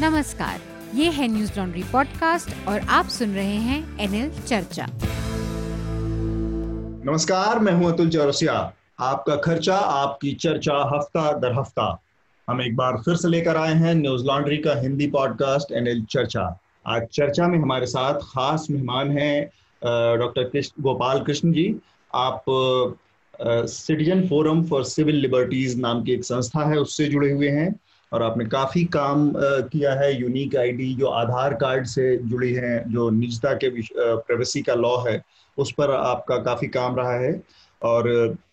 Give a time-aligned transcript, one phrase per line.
[0.00, 0.60] नमस्कार,
[0.94, 4.86] ये है न्यूज़ लॉन्ड्री पॉडकास्ट और आप सुन रहे हैं एनएल चर्चा।
[7.04, 8.54] नमस्कार, मैं हूँ अतुल चौरसिया।
[9.00, 11.86] आपका खर्चा, आपकी चर्चा हफ़्ता दर हफ़्ता।
[12.48, 16.48] हम एक बार फिर से लेकर आए हैं न्यूज़ लॉन्ड्री का हिंदी पॉडकास्ट एनएल चर्चा।
[16.86, 19.44] आज चर्चा में हमारे साथ खास मेहमान हैं
[20.18, 21.74] डॉक्टर गोपाल कृष्ण जी।
[22.14, 22.44] आप
[23.68, 27.74] citizen forum for civil liberties नाम की एक संस्था है, उससे जुड़े हुए हैं।
[28.14, 33.08] और आपने काफ़ी काम किया है यूनिक आईडी जो आधार कार्ड से जुड़ी है, जो
[33.10, 35.20] निजता के प्राइवेसी का लॉ है,
[35.58, 37.32] उस पर आपका काफ़ी काम रहा है।
[37.82, 38.08] और,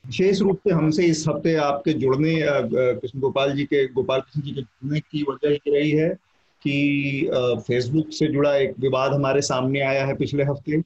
[0.08, 4.52] विशेष रूप से हमसे इस हफ़्ते आपके जुड़ने कृष्ण गोपाल जी के, गोपाल कृष्ण जी
[4.52, 6.10] के जुड़ने की वजह ये रही है
[6.62, 7.30] कि
[7.68, 10.82] फेसबुक से जुड़ा एक विवाद हमारे सामने आया है पिछले हफ़्ते।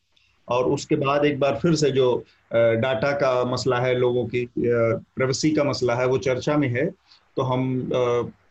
[0.48, 2.14] और उसके बाद एक बार फिर से जो
[2.54, 6.90] डाटा का मसला है, लोगों की प्राइवेसी का मसला है, वो चर्चा में है।
[7.36, 7.64] तो हम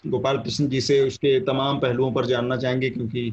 [0.07, 3.27] गोपाल कृष्ण जी से उसके तमाम पहलुओं पर जानना चाहेंगे क्योंकि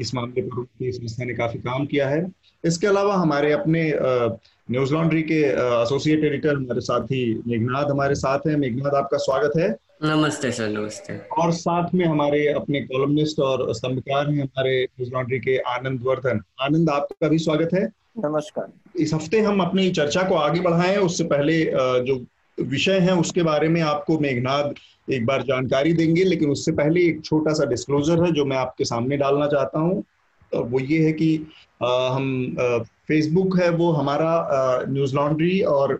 [0.00, 2.26] इस मामले पर उनकी संस्था ने काफ़ी काम किया है।
[2.64, 3.82] इसके अलावा हमारे अपने
[4.70, 5.40] न्यूज़ लॉन्ड्री के
[5.82, 9.68] एसोसिएट एडिटर हमारे साथी मेघनाथ हमारे साथ हैं। मेघनाथ आपका स्वागत है।
[10.04, 15.38] नमस्ते सर नमस्ते। और साथ में हमारे अपने कॉलमनिस्ट और स्तंभकार हैं हमारे न्यूज़ लॉन्ड्री
[15.38, 17.84] के आनंद वर्धन। आनंद आपका भी स्वागत है।
[18.18, 21.64] नमस्कार। इस हफ़्ते हम अपनी चर्चा को आगे बढ़ाएँ। उससे पहले
[22.04, 22.16] जो
[22.60, 27.24] विषय है उसके बारे में आपको मेघनाथ एक बार जानकारी देंगे लेकिन उससे पहले एक
[27.24, 30.04] छोटा सा डिस्क्लोजर है जो मैं आपके सामने डालना चाहता हूँ।
[30.52, 31.46] वो ये है कि
[31.82, 32.56] आ, हम
[33.08, 35.94] फेसबुक है वो हमारा न्यूज़ लॉन्ड्री और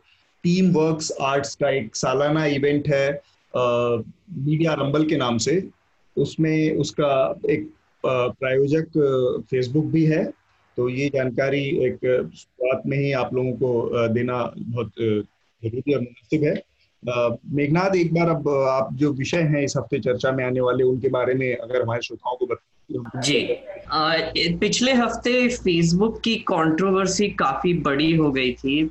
[0.44, 3.10] टीम वर्क्स आर्ट्स का एक सालाना इवेंट है
[3.54, 5.62] मीडिया रंबल के नाम से।
[6.16, 7.70] उसमें उसका एक
[8.04, 10.24] प्रायोजक फेसबुक भी है।
[10.76, 11.98] तो ये जानकारी एक
[12.36, 14.92] शुरुआत में ही आप लोगों को देना बहुत
[15.64, 16.54] ज़रूरी और मुनासिब है।
[17.54, 21.08] मेघनाथ एक बार अब आप जो विषय हैं इस हफ़्ते चर्चा में आने वाले उनके
[21.08, 23.56] बारे में अगर हमारे श्रोताओं को बता जी।
[23.90, 24.16] आ,
[24.60, 28.82] पिछले हफ़्ते फेसबुक की कंट्रोवर्सी काफ़ी बड़ी हो गई थी।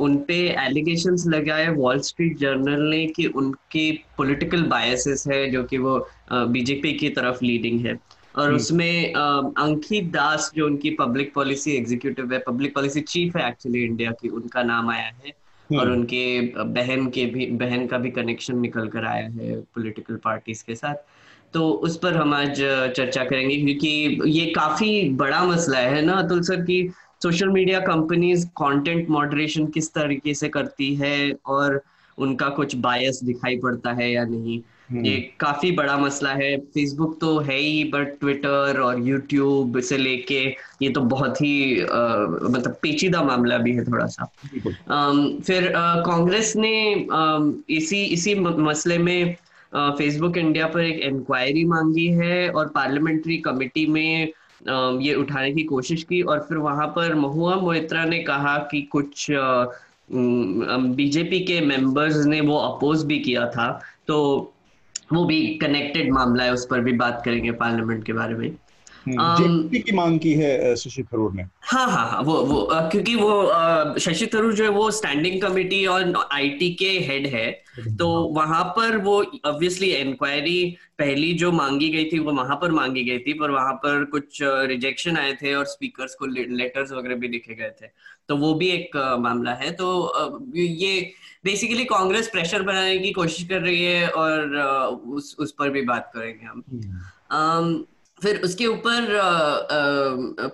[0.00, 5.78] उन पे एलिगेशन लगाए वॉल स्ट्रीट जर्नल ने कि उनके पॉलिटिकल बायसेस है जो कि
[5.78, 5.98] वो
[6.32, 7.98] बीजेपी की तरफ़ लीडिंग है।
[8.36, 13.84] और। उसमें अंकित दास जो उनकी पब्लिक पॉलिसी एग्जीक्यूटिव है पब्लिक पॉलिसी चीफ है एक्चुअली
[13.84, 15.41] इंडिया की उनका नाम आया है।
[15.76, 20.16] और हम्म। उनके बहन के भी बहन का भी कनेक्शन निकल कर आया है पॉलिटिकल
[20.16, 20.94] पार्टीज़ के साथ
[21.54, 22.60] तो उस पर हम आज
[22.96, 28.46] चर्चा करेंगे क्योंकि ये काफ़ी बड़ा मसला है ना अतुल सर की social media companies
[28.46, 31.82] content moderation किस तरीके से करती है और
[32.18, 34.60] उनका कुछ बायस दिखाई पड़ता है या नहीं।
[34.94, 40.40] ये काफ़ी बड़ा मसला है। फेसबुक तो है ही बट ट्विटर और यूट्यूब से लेके
[40.82, 44.24] ये तो बहुत ही आ, मतलब पेचीदा मामला भी है थोड़ा सा।
[44.90, 45.12] आ,
[45.46, 47.38] फिर कांग्रेस ने आ,
[47.70, 49.34] इसी इसी मसले में
[49.72, 54.32] फेसबुक इंडिया पर एक इंक्वायरी मांगी है और पार्लियामेंट्री कमेटी में
[55.02, 59.26] ये उठाने की कोशिश की और फिर वहाँ पर महुआ मोइत्रा ने कहा कि कुछ
[60.12, 63.70] बीजेपी के मेंबर्स ने वो अपोज भी किया था।
[64.06, 64.51] तो
[65.12, 68.56] वो भी कनेक्टेड मामला है उस पर भी बात करेंगे पार्लियामेंट के बारे में।
[69.06, 73.98] हम्म, की मांग की है शशि थरूर ने। हाँ हाँ हाँ वो वो क्योंकि वो
[73.98, 77.50] शशि थरूर जो है वो स्टैंडिंग कमेटी और आईटी के हेड है
[77.98, 83.04] तो वहाँ पर वो ऑब्वियसली इंक्वायरी पहली जो मांगी गई थी वो वहाँ पर मांगी
[83.04, 87.28] गई थी पर वहाँ पर कुछ रिजेक्शन आए थे और स्पीकर्स को लेटर्स वगैरह भी
[87.28, 87.86] लिखे गए थे।
[88.28, 91.12] तो वो भी एक मामला है। तो ये
[91.44, 94.56] बेसिकली कांग्रेस प्रेशर बनाने की कोशिश कर रही है और
[95.06, 97.84] उस उस पर भी बात करेंगे हम। हम्म।
[98.22, 99.06] फिर उसके ऊपर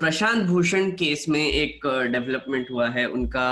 [0.00, 3.48] प्रशांत भूषण केस में एक डेवलपमेंट हुआ है उनका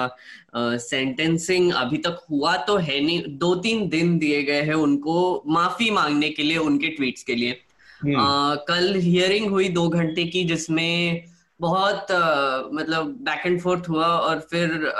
[0.57, 5.91] सेंटेंसिंग अभी तक हुआ तो है नहीं दो तीन दिन दिए गए हैं उनको माफ़ी
[5.91, 10.45] मांगने के लिए उनके ट्वीट्स के लिए आ, हम्म। कल हियरिंग हुई दो घंटे की
[10.45, 11.25] जिसमें
[11.61, 14.93] बहुत आ, मतलब बैक एंड फोर्थ हुआ और फिर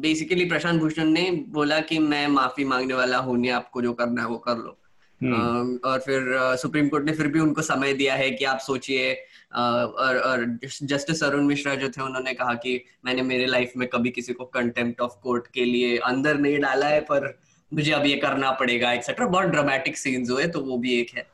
[0.00, 4.22] बेसिकली प्रशांत भूषण ने बोला कि मैं माफ़ी मांगने वाला हूँ नहीं आपको जो करना
[4.22, 4.78] है वो कर लो।
[5.24, 9.12] और फिर सुप्रीम कोर्ट ने फिर भी उनको समय दिया है कि आप सोचिए
[9.54, 14.10] और और जस्टिस अरुण मिश्रा जो थे उन्होंने कहा कि मैंने मेरे लाइफ में कभी
[14.10, 17.38] किसी को कंटेम्प्ट ऑफ़ कोर्ट के लिए अंदर नहीं डाला है पर
[17.74, 21.26] मुझे अब ये करना पड़ेगा एक्सेट्रा बहुत ड्रामेटिक सीन्स हुए तो वो भी एक है।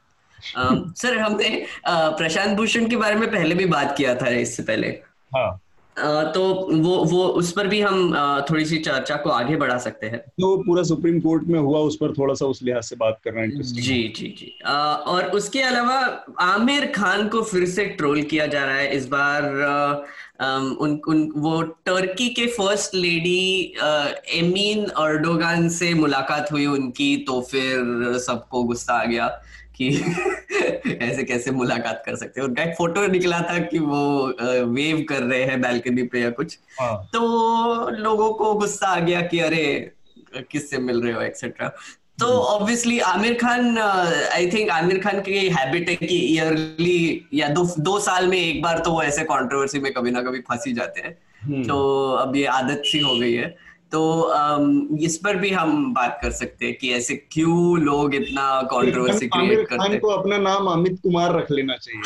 [0.96, 4.88] सर हमने प्रशांत भूषण के बारे में पहले भी बात किया था इससे पहले।
[5.36, 5.63] हाँ।
[5.96, 6.42] तो
[6.72, 8.14] वो वो उस पर भी हम
[8.50, 11.96] थोड़ी सी चर्चा को आगे बढ़ा सकते हैं। तो पूरा सुप्रीम कोर्ट में हुआ उस
[11.96, 15.98] पर थोड़ा सा उस लिहाज से बात करना इंटरेस्टिंग जी जी जी। और उसके अलावा
[16.42, 19.42] आमिर खान को फिर से ट्रोल किया जा रहा है इस बार
[20.80, 23.74] उन उन वो टर्की के फ़र्स्ट लेडी
[24.34, 29.28] एमीन अर्डोगान से मुलाकात हुई उनकी तो फिर सबको गुस्सा आ गया।
[29.76, 29.88] कि
[31.02, 34.26] ऐसे कैसे मुलाकात कर सकते हैं। उनका एक फ़ोटो निकला था कि वो
[34.64, 37.10] वेव कर रहे हैं बैल्कनी पे या कुछ। हाँ.
[37.12, 37.20] तो
[37.90, 39.92] लोगों को गुस्सा आ गया कि अरे
[40.50, 41.68] किससे मिल रहे हो एक्सेट्रा
[42.20, 43.78] तो obviously Aamir Khan
[44.32, 48.62] I think Aamir Khan की हैबिट है कि ईयरली या दो दो साल में एक
[48.62, 52.36] बार तो वो ऐसे कंट्रोवर्सी में कभी ना कभी फंसी जाते हैं। हम्म। तो अब
[52.36, 53.56] ये आदत सी हो गई है।
[53.94, 58.62] तो um, इस पर भी हम बात कर सकते हैं कि ऐसे क्यों लोग इतना
[58.62, 62.02] कंट्रोवर्सी क्रिएट करते हैं। को अपना नाम अमित कुमार रख लेना चाहिए।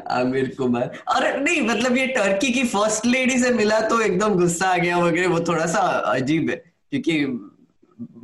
[0.10, 4.66] आमिर कुमार। और नहीं मतलब ये टर्की की फ़र्स्ट लेडी से मिला तो एकदम गुस्सा
[4.66, 6.56] आ गया वगैरह वो थोड़ा सा अजीब है
[6.90, 7.24] क्योंकि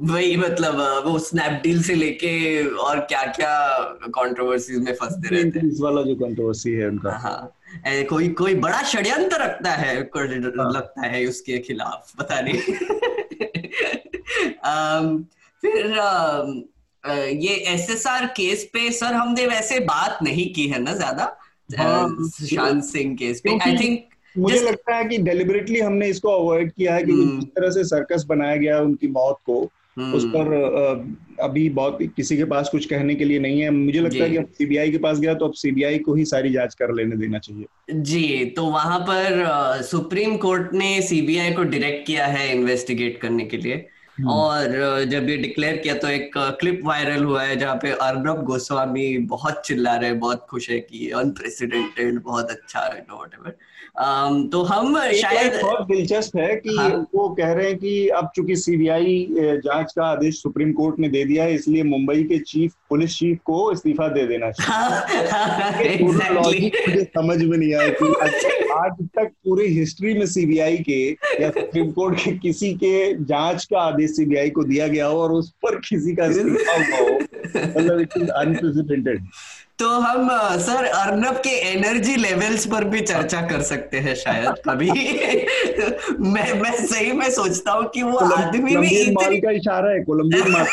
[0.01, 3.79] वही मतलब वो स्नैपडील से लेके और क्या क्या
[4.09, 8.83] कंट्रोवर्सीज में फंसते रहते हैं। इस वाला जो कंट्रोवर्सी है उनका। हाँ। कोई कोई बड़ा
[8.83, 10.73] षड्यंत्र रखता है हाँ.
[10.73, 12.61] लगता है उसके खिलाफ पता नहीं
[15.63, 15.87] फिर
[17.29, 21.39] ये एसएसआर केस पे सर हमने वैसे बात नहीं की है ना ज़्यादा
[21.79, 24.05] हाँ, सुशांत सिंह केस पे आई थिंक
[24.39, 24.61] मुझे.
[24.61, 27.21] लगता है कि डेलिबरेटली हमने इसको अवॉइड किया है कि hmm.
[27.21, 29.71] जिस तरह से सर्कस बनाया गया उनकी मौत को.
[30.15, 30.53] उस पर
[31.43, 34.37] अभी बहुत किसी के पास कुछ कहने के लिए नहीं है। मुझे लगता है कि
[34.37, 37.39] अब सीबीआई के पास गया तो अब सीबीआई को ही सारी जाँच कर लेने देना
[37.39, 43.45] चाहिए। जी तो वहाँ पर सुप्रीम कोर्ट ने सीबीआई को डायरेक्ट किया है इन्वेस्टिगेट करने
[43.45, 43.87] के लिए।
[44.19, 48.43] हम्म। और जब ये डिक्लेयर किया तो एक क्लिप वायरल हुआ है जहाँ पे अर्नब
[48.45, 53.07] गोस्वामी बहुत चिल्ला रहे बहुत खुश है कि अनप्रेसिडेंटेड बहुत अच्छा है
[54.01, 58.57] तो हम शायद बहुत दिलचस्प है कि हाँ, वो कह रहे हैं कि अब चूँकि
[58.57, 59.27] सीबीआई
[59.65, 63.39] जाँच का आदेश सुप्रीम कोर्ट ने दे दिया है इसलिए मुंबई के चीफ पुलिस चीफ
[63.45, 66.71] को इस्तीफा दे देना चाहिए। हाँ, exactly.
[66.89, 68.07] मुझे समझ में नहीं आया कि
[68.75, 71.01] आज तक पूरी हिस्ट्री में सीबीआई के
[71.43, 72.95] या सुप्रीम कोर्ट के किसी के
[73.25, 76.99] जाँच का आदेश सीबीआई को दिया गया हो और उस पर किसी का इस्तीफा हुआ
[77.01, 77.19] हो
[77.55, 79.27] मतलब इट इज़ अनप्रेसिडेंटेड
[79.81, 80.29] तो हम
[80.59, 84.91] सर अर्नब के एनर्जी लेवल्स पर भी चर्चा कर सकते हैं शायद कभी।
[86.21, 90.53] मैं मैं सही में सोचता हूँ कि वो आदमी भी इतनी का इशारा है कोलंबियन
[90.53, 90.67] माल।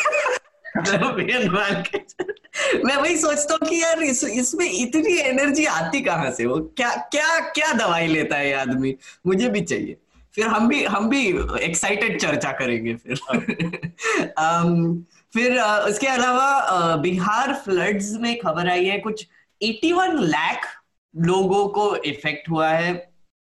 [2.86, 6.45] मैं वही सोचता हूँ कि यार इस इसमें इतनी एनर्जी आती कहाँ से?
[6.45, 8.95] वो क्या क्या क्या दवाई लेता है ये आदमी?
[9.27, 9.98] मुझे भी चाहिए।
[10.36, 13.15] फिर हम भी हम भी एक्साइटेड चर्चा करेंगे फिर।
[14.39, 14.95] um,
[15.38, 19.25] फिर उसके अलावा बिहार फ्लड्स में खबर आई है कुछ
[19.62, 20.66] 81 लाख
[21.13, 22.94] लोगों को इफ़ेक्ट हुआ है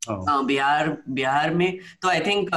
[0.08, 2.54] हाँ। बिहार बिहार में। तो आई थिंक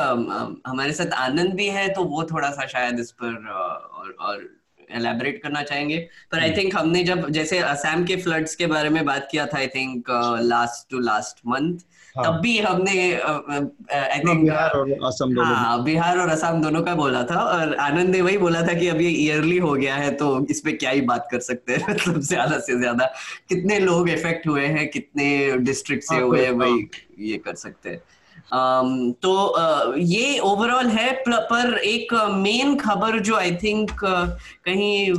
[0.68, 4.48] हमारे साथ आनंद भी है तो वो थोड़ा सा शायद इस पर और, और
[4.92, 5.98] एलेबरेट करना चाहेंगे।
[6.32, 9.58] पर आई थिंक हमने जब जैसे असम के फ्लड्स के बारे में बात किया था
[9.58, 10.12] I think
[10.44, 11.80] last to last month
[12.16, 12.26] हाँ.
[12.26, 16.96] तब भी हमने आई थिंक बिहार और असम दोनों हाँ बिहार और असम दोनों का
[16.96, 20.12] बोला था और आनंद ने वही बोला था कि अब ये ईयरली हो गया है
[20.16, 23.12] तो इस पे क्या ही बात कर सकते हैं मतलब ज़्यादा से ज़्यादा
[23.50, 27.56] कितने लोग इफ़ेक्ट हुए हैं कितने डिस्ट्रिक्ट से हाँ, हुए हैं वही हाँ। ये कर
[27.58, 28.02] सकते हैं
[28.50, 34.28] Um, तो uh, ये ओवरऑल है पर एक मेन खबर जो आई थिंक uh,
[34.66, 35.14] कहीं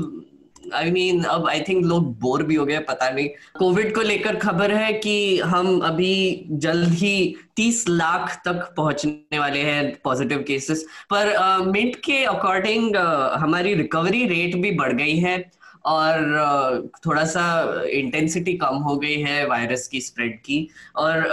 [0.75, 3.29] आई मीन अब आई थिंक लोग बोर भी हो गए, पता नहीं।
[3.59, 9.61] कोविड को लेकर खबर है कि हम अभी जल्द ही 30 लाख तक पहुँचने वाले
[9.61, 11.37] हैं पॉजिटिव केसेस पर
[11.67, 12.97] मिंट के अकॉर्डिंग
[13.37, 15.39] हमारी रिकवरी रेट भी बढ़ गई है।
[15.85, 17.45] और थोड़ा सा
[17.91, 21.27] इंटेंसिटी कम हो गई है वायरस की स्प्रेड की। और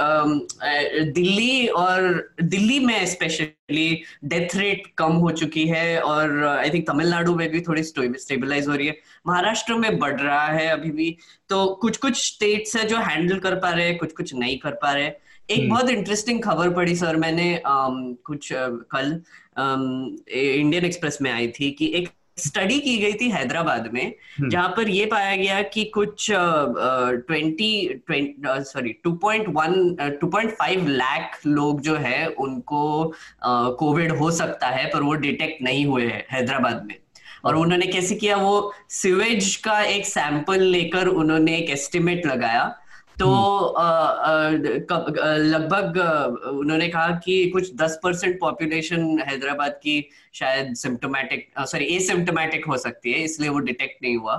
[1.16, 7.36] दिल्ली और दिल्ली में स्पेशली डेथ रेट कम हो चुकी है और आई थिंक तमिलनाडु
[7.36, 11.18] में भी थोड़ी स्टेबलाइज हो रही है। महाराष्ट्र में बढ़ रहा है अभी भी।
[11.50, 14.72] तो कुछ कुछ स्टेट्स है जो हैंडल कर पा रहे हैं कुछ कुछ नहीं कर
[14.72, 15.12] पा रहे।
[15.50, 15.70] एक hmm.
[15.70, 19.22] बहुत इंटरेस्टिंग खबर पड़ी सर मैंने um, कुछ uh, कल
[20.32, 24.50] इंडियन um, एक्सप्रेस में आई थी कि एक स्टडी की गई थी हैदराबाद में हम्म।
[24.50, 28.02] जहाँ पर यह पाया गया कि कुछ twenty
[28.64, 33.14] sorry two point one two point five lakh लोग जो है उनको
[33.46, 36.96] कोविड uh, हो सकता है पर वो डिटेक्ट नहीं हुए हैं हैदराबाद में
[37.46, 42.64] और हाँ। उन्होंने कैसे किया वो सिवेज का एक सैंपल लेकर उन्होंने एक एस्टिमेट लगाया
[43.20, 43.28] तो
[43.78, 44.56] हम्म।
[45.46, 45.98] लगभग
[46.50, 49.96] उन्होंने कहा कि कुछ दस परसेंट पॉपुलेशन हैदराबाद की
[50.34, 54.36] शायद सिम्टोमेटिक सॉरी एसिम्टोमेटिक हो सकती है इसलिए वो डिटेक्ट नहीं हुआ।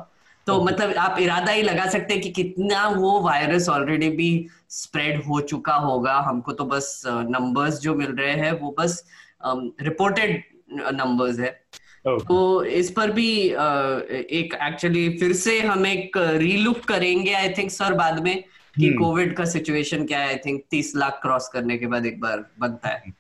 [0.46, 4.30] तो मतलब आप इरादा ही लगा सकते हैं कि कितना वो वायरस ऑलरेडी भी
[4.70, 9.02] स्प्रेड हो चुका होगा। हमको तो बस नंबर्स जो मिल रहे हैं वो बस
[9.44, 10.42] रिपोर्टेड
[10.94, 11.50] नंबर्स है।
[12.06, 17.94] तो इस पर भी एक एक्चुअली फिर से हम एक रीलुक करेंगे आई थिंक सर
[17.94, 18.44] बाद में।
[18.80, 20.28] कि कोविड का सिचुएशन क्या है?
[20.28, 23.12] आई थिंक तीस लाख क्रॉस करने के बाद एक बार बनता है।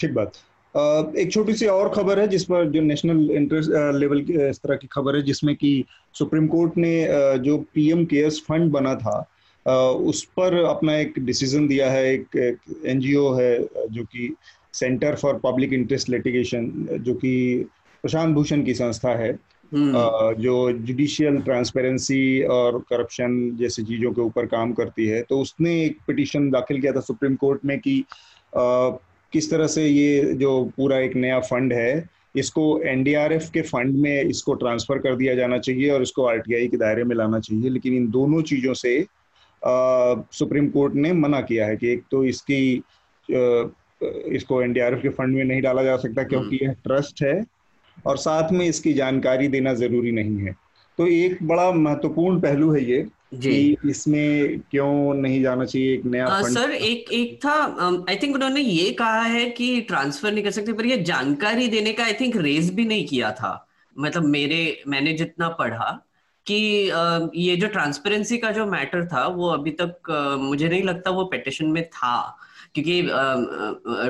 [0.00, 0.32] ठीक बात।
[0.76, 4.58] Uh, एक छोटी सी और खबर है जिस पर जो नेशनल इंटरेस्ट लेवल की इस
[4.58, 5.84] तरह की खबर है जिसमें कि
[6.14, 9.26] सुप्रीम कोर्ट ने uh, जो पीएम केयर्स फंड बना था
[9.66, 12.56] uh, उस पर अपना एक डिसीज़न दिया है। एक,
[12.86, 13.58] एनजीओ है
[13.90, 14.34] जो कि
[14.72, 17.64] centre for public interest litigation जो कि
[18.02, 24.46] प्रशांत भूषण की संस्था है। हम्म। जो जुडिशियल ट्रांसपेरेंसी और करप्शन जैसी चीज़ों के ऊपर
[24.46, 28.04] काम करती है तो उसने एक पिटीशन दाखिल किया था सुप्रीम कोर्ट में कि
[29.32, 34.22] किस तरह से ये जो पूरा एक नया फंड है इसको एनडीआरएफ के फंड में
[34.22, 37.94] इसको ट्रांसफ़र कर दिया जाना चाहिए और इसको आरटीआई के दायरे में लाना चाहिए लेकिन
[37.94, 38.94] इन दोनों चीज़ों से
[40.32, 42.62] सुप्रीम कोर्ट ने मना किया है कि एक तो इसकी
[44.28, 47.42] इसको एनडीआरएफ के फंड में नहीं डाला जा सकता क्योंकि हम्म। यह ट्रस्ट है
[48.06, 50.54] और साथ में इसकी जानकारी देना ज़रूरी नहीं है।
[50.98, 53.00] तो एक बड़ा महत्वपूर्ण पहलू है ये
[53.34, 57.54] कि इसमें क्यों नहीं जाना चाहिए एक नया फंड सर एक एक था
[58.10, 61.92] आई थिंक उन्होंने ये कहा है कि ट्रांसफ़र नहीं कर सकते पर ये जानकारी देने
[61.92, 63.52] का आई थिंक रेज भी नहीं किया था।
[63.96, 65.90] मतलब मेरे मैंने जितना पढ़ा
[66.46, 66.54] कि
[67.36, 71.66] ये जो ट्रांसपेरेंसी का जो मैटर था वो अभी तक मुझे नहीं लगता वो पिटिशन
[71.66, 72.14] में था।
[72.74, 73.02] क्योंकि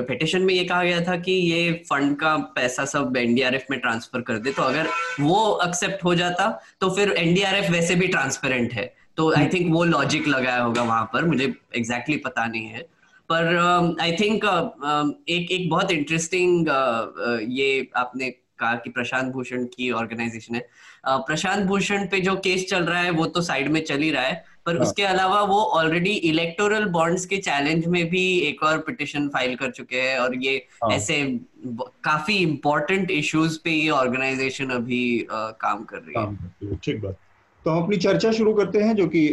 [0.07, 4.21] पिटिशन में ये कहा गया था कि ये फंड का पैसा सब एनडीआरएफ में ट्रांसफ़र
[4.21, 4.87] कर दे तो अगर
[5.19, 6.47] वो एक्सेप्ट हो जाता
[6.81, 11.09] तो फिर एनडीआरएफ वैसे भी ट्रांसपेरेंट है। तो आई थिंक वो लॉजिक लगाया होगा वहाँ
[11.13, 12.81] पर मुझे एग्जैक्टली exactly पता नहीं है।
[13.29, 18.29] पर I um, think uh, um, एक एक बहुत इंटरेस्टिंग uh, uh, ये आपने
[18.59, 23.01] कहा कि प्रशांत भूषण की ऑर्गेनाइजेशन है। uh, प्रशांत भूषण पे जो केस चल रहा
[23.01, 24.85] है वो तो साइड में चल ही रहा है। पर हाँ.
[24.85, 29.71] उसके अलावा वो ऑलरेडी इलेक्टोरल बॉन्ड्स के चैलेंज में भी एक और पिटिशन फ़ाइल कर
[29.71, 30.91] चुके हैं और ये हाँ.
[30.91, 31.21] ऐसे
[32.05, 37.17] काफ़ी इंपॉर्टेंट इश्यूज़ पे ये ऑर्गेनाइजेशन अभी uh, काम कर रही है ठीक बात
[37.65, 39.29] तो हम अपनी चर्चा शुरू करते हैं जो कि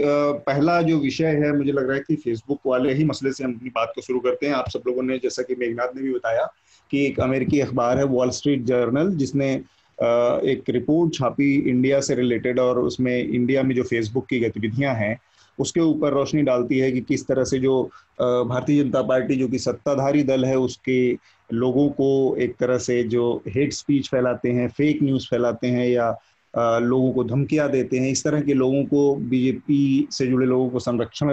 [0.47, 3.55] पहला जो विषय है मुझे लग रहा है कि फेसबुक वाले ही मसले से हम
[3.55, 6.13] अपनी बात को शुरू करते हैं आप सब लोगों ने जैसा कि मेघनाथ ने भी
[6.13, 6.45] बताया
[6.91, 9.55] कि एक अमेरिकी अखबार है वॉल स्ट्रीट जर्नल जिसने
[10.01, 15.19] एक रिपोर्ट छापी इंडिया से रिलेटेड और उसमें इंडिया में जो फेसबुक की गतिविधियाँ हैं,
[15.59, 17.83] उसके ऊपर रोशनी डालती है कि किस तरह से जो
[18.21, 21.13] भारतीय जनता पार्टी जो कि सत्ताधारी दल है, उसके
[21.51, 26.11] लोगों को एक तरह से जो हेट स्पीच फैलाते हैं, फेक न्यूज़ फैलाते हैं या
[26.55, 30.79] लोगों को धमकियाँ देते हैं, इस तरह के लोगों को बीजेपी से जुड़े लोगों को
[30.79, 31.29] संरक्षण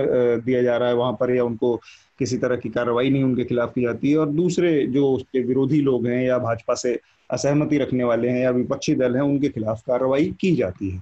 [0.46, 1.76] दिया जा रहा है वहाँ पर या उनको
[2.20, 5.82] किसी तरह की कार्रवाई नहीं उनके खिलाफ की जाती है। और दूसरे जो उसके विरोधी
[5.82, 6.94] लोग हैं या भाजपा से
[7.30, 11.02] असहमति रखने वाले हैं या विपक्षी दल हैं, उनके खिलाफ कार्रवाई की जाती है।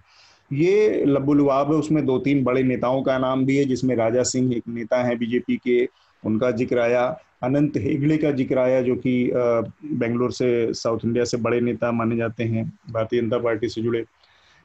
[0.51, 4.55] ये लब्बुलवाब है, उसमें दो तीन बड़े नेताओं का नाम भी है, जिसमें राजा सिंह
[4.55, 5.87] एक नेता है बीजेपी के,
[6.23, 7.05] उनका ज़िक्र आया,
[7.43, 12.17] अनंत हेगड़े का ज़िक्र आया, जो कि बेंगलोर से, साउथ इंडिया से बड़े नेता माने
[12.17, 14.03] जाते हैं, भारतीय जनता पार्टी से जुड़े।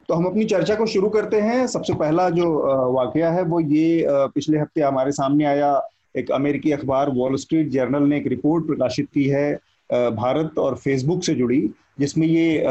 [0.09, 2.47] तो हम अपनी चर्चा को शुरू करते हैं। सबसे पहला जो
[2.93, 5.81] वाकया है, वो ये पिछले हफ़्ते हमारे सामने आया
[6.17, 9.59] एक अमेरिकी अखबार, वॉल स्ट्रीट जर्नल ने एक रिपोर्ट प्रकाशित की है
[9.93, 11.69] भारत और फेसबुक से जुड़ी,
[11.99, 12.63] जिसमें ये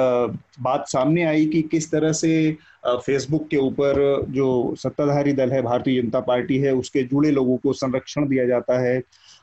[0.61, 6.01] बात सामने आई कि किस तरह से फेसबुक के ऊपर जो सत्ताधारी दल है, भारतीय
[6.03, 9.03] जनता पार्टी है, उसके जुड़े लोगों को संरक्षण दिया जाता है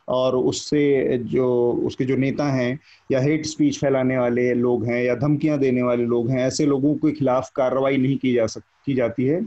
[0.10, 2.80] और उससे जो, उसके जो नेता हैं
[3.12, 6.94] या हेट स्पीच फैलाने वाले लोग हैं या धमकियाँ देने वाले लोग हैं, ऐसे लोगों
[6.96, 9.42] के खिलाफ कार्रवाई नहीं की जा सक, की जाती है।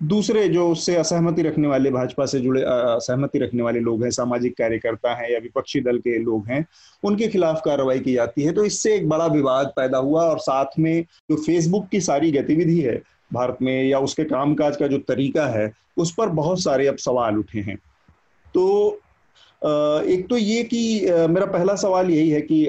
[0.00, 4.56] दूसरे जो उससे असहमति रखने वाले, भाजपा से जुड़े असहमति रखने वाले लोग हैं, सामाजिक
[4.58, 6.64] कार्यकर्ता हैं या विपक्षी दल के लोग हैं,
[7.02, 10.78] उनके खिलाफ कार्रवाई की जाती है। तो इससे एक बड़ा विवाद पैदा हुआ और साथ
[10.78, 13.00] में जो फेसबुक की सारी गतिविधि है
[13.32, 17.38] भारत में या उसके कामकाज का जो तरीका है, उस पर बहुत सारे अब सवाल
[17.38, 17.76] उठे हैं।
[18.54, 19.00] तो
[19.62, 22.66] एक तो ये कि मेरा पहला सवाल यही है कि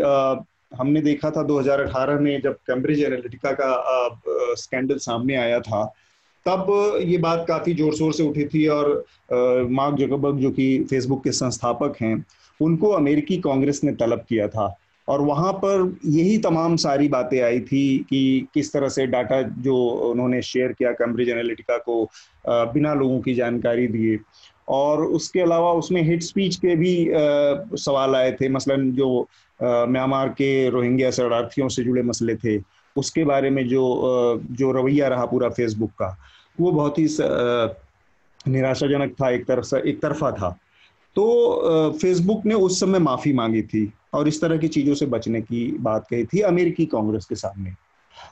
[0.77, 5.83] हमने देखा था 2018 में जब कैम्ब्रिज एनालिटिका का स्कैंडल सामने आया था
[6.45, 6.67] तब
[7.05, 8.93] ये बात काफ़ी ज़ोर शोर से उठी थी और
[9.71, 12.15] मार्क जकबर्ग जो कि फेसबुक के संस्थापक हैं
[12.59, 14.75] उनको अमेरिकी कांग्रेस ने तलब किया था।
[15.07, 19.75] और वहाँ पर यही तमाम सारी बातें आई थी कि किस तरह से डाटा जो
[20.09, 22.03] उन्होंने शेयर किया कैम्ब्रिज एनालिटिका को
[22.45, 24.19] बिना लोगों की जानकारी दिए।
[24.69, 27.15] और उसके अलावा उसमें हिट स्पीच के भी आ,
[27.75, 29.27] सवाल आए थे। मसलन जो
[29.59, 32.57] म्यांमार के रोहिंग्या शरणार्थियों से जुड़े मसले थे
[32.95, 36.15] उसके बारे में जो जो रवैया रहा पूरा फेसबुक का।
[36.59, 37.07] वो बहुत ही
[38.47, 40.49] निराशाजनक था, एक तरफ़ से, एक तरफा था।
[41.15, 45.41] तो फेसबुक ने उस समय माफ़ी मांगी थी और इस तरह की चीज़ों से बचने
[45.41, 47.73] की बात कही थी अमेरिकी कांग्रेस के सामने।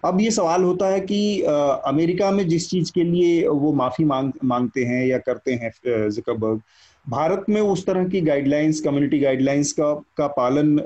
[0.05, 4.31] अब ये सवाल होता है कि अमेरिका में जिस चीज़ के लिए वो माफ़ी मांग,
[4.43, 5.71] मांगते हैं या करते हैं
[6.09, 6.61] जिकरबर्ग
[7.09, 10.77] भारत में उस तरह की गाइडलाइंस कम्युनिटी गाइडलाइंस का का पालन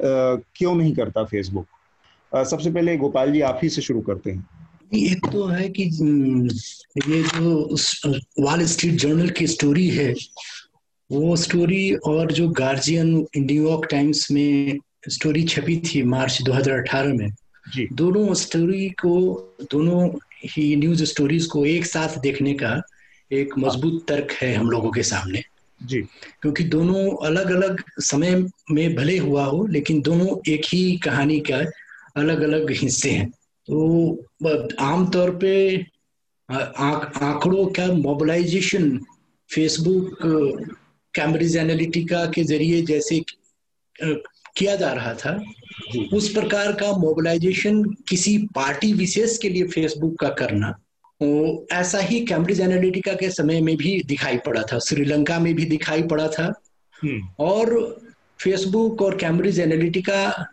[0.56, 4.63] क्यों नहीं करता फेसबुक सबसे पहले गोपाल जी, आप ही से शुरू करते हैं।
[4.96, 5.84] एक तो है कि
[7.08, 7.76] ये जो
[8.40, 10.16] वॉल स्ट्रीट जर्नल की स्टोरी है
[11.12, 17.32] वो स्टोरी और जो गार्जियन न्यूयॉर्क टाइम्स में स्टोरी छपी थी मार्च 2018 में
[17.76, 19.40] जी। दोनों स्टोरी को
[19.72, 20.10] दोनों
[20.46, 22.82] ही न्यूज़ स्टोरीज को एक साथ देखने का
[23.32, 25.44] एक मज़बूत तर्क है हम लोगों के सामने।
[25.84, 26.02] जी।
[26.42, 31.58] क्योंकि दोनों अलग अलग समय में भले हुआ हो लेकिन दोनों एक ही कहानी का
[32.22, 33.32] अलग अलग हिस्से हैं।
[33.72, 34.26] तो
[34.80, 35.86] आमतौर पे
[36.52, 39.00] आंकड़ों का मोबिलाइजेशन
[39.50, 40.18] फेसबुक
[41.14, 43.20] कैम्ब्रिज एनालिटिका के ज़रिए जैसे
[44.58, 45.44] किया जा रहा था
[46.14, 50.80] उस प्रकार का मोबिलाइजेशन किसी पार्टी विशेष के लिए फेसबुक का करना
[51.22, 55.66] वो ऐसा ही कैम्ब्रिज एनालिटिका के समय में भी दिखाई पड़ा था श्रीलंका में भी
[55.66, 56.62] दिखाई पड़ा था।
[57.04, 57.98] हम्म, और
[58.42, 60.46] फेसबुक और कैम्ब्रिज एनालिटिका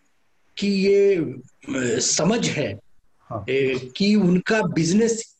[0.56, 1.34] की ये
[2.00, 2.89] समझ है
[3.32, 5.36] हाँ। कि उनका बिज़नेस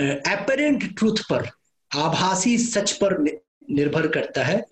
[0.00, 1.48] एपरेंट ट्रूथ पर
[1.96, 3.18] आभासी सच पर
[3.70, 4.66] निर्भर करता है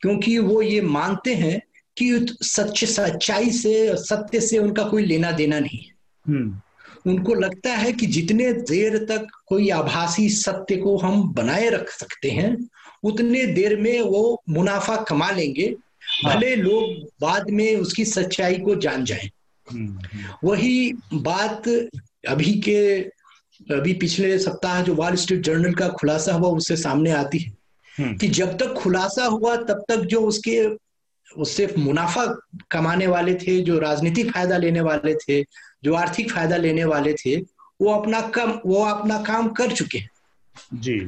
[0.00, 1.60] क्योंकि वो ये मानते हैं
[1.96, 5.94] कि सच सच्चाई से सत्य से उनका कोई लेना देना नहीं है
[6.26, 6.60] हम्म,
[7.06, 12.30] उनको लगता है कि जितने देर तक कोई आभासी सत्य को हम बनाए रख सकते
[12.30, 12.56] हैं
[13.02, 18.58] उतने देर में वो मुनाफा कमा लेंगे भले हाँ। भले लोग बाद में उसकी सच्चाई
[18.58, 19.30] को जान जाएँ
[20.44, 21.68] वही बात
[22.28, 23.00] अभी के
[23.74, 27.52] अभी पिछले सप्ताह जो वॉल स्ट्रीट जर्नल का खुलासा हुआ उससे सामने आती है
[27.98, 30.76] हम्म, कि जब तक खुलासा हुआ तब तक जो उसके
[31.36, 32.24] उससे मुनाफा
[32.70, 35.42] कमाने वाले थे जो राजनीतिक फ़ायदा लेने वाले थे
[35.84, 37.36] जो आर्थिक फ़ायदा लेने वाले थे
[37.80, 40.10] वो अपना कम वो अपना काम कर चुके हैं।
[40.74, 41.00] जी।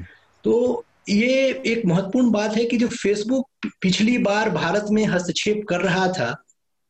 [0.44, 3.48] तो ये एक महत्वपूर्ण बात है कि जो फेसबुक
[3.80, 6.44] पिछली बार भारत में हस्तक्षेप कर रहा था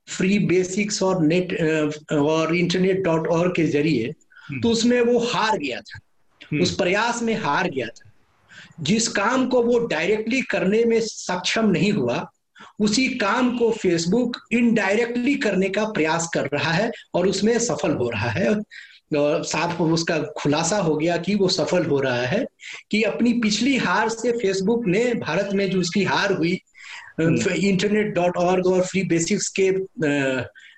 [0.08, 1.56] फ्री बेसिक्स और नेट
[2.12, 4.12] और इंटरनेट डॉट और के ज़रिए
[4.62, 5.98] तो उसमें वो हार गया था।
[6.52, 8.10] हम्म, उस प्रयास में हार गया था।
[8.80, 12.30] जिस काम को वो डायरेक्टली करने में सक्षम नहीं हुआ
[12.80, 18.10] उसी काम को फेसबुक इनडायरेक्टली करने का प्रयास कर रहा है और उसमें सफल हो
[18.10, 18.54] रहा है।
[19.18, 22.44] और साथ में उसका खुलासा हो गया कि वो सफल हो रहा है
[22.90, 26.60] कि अपनी पिछली हार से फेसबुक ने भारत में जो उसकी हार हुई
[27.20, 29.70] इंटरनेट डॉट ऑर्ग और फ्री बेसिक्स के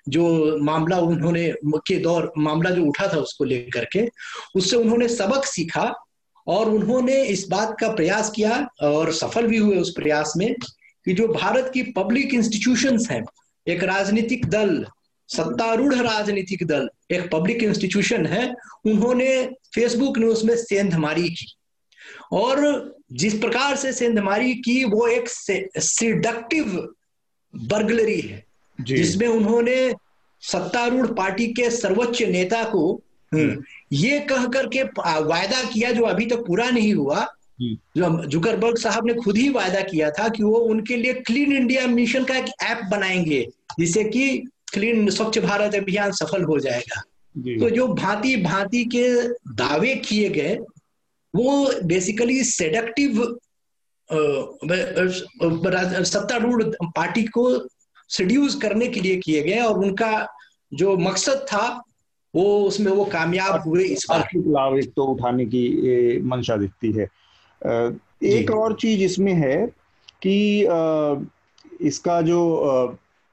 [0.09, 4.07] जो मामला उन्होंने के दौर, मामला जो उठा था उसको लेकर के,
[4.55, 5.93] उससे उन्होंने सबक सीखा
[6.47, 10.53] और उन्होंने इस बात का प्रयास किया और सफल भी हुए उस प्रयास में
[11.05, 13.23] कि जो भारत की पब्लिक इंस्टीट्यूशंस हैं,
[13.67, 14.85] एक राजनीतिक दल,
[15.29, 18.53] सत्तारूढ़ राजनीतिक दल, एक पब्लिक इंस्टीट्यूशन है,
[18.85, 21.53] उन्होंने फेसबुक ने उसमें सेंधमारी की
[22.31, 26.65] और जिस प्रकार से सेंधमारी की वो एक सिडक्टिव
[27.53, 28.43] बर्गलरी है
[28.79, 29.93] जिसमें उन्होंने
[30.43, 36.43] सत्तारूढ़ पार्टी के सर्वोच्च नेता को ये कह करके वायदा किया जो अभी तक तो
[36.43, 37.19] पूरा नहीं हुआ
[37.61, 41.51] हम्म। जो जुकरबर्ग साहब ने खुद ही वायदा किया था कि वो उनके लिए क्लीन
[41.53, 43.45] इंडिया मिशन का एक ऐप बनाएँगे
[43.79, 44.27] जिससे कि
[44.73, 47.01] क्लीन स्वच्छ भारत अभियान सफल हो जाएगा।
[47.59, 49.07] तो जो भांति भांति के
[49.53, 50.57] दावे किए गए
[51.35, 53.37] वो बेसिकली सेडक्टिव
[56.03, 57.67] सत्तारूढ़ पार्टी को
[58.09, 60.27] सड्यूज करने के लिए किए गए और उनका
[60.73, 61.83] जो मकसद था
[62.35, 67.07] वो उसमें वो कामयाब हुए इस लाभ एक तो उठाने की मंशा दिखती है।
[68.23, 69.67] एक और चीज़ इसमें है
[70.25, 70.35] कि
[71.81, 72.39] इसका जो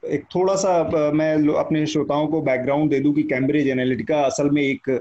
[0.03, 4.63] एक थोड़ा सा मैं अपने श्रोताओं को बैकग्राउंड दे दूँ कि कैम्ब्रिज एनालिटिका असल में
[4.63, 5.01] एक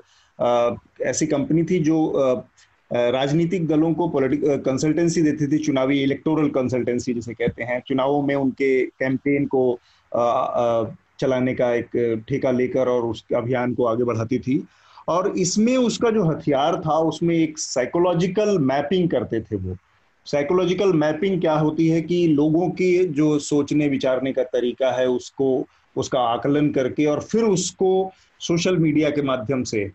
[1.02, 1.98] ऐसी कंपनी थी जो
[2.92, 8.36] राजनीतिक दलों को पॉलिटिक कंसल्टेंसी देती थी, चुनावी इलेक्टोरल कंसल्टेंसी जिसे कहते हैं। चुनावों में
[8.36, 9.80] उनके कैंपेन को
[11.20, 14.64] चलाने का एक ठेका लेकर और उस अभियान को आगे बढ़ाती थी।
[15.08, 19.76] और इसमें उसका जो हथियार था, उसमें एक साइकोलॉजिकल मैपिंग करते थे वो।
[20.26, 25.68] साइकोलॉजिकल मैपिंग क्या होती है कि लोगों के जो सोचने, विचारने का तरीका है, उसको,
[25.96, 29.92] उसका आकलन करके और फिर उसको सोशल मीडिया के माध्यम से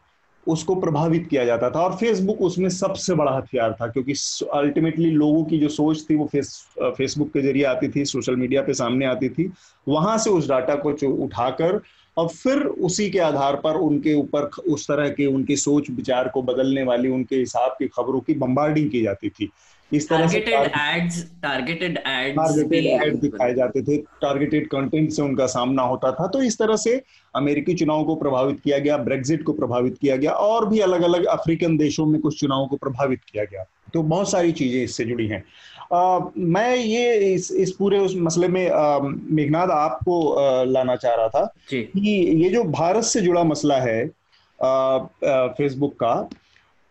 [0.46, 4.14] उसको प्रभावित किया जाता था और फेसबुक उसमें सबसे बड़ा हथियार था क्योंकि
[4.54, 8.62] अल्टीमेटली लोगों की जो सोच थी वो फेस फेसबुक के ज़रिए आती थी सोशल मीडिया
[8.62, 9.50] पे सामने आती थी।
[9.86, 10.92] वहाँ से उस डाटा को
[11.24, 11.80] उठाकर
[12.16, 16.42] और फिर उसी के आधार पर उनके ऊपर उस तरह के उनकी सोच विचार को
[16.42, 19.50] बदलने वाली उनके हिसाब की खबरों की बम्बार्डिंग की जाती थी।
[19.92, 25.22] इस तरह से targeted ads targeted ads targeted ad दिखाए जाते थे टारगेटेड कंटेंट से
[25.22, 27.00] उनका सामना होता था। तो इस तरह से
[27.34, 31.24] अमेरिकी चुनाव को प्रभावित किया गया ब्रेग्जिट को प्रभावित किया गया और भी अलग अलग
[31.30, 35.26] अफ्रीकन देशों में कुछ चुनावों को प्रभावित किया गया। तो बहुत सारी चीज़ें इससे जुड़ी
[35.26, 35.44] हैं।
[36.52, 41.28] मैं ये इस इस पूरे उस मसले में आ, मेघनाथ आपको आ, लाना चाह रहा
[41.28, 42.10] था कि
[42.42, 44.06] ये जो भारत से जुड़ा मसला है
[45.58, 46.14] फेसबुक का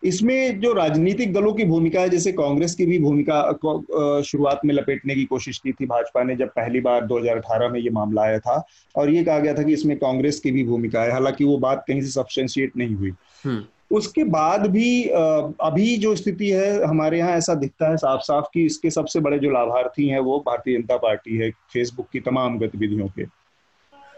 [0.03, 5.15] इसमें जो राजनीतिक दलों की भूमिका है जैसे कांग्रेस की भी भूमिका शुरुआत में लपेटने
[5.15, 8.65] की कोशिश की थी भाजपा ने जब पहली बार 2018 में ये मामला आया था
[8.95, 11.83] और ये कहा गया था कि इसमें कांग्रेस की भी भूमिका है। हालाँकि वो बात
[11.87, 13.11] कहीं से सब्सटेंशिएट नहीं हुई।
[13.45, 18.45] हम्म। उसके बाद भी अभी जो स्थिति है हमारे यहाँ ऐसा दिखता है साफ़ साफ़
[18.53, 22.57] कि इसके सबसे बड़े जो लाभार्थी हैं वो भारतीय जनता पार्टी है फेसबुक की तमाम
[22.59, 23.40] गतिविधियों के।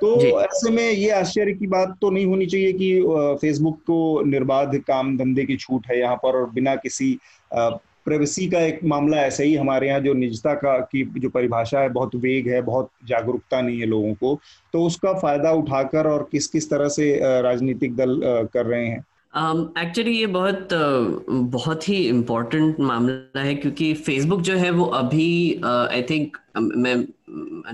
[0.01, 3.03] तो ऐसे में ये आश्चर्य की बात तो नहीं होनी चाहिए कि
[3.41, 7.19] फेसबुक को निर्बाध काम धंधे की छूट है यहाँ पर और बिना किसी
[8.05, 11.89] प्राइवेसी का एक मामला ऐसे ही हमारे यहाँ जो निजता का की जो परिभाषा है
[11.89, 14.39] बहुत वेग है बहुत जागरूकता नहीं है लोगों को
[14.73, 18.21] तो उसका फ़ायदा उठाकर और किस किस तरह से राजनीतिक दल
[18.53, 19.05] कर रहे हैं?
[19.77, 20.69] एक्चुअली um, ये बहुत
[21.29, 27.05] बहुत ही इम्पोर्टेंट मामला है क्योंकि फेसबुक जो है वो अभी आई uh, थिंक मैं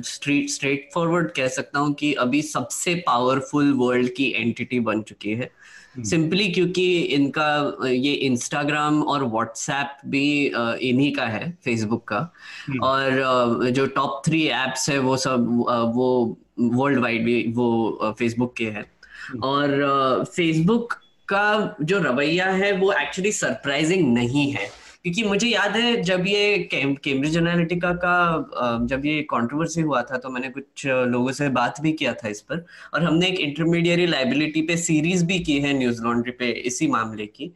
[0.05, 5.31] स्ट्रीट स्ट्रेट फॉरवर्ड कह सकता हूँ कि अभी सबसे पावरफुल वर्ल्ड की एंटिटी बन चुकी
[5.31, 5.51] है
[5.99, 6.53] सिंपली hmm.
[6.53, 10.45] क्योंकि इनका ये इंस्टाग्राम और व्हाट्सएप भी
[10.89, 12.31] इन्हीं का है फेसबुक का
[12.71, 12.81] hmm.
[12.81, 15.47] और जो टॉप थ्री एप्स है वो सब
[15.95, 19.43] वो वर्ल्ड वाइड भी वो फेसबुक के हैं hmm.
[19.43, 20.93] और फेसबुक
[21.29, 24.69] का जो रवैया है वो एक्चुअली सरप्राइजिंग नहीं है
[25.05, 30.29] क्योंकि मुझे याद है जब ये कैम्ब्रिज एनालिटिका का जब ये कंट्रोवर्सी हुआ था तो
[30.29, 34.61] मैंने कुछ लोगों से बात भी किया था इस पर और हमने एक इंटरमीडिएरी लाइबिलिटी
[34.61, 37.51] पे सीरीज़ भी की है न्यूज़ लॉन्ड्री पे इसी मामले की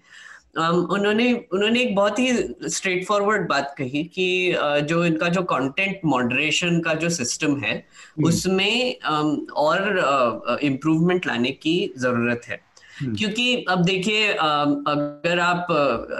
[0.60, 2.32] Um, उन्होंने उन्होंने एक बहुत ही
[2.70, 4.26] स्ट्रेट फॉरवर्ड बात कही कि
[4.88, 9.00] जो इनका जो कंटेंट मॉडरेशन का जो सिस्टम है हम्म। उसमें
[9.52, 12.62] और इम्प्रूवमेंट लाने की ज़रूरत है।
[13.06, 15.68] क्योंकि अब देखिए अगर आप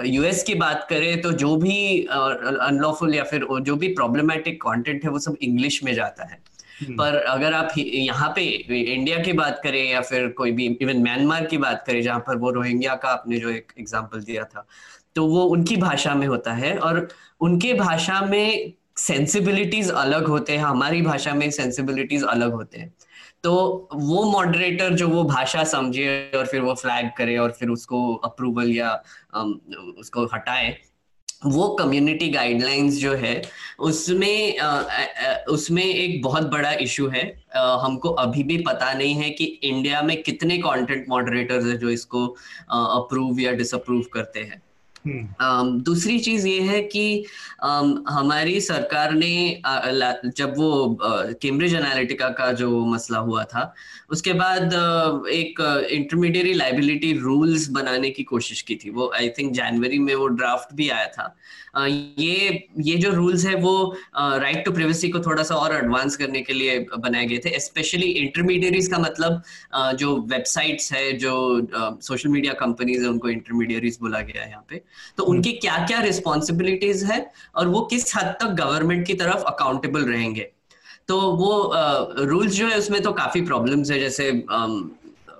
[0.06, 5.10] यूएस की बात करें तो जो भी अनलॉफुल या फिर जो भी प्रॉब्लमेटिक कंटेंट है
[5.10, 6.38] वो सब इंग्लिश में जाता है।
[6.80, 11.02] हम्म। पर अगर आप यहाँ पे इंडिया की बात करें या फिर कोई भी इवन
[11.02, 14.66] म्यांमार की बात करें जहाँ पर वो रोहिंग्या का आपने जो एक एग्ज़ाम्पल दिया था
[15.16, 17.06] तो वो उनकी भाषा में होता है और
[17.40, 22.92] उनके भाषा में सेंसिबिलिटीज अलग होते हैं हमारी भाषा में सेंसिबिलिटीज अलग होते हैं।
[23.44, 23.52] तो
[23.94, 28.70] वो मॉडरेटर जो वो भाषा समझे और फिर वो फ्लैग करे और फिर उसको अप्रूवल
[28.72, 28.92] या
[29.98, 30.76] उसको हटाए,
[31.46, 33.40] वो कम्युनिटी गाइडलाइंस जो है,
[33.80, 34.58] उसमें
[35.48, 37.24] उसमें एक बहुत बड़ा इशू है
[37.56, 42.26] हमको अभी भी पता नहीं है कि इंडिया में कितने कंटेंट मॉडरेटर्स है जो इसको
[42.70, 44.62] अप्रूव या डिसअप्रूव करते हैं।
[45.06, 47.24] दूसरी चीज़ ये है कि
[47.62, 49.62] हमारी सरकार ने
[50.36, 53.74] जब वो कैम्ब्रिज एनालिटिका का जो मसला हुआ था,
[54.10, 54.74] उसके बाद
[55.30, 60.26] एक इंटरमीडिएरी लाइबिलिटी रूल्स बनाने की कोशिश की थी। वो आई थिंक जनवरी में वो
[60.28, 61.34] ड्राफ्ट भी आया था।
[61.76, 63.74] ये ये जो रूल्स है वो
[64.16, 68.06] राइट टू प्रिवेसी को थोड़ा सा और एडवांस करने के लिए बनाए गए थे स्पेशली
[68.06, 69.42] इंटरमीडियरीज का मतलब
[69.96, 71.36] जो वेबसाइट्स है जो
[72.02, 74.82] सोशल मीडिया कंपनीज़ है उनको इंटरमीडियरीज बोला गया है यहाँ पे
[75.16, 80.04] तो। उनकी क्या क्या रिस्पॉन्सिबिलिटीज है और वो किस हद तक गवर्नमेंट की तरफ़ अकाउंटेबल
[80.04, 80.50] रहेंगे
[81.08, 81.72] तो वो
[82.18, 84.82] रूल्स uh, जो है उसमें तो काफ़ी प्रॉब्लम्स है जैसे um,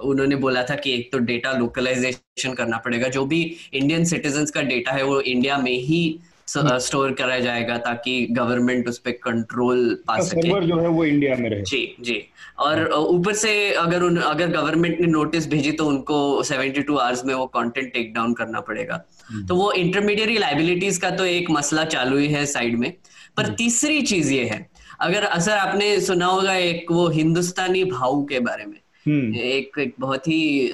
[0.05, 3.41] उन्होंने बोला था कि एक तो डेटा लोकलाइजेशन करना पड़ेगा जो भी
[3.75, 6.03] इंडियन सिटीजन का डेटा है वो इंडिया में ही
[6.49, 11.37] स्टोर हम्म। करा जाएगा ताकि गवर्नमेंट उस पर कंट्रोल पा सके जो है वो इंडिया
[11.37, 12.21] में रहे जी जी
[12.59, 17.25] और हाँ। ऊपर से अगर उन अगर गवर्नमेंट ने नोटिस भेजी तो उनको 72 आवर्स
[17.25, 21.51] में वो कंटेंट टेक डाउन करना पड़ेगा हम्म। तो वो इंटरमीडिएट लाइबिलिटीज का तो एक
[21.51, 22.93] मसला चालू ही है साइड में
[23.37, 24.67] पर। तीसरी चीज़ ये है
[25.01, 29.95] अगर असर आपने सुना होगा एक वो हिंदुस्तानी भाव के बारे में हम्म। एक एक
[29.99, 30.71] बहुत ही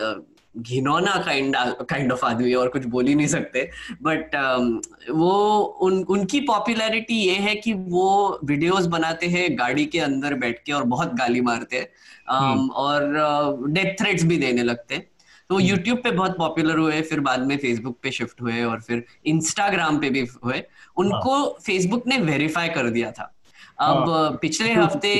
[0.55, 3.69] घिनौना काइंड काइंड ऑफ़ आदमी और कुछ बोल ही नहीं सकते
[4.03, 9.99] बट um, वो उन उनकी पॉपुलैरिटी ये है कि वो वीडियोस बनाते हैं गाड़ी के
[9.99, 14.38] अंदर बैठ के और बहुत गाली मारते हैं um, हम्म। और डेथ uh, थ्रेट्स भी
[14.38, 15.09] देने लगते हैं
[15.51, 18.81] तो यूट्यूब हम्म। पे बहुत पॉपुलर हुए फिर बाद में फेसबुक पे शिफ्ट हुए और
[18.81, 20.62] फिर इंस्टाग्राम पे भी हुए
[20.97, 23.33] उनको फेसबुक हाँ। ने वेरीफाई कर दिया था
[23.81, 25.14] अब हाँ। पिछले हफ़्ते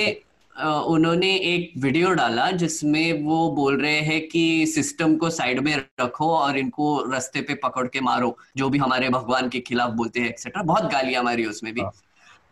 [0.57, 6.29] उन्होंने एक वीडियो डाला जिसमें वो बोल रहे हैं कि सिस्टम को साइड में रखो
[6.37, 10.29] और इनको रस्ते पे पकड़ के मारो जो भी हमारे भगवान के खिलाफ बोलते हैं
[10.29, 11.93] एक्सेट्रा बहुत गालियाँ मारी उसमें भी। हाँ।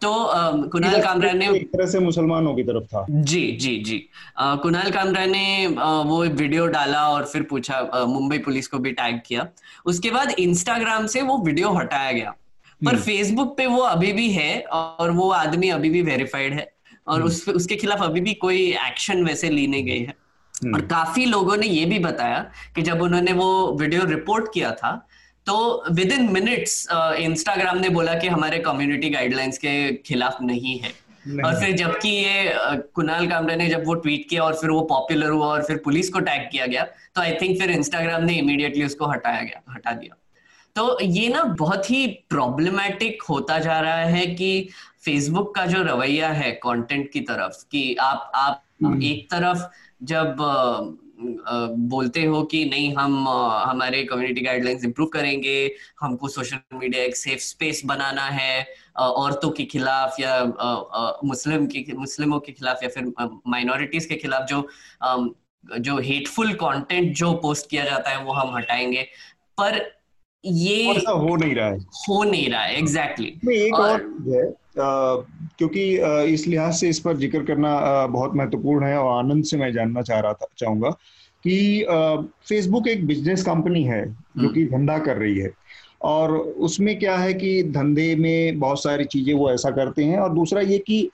[0.01, 0.13] तो
[0.69, 3.99] कुणाल कामरा ने एक तरह से मुसलमानों की तरफ़ था। जी जी जी।
[4.41, 9.49] कुणाल कामरा ने वो वीडियो डाला और फिर पूछा मुंबई पुलिस को भी टैग किया।
[9.87, 12.35] उसके बाद इंस्टाग्राम से वो वीडियो हटाया गया।
[12.81, 16.71] पर फेसबुक हम्म। पे वो अभी भी है और वो आदमी अभी भी वेरीफाइड है।
[17.09, 20.15] और हम्म। उस उसके खिलाफ अभी भी कोई एक्शन वैसे ली नहीं गई है
[20.55, 22.41] हम्म। और काफ़ी लोगों ने ये भी बताया
[22.77, 24.95] कि जब उन्होंने वो वीडियो रिपोर्ट किया था
[25.47, 25.57] तो
[25.93, 26.87] विद इन मिनट्स
[27.19, 30.93] इंस्टाग्राम ने बोला कि हमारे कम्युनिटी गाइडलाइंस के खिलाफ नहीं है
[31.45, 35.31] और फिर जबकि ये कुणाल कामरे ने जब वो ट्वीट किया और फिर वो पॉपुलर
[35.31, 38.85] हुआ और फिर पुलिस को टैग किया गया तो आई थिंक फिर इंस्टाग्राम ने इमीडिएटली
[38.85, 40.17] उसको हटाया गया हटा दिया
[40.77, 44.69] तो ये ना बहुत ही प्रॉब्लमेटिक होता जा रहा है कि
[45.09, 49.63] फेसबुक का जो रवैया है कंटेंट की तरफ़ कि आप आप हम्म। एक तरफ़
[50.05, 50.37] जब
[51.93, 55.57] बोलते हो कि नहीं हम हमारे कम्युनिटी गाइडलाइंस इंप्रूव करेंगे
[56.01, 58.67] हमको सोशल मीडिया एक सेफ़ स्पेस बनाना है
[58.99, 60.37] औरतों के खिलाफ या
[61.25, 63.13] मुस्लिम की मुस्लिमों के खिलाफ या फिर
[63.47, 64.69] माइनॉरिटीज के खिलाफ जो
[65.81, 69.09] जो हेटफुल कंटेंट जो पोस्ट किया जाता है वो हम हटाएँगे
[69.59, 69.81] पर
[70.45, 73.55] ये हो नहीं रहा है हो नहीं रहा है एग्जैक्टली exactly.
[73.57, 74.47] एक और, और है
[74.79, 75.83] क्योंकि
[76.35, 80.03] इस लिहाज से इस पर ज़िक्र करना बहुत महत्वपूर्ण है और आनंद से मैं जानना
[80.03, 80.91] चाह रहा था चाहूँगा
[81.45, 81.85] कि
[82.49, 85.53] फेसबुक एक बिज़नेस कंपनी है जो हम्म। कि धंधा कर रही है
[86.03, 90.33] और उसमें क्या है कि धंधे में बहुत सारी चीज़ें वो ऐसा करते हैं और
[90.35, 91.09] दूसरा ये कि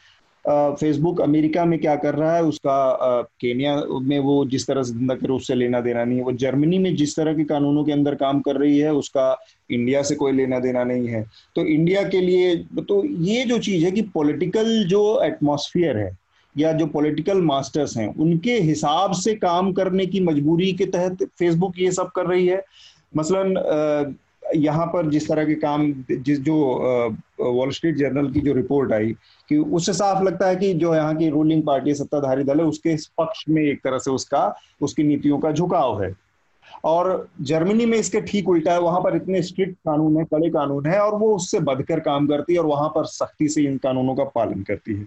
[0.44, 5.14] फेसबुक अमेरिका में क्या कर रहा है, उसका केनिया में वो जिस तरह से धंधा
[5.14, 8.14] करे उससे लेना देना नहीं है। वो जर्मनी में जिस तरह के कानूनों के अंदर
[8.14, 9.36] काम कर रही है, उसका
[9.70, 11.24] इंडिया से कोई लेना देना नहीं है।
[11.56, 16.10] तो इंडिया के लिए तो ये जो चीज़ है कि पॉलिटिकल जो एटमॉस्फेयर है,
[16.56, 21.78] या जो पॉलिटिकल मास्टर्स हैं, उनके हिसाब से काम करने की मजबूरी के तहत फेसबुक
[21.78, 22.62] ये सब कर रही है।
[23.16, 24.14] मसलन
[24.54, 26.54] यहाँ पर जिस तरह के काम जिस जो
[27.40, 29.12] वॉल स्ट्रीट जर्नल की जो रिपोर्ट आई,
[29.48, 32.96] कि उससे साफ़ लगता है कि जो यहाँ की रूलिंग पार्टी सत्ताधारी दल है, उसके
[33.18, 36.14] पक्ष में एक तरह से उसका, उसकी नीतियों का झुकाव है।
[36.84, 40.86] और जर्मनी में इसके ठीक उल्टा है, वहाँ पर इतने स्ट्रिक्ट कानून है, कड़े कानून
[40.86, 44.14] है, और वो उससे बदकर काम करती है, और वहाँ पर सख्ती से इन कानूनों
[44.14, 45.06] का पालन करती है।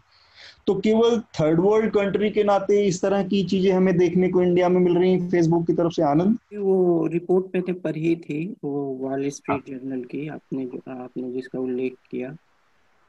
[0.67, 4.69] तो केवल थर्ड वर्ल्ड कंट्री के नाते इस तरह की चीज़ें हमें देखने को इंडिया
[4.69, 6.37] में मिल रही हैं फेसबुक की तरफ़ से आनंद?
[6.57, 11.95] वो रिपोर्ट मैंने पढ़ी थी वो वॉल स्ट्रीट जर्नल की आपने जो आपने जिसका उल्लेख
[12.11, 12.35] किया।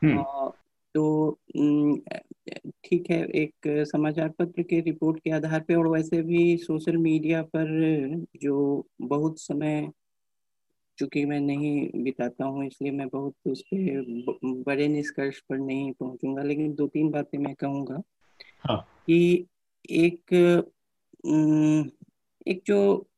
[0.04, 0.48] हम्म। आ,
[0.94, 1.36] तो
[2.84, 7.42] ठीक है एक समाचार पत्र के रिपोर्ट के आधार पे और वैसे भी सोशल मीडिया
[7.42, 7.66] पर
[8.42, 9.90] जो बहुत समय
[10.98, 14.04] चूँकि मैं नहीं बिताता हूँ इसलिए मैं बहुत उस पर
[14.66, 18.02] बड़े निष्कर्ष पर नहीं पहुंचूँगा लेकिन दो तीन बातें मैं कहूँगा
[18.60, 18.80] हाँ.
[19.06, 19.46] कि
[19.90, 20.34] एक
[22.46, 23.08] एक जो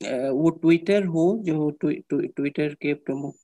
[0.00, 3.34] वो ट्विटर हो जो ट्विटर के प्रमुख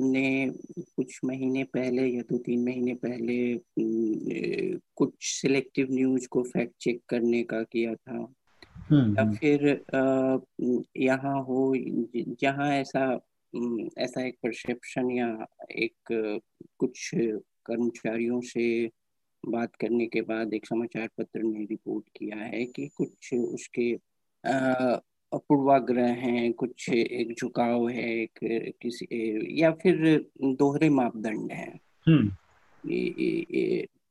[0.00, 0.50] ने
[0.96, 3.36] कुछ महीने पहले या दो तीन महीने पहले
[4.96, 8.26] कुछ सिलेक्टिव न्यूज़ को फैक्ट चेक करने का किया था
[8.92, 9.84] या हम्म। फिर
[10.96, 11.74] यहाँ हो
[12.40, 13.20] जहाँ ऐसा
[13.98, 16.12] ऐसा एक परसेप्शन या एक
[16.78, 17.10] कुछ
[17.66, 18.90] कर्मचारियों से
[19.48, 23.96] बात करने के बाद एक समाचार पत्र ने रिपोर्ट किया है कि कुछ उसके
[25.32, 28.38] पूर्वाग्रह हैं कुछ एक झुकाव है एक
[28.82, 29.06] किसी
[29.62, 32.30] या फिर दोहरे मापदंड हैं हम्म।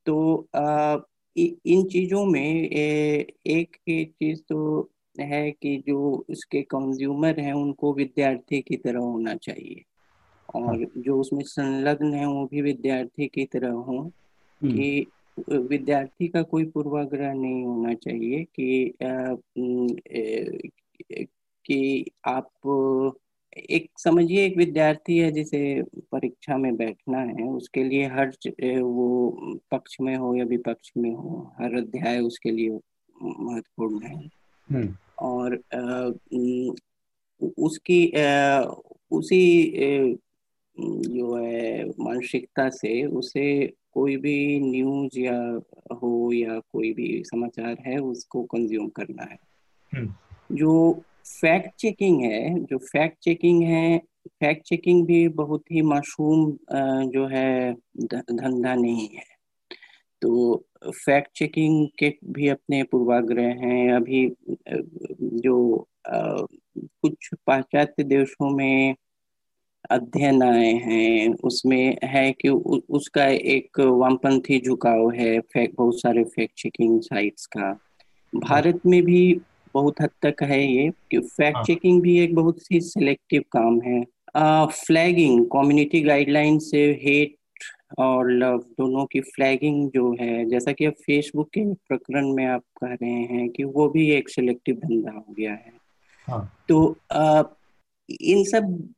[0.06, 0.96] तो आ,
[1.36, 4.90] इन चीज़ों में एक ही चीज़ तो
[5.20, 9.84] है कि जो उसके कंज्यूमर हैं उनको विद्यार्थी की तरह होना चाहिए
[10.54, 15.06] और हाँ। जो उसमें संलग्न है वो भी विद्यार्थी की तरह हो हम्म। कि
[15.48, 19.34] विद्यार्थी का कोई पूर्वाग्रह नहीं होना चाहिए कि आ,
[21.64, 22.50] कि आप
[23.56, 25.60] एक समझिए एक विद्यार्थी है जिसे
[26.12, 28.32] परीक्षा में बैठना है उसके लिए हर
[28.80, 32.78] वो पक्ष में हो या विपक्ष में हो हर अध्याय उसके लिए
[33.16, 34.30] महत्वपूर्ण है
[34.68, 35.56] हम्म। और
[37.58, 38.06] उसकी
[39.10, 39.44] उसी
[40.76, 45.38] जो है मानसिकता से उसे कोई भी न्यूज़ या
[46.02, 49.38] हो या कोई भी समाचार है उसको कंज्यूम करना है
[49.92, 53.98] हम्म। जो फैक्ट चेकिंग है, जो फैक्ट चेकिंग है
[54.30, 56.50] फैक्ट चेकिंग भी बहुत ही मासूम
[57.10, 59.24] जो है धंधा नहीं है।
[60.22, 60.56] तो
[60.86, 64.26] फैक्ट चेकिंग के भी अपने पूर्वाग्रह हैं। अभी
[65.42, 68.94] जो कुछ पाश्चात्य देशों में
[69.90, 76.54] अध्ययन आए हैं, उसमें है कि उसका एक वामपंथी झुकाव है फैक्ट बहुत सारे फैक्ट
[76.58, 77.72] चेकिंग साइट्स का।
[78.32, 79.40] भारत में भी
[79.74, 83.80] बहुत हद तक है ये कि फैक्ट हाँ। चेकिंग भी एक बहुत ही सिलेक्टिव काम
[83.80, 84.02] है
[84.36, 87.36] फ्लैगिंग कम्युनिटी गाइडलाइन से हेट
[87.98, 92.62] और लव दोनों की फ्लैगिंग जो है जैसा कि अब फेसबुक के प्रकरण में आप
[92.82, 95.72] कह रहे हैं कि वो भी एक सिलेक्टिव धंधा हो गया है
[96.28, 96.52] हाँ.
[96.68, 97.42] तो आ,
[98.20, 98.94] इन सब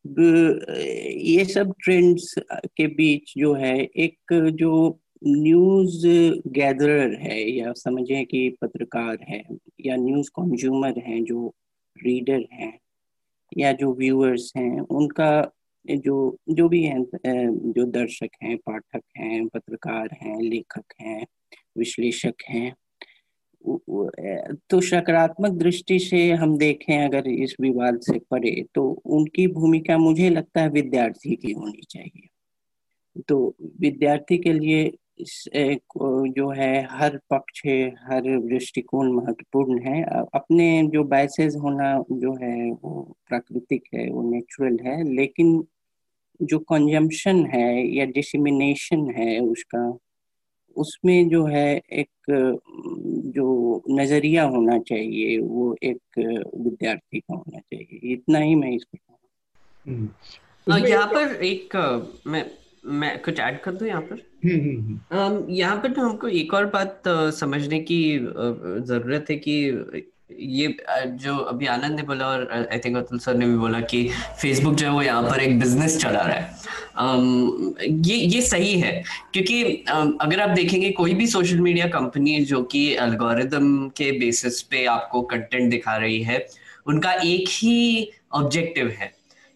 [1.16, 2.34] ये सब ट्रेंड्स
[2.76, 6.06] के बीच जो है एक जो न्यूज़
[6.48, 9.42] गैदरर है या समझे कि पत्रकार है
[9.80, 11.54] या न्यूज़ कंज्यूमर हैं, जो
[11.96, 12.78] रीडर हैं
[13.58, 15.30] या जो व्यूअर्स हैं, उनका
[15.84, 16.16] जो
[16.50, 17.02] जो भी हैं
[17.72, 21.26] जो दर्शक हैं, पाठक हैं, पत्रकार हैं, लेखक हैं,
[21.78, 22.72] विश्लेषक हैं
[24.70, 30.28] तो सकारात्मक दृष्टि से हम देखें अगर इस विवाद से परे तो उनकी भूमिका मुझे
[30.30, 32.28] लगता है विद्यार्थी की होनी चाहिए।
[33.28, 34.84] तो विद्यार्थी के लिए
[35.20, 37.62] जो है हर पक्ष
[38.04, 40.02] हर दृष्टिकोण महत्वपूर्ण है।
[40.34, 45.66] अपने जो बायसेस होना जो है वो प्राकृतिक है वो नेचुरल है लेकिन
[46.42, 49.98] जो कंजम्पशन है या डिसिमिनेशन है उसका
[50.76, 52.08] उसमें जो है एक
[53.34, 56.18] जो नज़रिया होना चाहिए वो एक
[56.56, 58.98] विद्यार्थी का होना चाहिए। इतना ही मैं इसको
[59.86, 61.76] हम्म। यहाँ पर एक
[62.26, 62.50] मैं
[62.86, 64.22] मैं कुछ ऐड कर दूँ यहाँ पर?
[64.44, 67.02] हम्म, हम्म, यहाँ पर तो हमको एक और बात
[67.34, 73.18] समझने की ज़रूरत है कि ये जो अभी आनंद ने बोला और आई थिंक अतुल
[73.18, 74.08] सर ने भी बोला कि
[74.40, 76.54] फेसबुक जो है वो यहाँ पर एक बिज़नेस चला रहा है।
[77.00, 77.74] um,
[78.06, 82.62] ये ये सही है क्योंकि um, अगर आप देखेंगे कोई भी सोशल मीडिया कंपनी जो
[82.62, 86.46] कि एल्गोरिदम के बेसिस पे आपको कंटेंट दिखा रही है
[86.86, 89.12] उनका एक ही ऑब्जेक्टिव है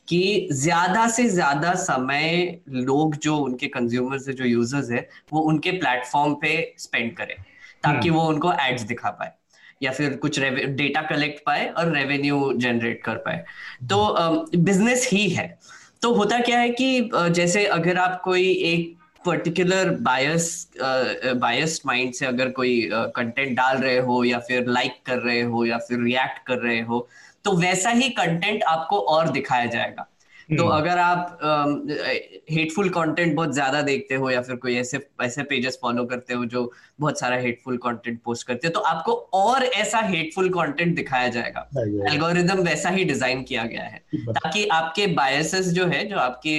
[0.08, 5.70] कि ज़्यादा से ज़्यादा समय लोग जो उनके कंज्यूमर्स है जो यूज़र्स है वो उनके
[5.78, 7.34] प्लेटफॉर्म पे स्पेंड करें
[7.84, 9.32] ताकि हम्म। वो उनको एड्स दिखा पाए
[9.82, 13.44] या फिर कुछ डेटा कलेक्ट पाए और रेवेन्यू जनरेट कर पाए
[13.88, 15.48] तो बिज़नेस ही है
[16.02, 20.46] तो होता क्या है कि जैसे अगर आप कोई एक पर्टिकुलर बायस
[21.36, 25.18] बायस माइंड से अगर कोई कंटेंट uh, डाल रहे हो या फिर लाइक like कर
[25.18, 27.06] रहे हो या फिर रिएक्ट कर रहे हो
[27.48, 30.06] तो वैसा ही कंटेंट आपको और दिखाया जाएगा।
[30.48, 31.38] तो हम्म। अगर आप
[32.50, 36.44] हेटफुल कंटेंट बहुत ज़्यादा देखते हो या फिर कोई ऐसे ऐसे पेजेस फॉलो करते हो
[36.44, 36.62] जो
[37.00, 41.68] बहुत सारा हेटफुल कंटेंट पोस्ट करते हो तो आपको और ऐसा हेटफुल कंटेंट दिखाया जाएगा।
[42.10, 46.56] एल्गोरिदम वैसा ही डिज़ाइन किया गया है। ताकि आपके बायसेस जो है जो आपके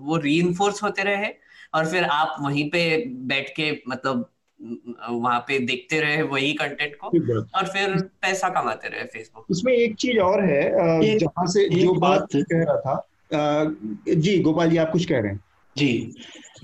[0.00, 1.32] वो री होते रहे
[1.74, 2.82] और फिर आप वहीं पे
[3.26, 4.28] बैठ के मतलब
[5.10, 7.06] वहाँ पे देखते रहे वही कंटेंट को
[7.58, 12.28] और फिर पैसा कमाते रहे फेसबुक उसमें एक चीज़ और है जहाँ से जो बात
[12.34, 13.08] कह रहा था
[14.14, 15.40] जी गोपाल जी आप कुछ कह रहे हैं।
[15.76, 16.14] जी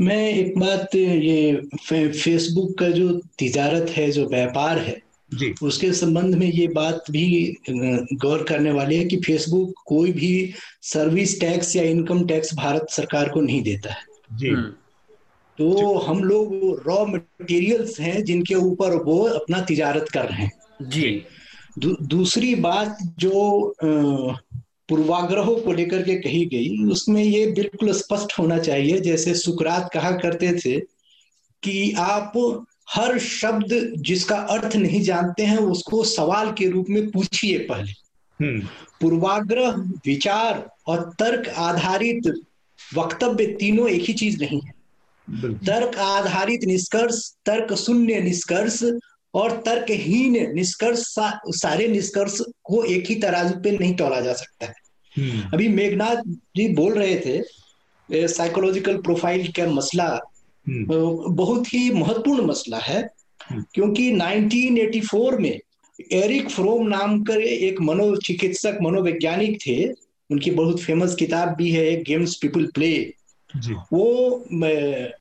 [0.01, 5.03] मैं एक बात ये फे, फेसबुक का जो तिजारत है जो व्यापार है
[5.35, 7.57] जी। उसके संबंध में ये बात भी
[8.13, 13.29] गौर करने वाली है कि फेसबुक कोई भी सर्विस टैक्स या इनकम टैक्स भारत सरकार
[13.29, 14.73] को नहीं देता है। जी। हम्म।
[15.59, 21.23] तो हम लोग रॉ मटेरियल्स हैं जिनके ऊपर वो अपना तिजारत कर रहे हैं। जी।
[21.79, 23.75] दू, दूसरी बात जो
[24.89, 30.11] पूर्वाग्रहों को लेकर के कही गई उसमें ये बिल्कुल स्पष्ट होना चाहिए जैसे सुकरात कहा
[30.11, 30.81] करते थे
[31.63, 37.59] कि आप हर शब्द जिसका अर्थ नहीं जानते हैं उसको सवाल के रूप में पूछिए
[37.59, 37.91] पहले।
[38.45, 38.61] हम्म।
[39.01, 39.71] पूर्वाग्रह
[40.07, 42.41] विचार और तर्क आधारित
[42.95, 44.78] वक्तव्य तीनों एक ही चीज़ नहीं है।
[45.67, 48.83] तर्क आधारित निष्कर्ष तर्क शून्य निष्कर्ष
[49.35, 54.67] और तर्कहीन निष्कर्ष सा, सारे निष्कर्ष को एक ही तराजू पे नहीं तोला जा सकता
[54.67, 54.75] है
[55.15, 56.23] हम्म। अभी मेघनाथ
[56.57, 60.09] जी बोल रहे थे साइकोलॉजिकल प्रोफ़ाइल का मसला
[60.67, 63.01] हम्म। बहुत ही महत्वपूर्ण मसला है
[63.41, 65.59] हम्म। क्योंकि 1984 में
[66.13, 69.93] एरिक फ्रोम नाम कर एक मनोचिकित्सक मनोवैज्ञानिक थे
[70.31, 72.91] उनकी बहुत फ़ेमस किताब भी है गेम्स पीपल प्ले
[73.93, 74.45] वो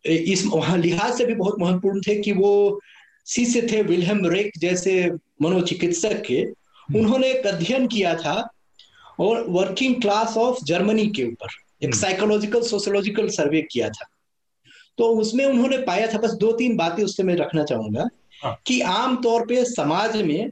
[0.06, 0.44] इस
[0.76, 2.82] लिहाज से भी बहुत महत्वपूर्ण थे कि वो
[3.28, 5.12] शिष्य थे विलहम रेक जैसे
[5.42, 6.46] मनोचिकित्सक के।
[6.96, 8.50] उन्होंने एक अध्ययन किया था
[9.20, 11.48] और वर्किंग क्लास ऑफ़ जर्मनी के ऊपर
[11.84, 14.08] एक साइकोलॉजिकल सोशोलॉजिकल सर्वे किया था।
[14.98, 18.10] तो उसमें उन्होंने पाया था बस दो तीन बातें उससे मैं रखना चाहूँगा
[18.44, 20.52] हाँ। कि आमतौर पे समाज में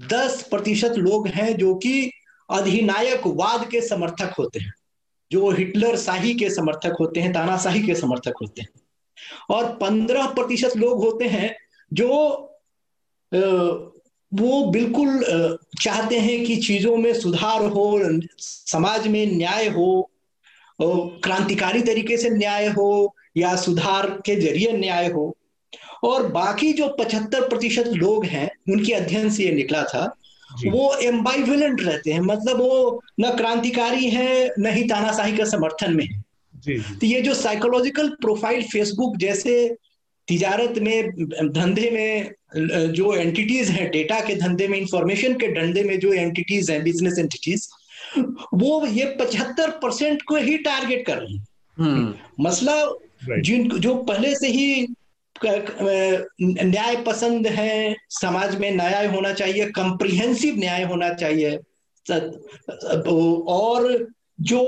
[0.00, 2.10] दस प्रतिशत लोग हैं जो कि
[2.50, 4.74] अधिनायक वाद के समर्थक होते हैं।
[5.30, 8.68] जो हिटलर शाही के समर्थक होते हैं तानाशाही के समर्थक होते हैं।
[9.50, 11.54] और पंद्रह प्रतिशत लोग होते हैं
[11.92, 12.08] जो
[14.32, 15.22] वो बिल्कुल
[15.82, 17.98] चाहते हैं कि चीज़ों में सुधार हो,
[18.38, 20.10] समाज में न्याय हो
[20.78, 25.34] क्रांतिकारी तरीके से न्याय हो या सुधार के ज़रिए न्याय हो।
[26.04, 30.04] और बाकी जो पचहत्तर प्रतिशत लोग हैं, उनके अध्ययन से ये निकला था
[30.66, 36.04] वो एम्बाइवेलेंट रहते हैं मतलब वो न क्रांतिकारी है न ही तानाशाही का समर्थन में
[36.04, 36.22] है।
[36.98, 39.76] तो ये जो साइकोलॉजिकल प्रोफ़ाइल फेसबुक जैसे
[40.28, 41.10] तिजारत में
[41.52, 46.70] धंधे में जो एंटिटीज हैं डेटा के धंधे में इंफॉर्मेशन के धंधे में जो एंटिटीज
[46.70, 47.68] हैं बिज़नेस एंटिटीज
[48.54, 51.44] वो ये पचहत्तर परसेंट को ही टारगेट कर रही है।
[51.78, 52.74] हम्म। मसला
[53.40, 54.86] जिन जो पहले से ही
[55.44, 61.56] न्याय पसंद है समाज में न्याय होना चाहिए कंप्रिहेंसिव न्याय होना चाहिए
[63.48, 64.08] और
[64.40, 64.62] जो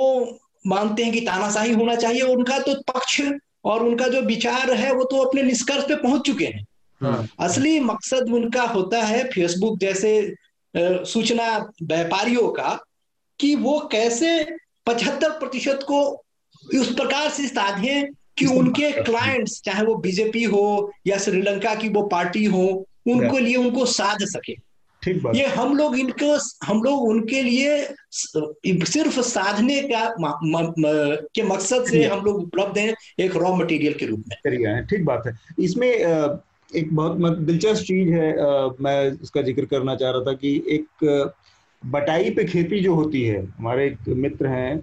[0.66, 3.20] मानते हैं कि तानाशाही होना चाहिए उनका तो पक्ष
[3.64, 6.66] और उनका जो विचार है वो तो अपने निष्कर्ष पे पहुँच चुके हैं
[7.00, 10.34] हाँ। असली मकसद उनका होता है फेसबुक जैसे
[10.76, 12.78] सूचना व्यापारियों का
[13.40, 14.44] कि वो कैसे
[14.86, 16.24] पचहत्तर प्रतिशत को
[16.80, 18.08] उस प्रकार से साधे
[18.38, 22.66] कि उनके क्लाइंट्स चाहे वो बीजेपी हो या श्रीलंका की वो पार्टी हो
[23.06, 24.54] उनको लिए उनको साध सके।
[25.02, 30.66] ठीक बात। ये हम लोग इनको हम लोग उनके लिए सिर्फ़ साधने का म, म,
[30.78, 30.82] म,
[31.34, 35.22] के मकसद से हम लोग उपलब्ध हैं एक रॉ मटेरियल के रूप में। ठीक बात
[35.26, 35.88] है। इसमें
[36.76, 38.32] एक बहुत दिलचस्प चीज़ है
[38.80, 41.04] मैं इसका ज़िक्र करना चाह रहा था कि एक
[41.86, 44.80] बटाई पे खेती जो होती है हमारे एक मित्र हैं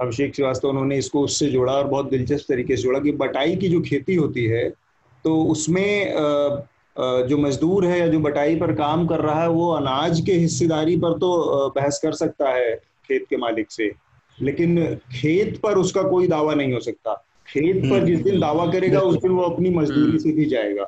[0.00, 3.68] अभिषेक श्रीवास्तव उन्होंने इसको उससे जोड़ा और बहुत दिलचस्प तरीके से जोड़ा कि बटाई की
[3.68, 4.68] जो खेती होती है
[5.24, 6.12] तो उसमें
[7.28, 10.96] जो मजदूर है या जो बटाई पर काम कर रहा है वो अनाज के हिस्सेदारी
[10.96, 11.30] पर तो
[11.76, 12.74] बहस कर सकता है
[13.08, 13.90] खेत के मालिक से।
[14.38, 17.14] लेकिन खेत पर उसका कोई दावा नहीं हो सकता।
[17.48, 20.86] खेत पर जिस दिन दावा करेगा उस दिन वो अपनी मजदूरी से भी जाएगा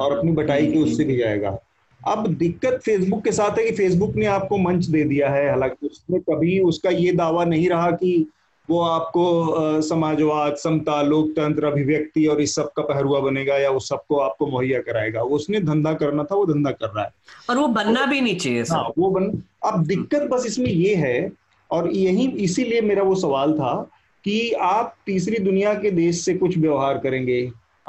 [0.00, 1.58] और अपनी बटाई के उससे भी जाएगा।
[2.00, 5.86] अब दिक्कत फेसबुक के साथ है कि फेसबुक ने आपको मंच दे दिया है हालाँकि
[5.86, 8.26] उसने कभी उसका ये दावा नहीं रहा कि
[8.70, 14.16] वो आपको समाजवाद समता लोकतंत्र अभिव्यक्ति और इस सब का पहरुआ बनेगा या उस सबको
[14.16, 17.12] आपको मुहैया कराएगा। उसने धंधा करना था वो धंधा कर रहा है।
[17.50, 19.30] और वो बनना भी नहीं चाहिए हाँ वो बन
[19.64, 21.30] अब दिक्कत बस इसमें ये है
[21.70, 23.74] और यही इसीलिए मेरा वो सवाल था
[24.24, 27.40] कि आप तीसरी दुनिया के देश से कुछ व्यवहार करेंगे?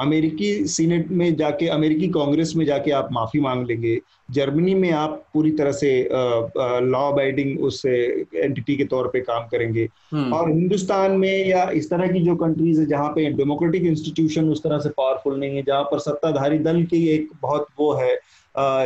[0.02, 4.00] अमेरिकी सीनेट में जाके अमेरिकी कांग्रेस में जाके आप माफ़ी मांग लेंगे।
[4.30, 9.88] जर्मनी में आप पूरी तरह से लॉ अबाइडिंग उस एंटिटी के तौर पे काम करेंगे।
[10.12, 14.50] हम्म। और हिंदुस्तान में या इस तरह की जो कंट्रीज़ है जहाँ पे डेमोक्रेटिक इंस्टीट्यूशन
[14.50, 18.14] उस तरह से पावरफुल नहीं है जहाँ पर सत्ताधारी दल की एक बहुत वो है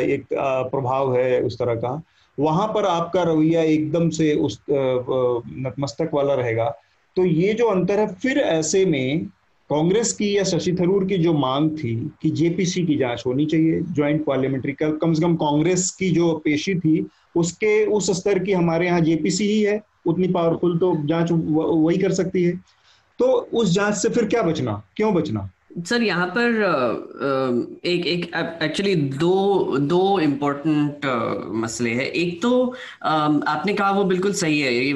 [0.09, 2.01] एक प्रभाव है उस तरह का
[2.37, 6.69] वहाँ पर आपका रवैया एकदम से उस नतमस्तक वाला रहेगा।
[7.15, 9.27] तो ये जो अंतर है फिर ऐसे में
[9.69, 13.81] कांग्रेस की या शशि थरूर की जो मांग थी कि जेपीसी की जाँच होनी चाहिए
[13.81, 18.85] ज्वाइंट पार्लियामेंट्री कम से कम कांग्रेस की जो पेशी थी, उसके, उस स्तर की हमारे
[18.85, 22.51] यहाँ जेपीसी ही है, उतनी पावरफुल तो जाँच वही कर सकती है।
[23.19, 24.83] तो उस जाँच से फिर क्या बचना?
[24.97, 25.49] क्यों बचना?
[25.75, 28.25] सर यहाँ पर एक एक
[28.63, 31.05] एक्चुअली दो दो इम्पोर्टेंट
[31.55, 32.51] मसले हैं। एक तो
[33.03, 34.93] आपने कहा वो बिल्कुल सही है ये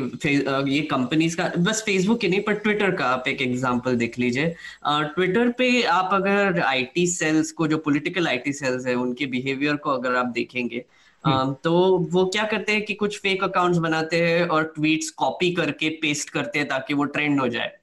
[0.68, 4.56] ये कंपनीज़ का बस फेसबुक की नहीं पर ट्विटर का आप एक एग्जांपल देख लीजिए।
[4.88, 9.90] ट्विटर पे आप अगर आईटी सेल्स को जो पॉलिटिकल आईटी सेल्स है उनके बिहेवियर को
[9.90, 10.84] अगर आप देखेंगे
[11.24, 11.74] हम्म। तो
[12.12, 16.30] वो क्या करते हैं कि कुछ फेक अकाउंट्स बनाते हैं और ट्वीट्स कॉपी करके पेस्ट
[16.30, 17.79] करते हैं ताकि वो ट्रेंड हो जाए।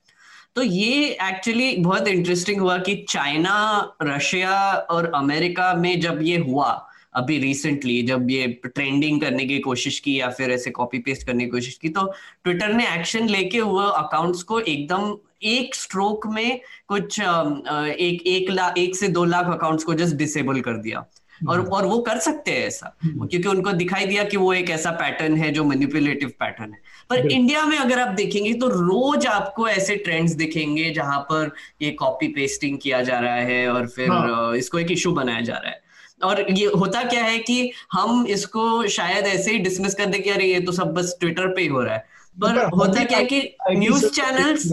[0.56, 3.56] तो ये एक्चुअली बहुत इंटरेस्टिंग हुआ कि चाइना
[4.02, 4.58] रशिया
[4.90, 6.70] और अमेरिका में जब ये हुआ
[7.14, 11.44] अभी रिसेंटली जब ये ट्रेंडिंग करने की कोशिश की या फिर ऐसे कॉपी पेस्ट करने
[11.44, 12.06] की कोशिश की तो
[12.44, 18.78] ट्विटर ने एक्शन लेके वो अकाउंट्स को एकदम एक स्ट्रोक में कुछ एक एक लाख
[18.78, 21.04] एक से दो लाख अकाउंट्स को जस्ट डिसेबल कर दिया
[21.40, 24.52] और हम्म। और वो कर सकते हैं ऐसा हम्म। क्योंकि उनको दिखाई दिया कि वो
[24.54, 28.68] एक ऐसा पैटर्न है जो मैनिपुलेटिव पैटर्न है पर इंडिया में अगर आप देखेंगे तो
[28.68, 31.50] रोज आपको ऐसे ट्रेंड्स दिखेंगे जहाँ पर
[31.82, 34.56] ये कॉपी पेस्टिंग किया जा रहा है और फिर हाँ.
[34.56, 35.84] इसको एक इशू बनाया जा रहा है।
[36.22, 40.30] और ये होता क्या है कि हम इसको शायद ऐसे ही डिसमिस कर दे कि
[40.30, 42.04] अरे ये तो सब बस ट्विटर पे ही हो रहा है।
[42.36, 43.40] पर होता क्या है कि
[43.70, 44.72] न्यूज़ चैनल्स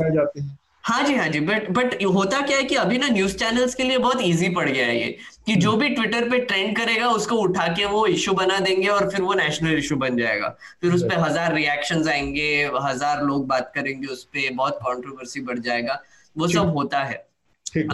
[0.83, 3.83] हाँ। जी हाँ जी बट बट होता क्या है कि अभी ना न्यूज़ चैनल्स के
[3.83, 5.17] लिए बहुत इजी पड़ गया है ये।
[5.47, 9.09] कि जो भी ट्विटर पे ट्रेंड करेगा उसको उठा के वो इशू बना देंगे और
[9.09, 12.49] फिर वो नेशनल इशू बन जाएगा। फिर उस पर हज़ार रिएक्शन आएँगे
[12.83, 16.01] हज़ार लोग बात करेंगे उस पर बहुत कॉन्ट्रोवर्सी बढ़ जाएगा।
[16.35, 17.25] वो सब होता है।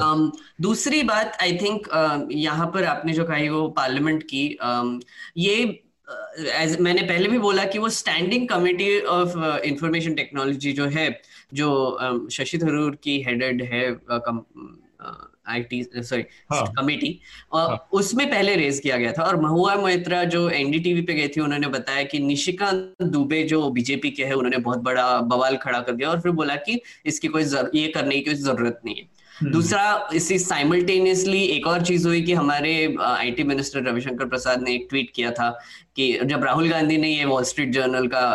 [0.02, 0.32] Um,
[0.62, 4.90] दूसरी बात आई थिंक uh, यहाँ पर आपने जो कही वो पार्लियामेंट की um,
[5.38, 10.86] ये एज uh, मैंने पहले भी बोला कि वो standing committee of information technology जो
[10.88, 11.10] है
[11.54, 11.70] जो
[12.04, 13.86] um, शशि थरूर की हेडेड है
[15.50, 17.20] आईटी सॉरी कमेटी
[17.92, 21.68] उसमें पहले रेज किया गया था और महुआ मोहित्रा जो एनडीटीवी पे गए थे उन्होंने
[21.68, 26.10] बताया कि निशिकांत दुबे जो बीजेपी के हैं उन्होंने बहुत बड़ा बवाल खड़ा कर दिया
[26.10, 27.44] और फिर बोला कि इसकी कोई
[27.76, 29.08] ये करने की कोई ज़रूरत नहीं है।
[29.42, 34.74] हम्म। दूसरा इसी साइमल्टेनियसली एक और चीज़ हुई कि हमारे आईटी मिनिस्टर रविशंकर प्रसाद ने
[34.76, 35.50] एक ट्वीट किया था
[35.96, 38.26] कि जब राहुल गांधी ने ये वॉल स्ट्रीट जर्नल का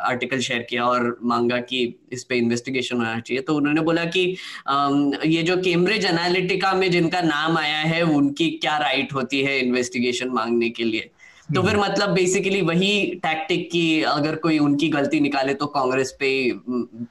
[0.00, 1.82] आर्टिकल शेयर किया और मांगा कि
[2.12, 4.36] इस पे इन्वेस्टिगेशन होना चाहिए। तो उन्होंने बोला कि
[5.26, 10.28] ये जो कैम्ब्रिज एनालिटिका में जिनका नाम आया है उनकी क्या राइट होती है इन्वेस्टिगेशन
[10.28, 11.10] मांगने के लिए?
[11.54, 16.16] तो फिर हम्म। मतलब बेसिकली वही टैक्टिक की अगर कोई उनकी गलती निकाले तो कांग्रेस
[16.20, 16.30] पे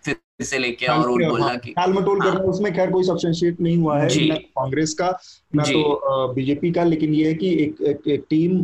[0.05, 4.93] फिर से लेके और बोला कि हाँ, उसमें खैर कोई सब्सटेंशिएट नहीं हुआ है कांग्रेस
[4.93, 5.09] का।
[5.55, 8.63] ना तो बीजेपी का लेकिन ये है कि एक, एक, एक टीम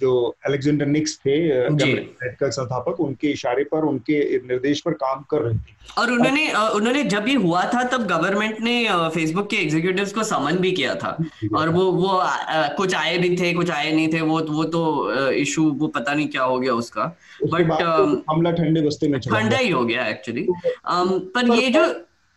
[0.00, 0.12] जो
[0.46, 1.36] अलेक्जेंडर निक्स थे
[1.70, 7.02] का संस्थापक उनके इशारे पर उनके निर्देश पर काम कर रहे थे। और उन्होंने उन्होंने
[7.04, 8.74] जब ये हुआ था तब गवर्नमेंट ने
[9.14, 11.16] फेसबुक के एग्जीक्यूटिव्स को समन भी किया था।
[11.56, 12.20] और वो वो
[12.76, 14.84] कुछ आए भी थे कुछ आए नहीं थे वो वो तो
[15.32, 17.04] इशू वो पता नहीं क्या हो गया उसका।
[17.44, 21.84] बट तो हमला ठंडे बस्ते में ठंडा ही हो गया एक्चुअली um, पर ये जो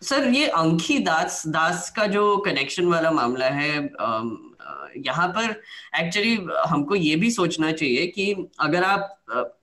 [0.05, 3.71] सर ये अंकी दास दास का जो कनेक्शन वाला मामला है
[4.97, 5.61] यहाँ पर
[5.99, 6.35] एक्चुअली
[6.67, 9.17] हमको ये भी सोचना चाहिए कि अगर आप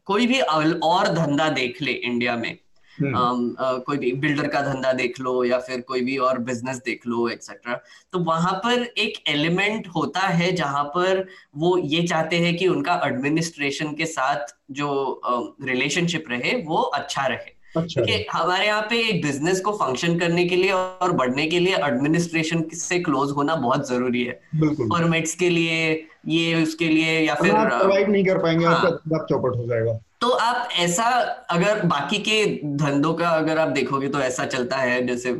[0.04, 2.58] कोई भी और धंधा देख ले इंडिया में.
[2.98, 6.76] Um, uh, कोई भी बिल्डर का धंधा देख लो या फिर कोई भी और बिज़नेस
[6.76, 7.74] देख लो एक्सेट्रा
[8.12, 11.26] तो वहाँ पर एक एलिमेंट होता है जहाँ पर
[11.56, 15.20] वो ये चाहते हैं कि उनका एडमिनिस्ट्रेशन के साथ जो
[15.62, 18.02] रिलेशनशिप uh, रहे वो अच्छा रहे अच्छा।
[18.32, 22.64] हमारे यहाँ पे एक बिज़नेस को फ़ंक्शन करने के लिए और बढ़ने के लिए एडमिनिस्ट्रेशन
[22.74, 28.08] से क्लोज होना बहुत ज़रूरी है। परमिट्स के लिए ये उसके लिए या फिर प्रोवाइड
[28.08, 31.04] नहीं कर पाएँगे हाँ, आपका चौपट हो जाएगा। तो आप ऐसा
[31.50, 32.44] अगर बाकी के
[32.76, 35.32] धंधों का अगर आप देखोगे तो ऐसा चलता है जैसे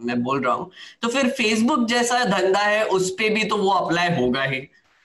[0.00, 0.70] मैं बोल रहा हूँ।
[1.02, 4.60] तो फिर फेसबुक जैसा धंधा है उस पर भी तो वो अप्लाई होगा ही।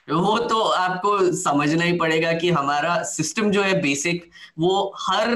[0.08, 4.24] वो तो आपको समझना ही पड़ेगा कि हमारा सिस्टम जो है बेसिक
[4.58, 5.34] वो हर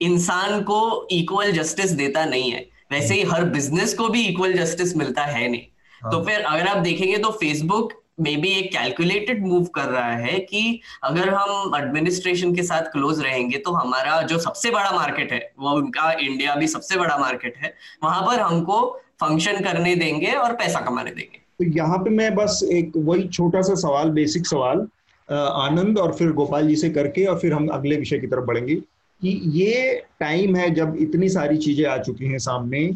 [0.00, 4.96] इंसान को इक्वल जस्टिस देता नहीं है। वैसे ही हर बिज़नेस को भी इक्वल जस्टिस
[4.96, 5.60] मिलता है नहीं।
[6.02, 10.16] तो हाँ। फिर अगर आप देखेंगे तो फेसबुक मे बी एक कैलकुलेटेड मूव कर रहा
[10.16, 15.32] है कि अगर हम एडमिनिस्ट्रेशन के साथ क्लोज रहेंगे तो हमारा जो सबसे बड़ा मार्केट
[15.32, 17.74] है वो उनका इंडिया भी सबसे बड़ा मार्केट है
[18.04, 18.80] वहाँ पर हमको
[19.20, 23.62] फ़ंक्शन करने देंगे और पैसा कमाने देंगे। तो यहाँ पे मैं बस एक वही छोटा
[23.62, 24.86] सा सवाल बेसिक सवाल
[25.28, 28.80] आनंद और फिर गोपाल जी से करके और फिर हम अगले विषय की तरफ़ बढ़ेंगे।
[29.22, 32.86] कि ये टाइम है जब इतनी सारी चीज़ें आ चुकी हैं सामने,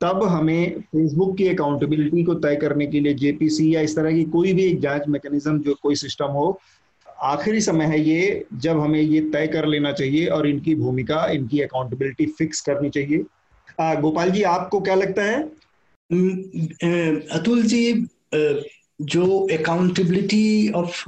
[0.00, 4.24] तब हमें फेसबुक की अकाउंटेबिलिटी को तय करने के लिए जेपीसी या इस तरह की
[4.32, 6.60] कोई भी एक जाँच मैकेनिज्म जो कोई सिस्टम हो,
[7.22, 11.60] आखिरी समय है ये जब हमें ये तय कर लेना चाहिए और इनकी भूमिका, इनकी
[11.60, 13.24] अकाउंटेबिलिटी फिक्स करनी चाहिए।
[13.78, 15.42] गोपाल जी, आपको क्या लगता है?
[17.32, 17.92] अतुल जी
[18.34, 21.04] जो अकाउंटेबिलिटी ऑफ़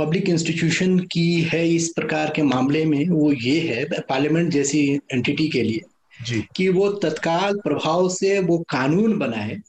[0.00, 4.80] पब्लिक इंस्टीट्यूशन की है इस प्रकार के मामले में वो ये है पार्लियामेंट जैसी
[5.12, 5.80] एंटिटी के लिए
[6.20, 6.42] जी.
[6.56, 9.60] कि वो तत्काल प्रभाव से वो कानून बनाए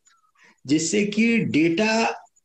[0.66, 1.94] जिससे कि डेटा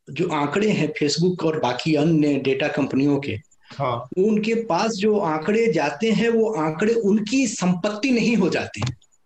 [0.08, 3.38] जो आंकड़े हैं फेसबुक और बाकी अन्य डेटा कंपनियों के
[3.70, 8.80] हाँ। उनके पास जो आंकड़े जाते हैं वो आंकड़े उनकी संपत्ति नहीं हो जाते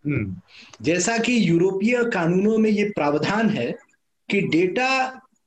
[0.04, 0.36] हम्म।
[0.82, 3.70] जैसा कि यूरोपीय कानूनों में ये प्रावधान है
[4.28, 4.90] कि डेटा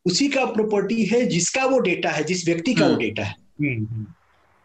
[0.06, 4.06] उसी का प्रॉपर्टी है जिसका वो डेटा है जिस व्यक्ति का वो डेटा हम्म।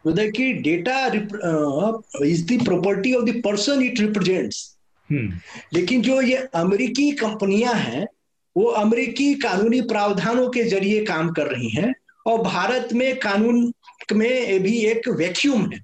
[0.05, 1.11] है data
[1.45, 4.77] uh, is the property of the person it represents
[5.11, 5.31] hmm.
[5.75, 8.07] लेकिन जो ये अमेरिकी कंपनियाँ हैं
[8.57, 11.95] वो अमेरिकी कानूनी प्रावधानों के ज़रिए काम कर रही हैं
[12.27, 13.73] और भारत में कानून
[14.13, 15.79] में भी एक वैक्यूम है.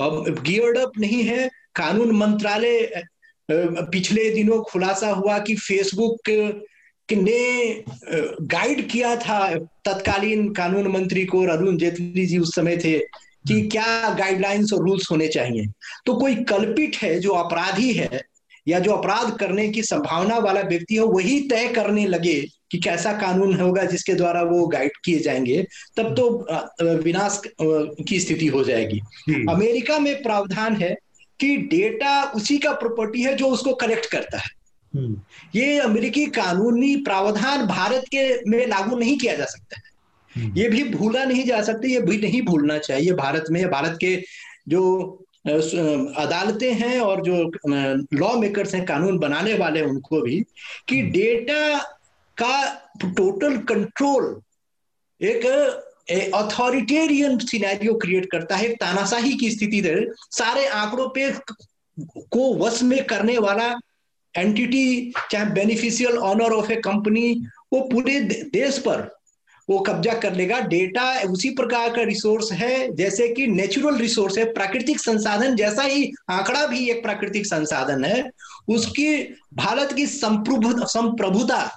[0.00, 3.02] अब गियर्ड अप नहीं है कानून मंत्रालय
[3.50, 6.30] पिछले दिनों खुलासा हुआ कि फेसबुक
[7.12, 7.84] ने
[8.40, 9.54] गाइड किया था
[9.84, 12.98] तत्कालीन कानून मंत्री को और अरुण जेटली जी उस समय थे
[13.48, 15.66] कि क्या गाइडलाइंस और रूल्स होने चाहिए
[16.06, 18.22] तो कोई कल्पित है जो अपराधी है
[18.68, 22.40] या जो अपराध करने की संभावना वाला व्यक्ति है वही तय करने लगे
[22.70, 26.28] कि कैसा कानून होगा जिसके द्वारा वो गाइड किए जाएँगे तब तो
[26.94, 27.40] विनाश
[28.08, 30.94] की स्थिति हो जाएगी हम्म। अमेरिका में प्रावधान है
[31.40, 34.57] कि डेटा उसी का प्रॉपर्टी है जो उसको कलेक्ट करता है हम्म।
[35.54, 40.82] ये अमेरिकी कानूनी प्रावधान भारत के में लागू नहीं किया जा सकता है। ये भी
[40.84, 44.16] भूला नहीं जा सकती ये भी नहीं भूलना चाहिए भारत में। भारत के
[44.68, 44.82] जो
[46.18, 47.36] अदालतें हैं और जो
[48.14, 50.40] लॉ मेकर्स हैं कानून बनाने वाले उनको भी
[50.88, 51.78] कि डेटा
[52.36, 52.64] का
[53.04, 54.40] टोटल कंट्रोल
[55.20, 55.46] एक
[56.34, 59.82] अथॉरिटेरियन सिनेरियो क्रिएट करता है तानाशाही की स्थिति
[60.30, 61.30] सारे आंकड़ों पे
[62.30, 63.68] को वश में करने वाला
[64.34, 67.32] एंटिटी चाहे beneficial owner of a company
[67.72, 69.08] वो पूरे देश पर
[69.68, 74.44] वो कब्जा कर लेगा। डेटा उसी प्रकार का रिसोर्स है, जैसे कि नेचुरल रिसोर्स है,
[74.52, 78.30] प्राकृतिक संसाधन जैसा ही आंकड़ा भी एक प्राकृतिक संसाधन है।
[78.68, 79.18] उसकी
[79.54, 81.70] भारत की संप्रभु, संप्रभुता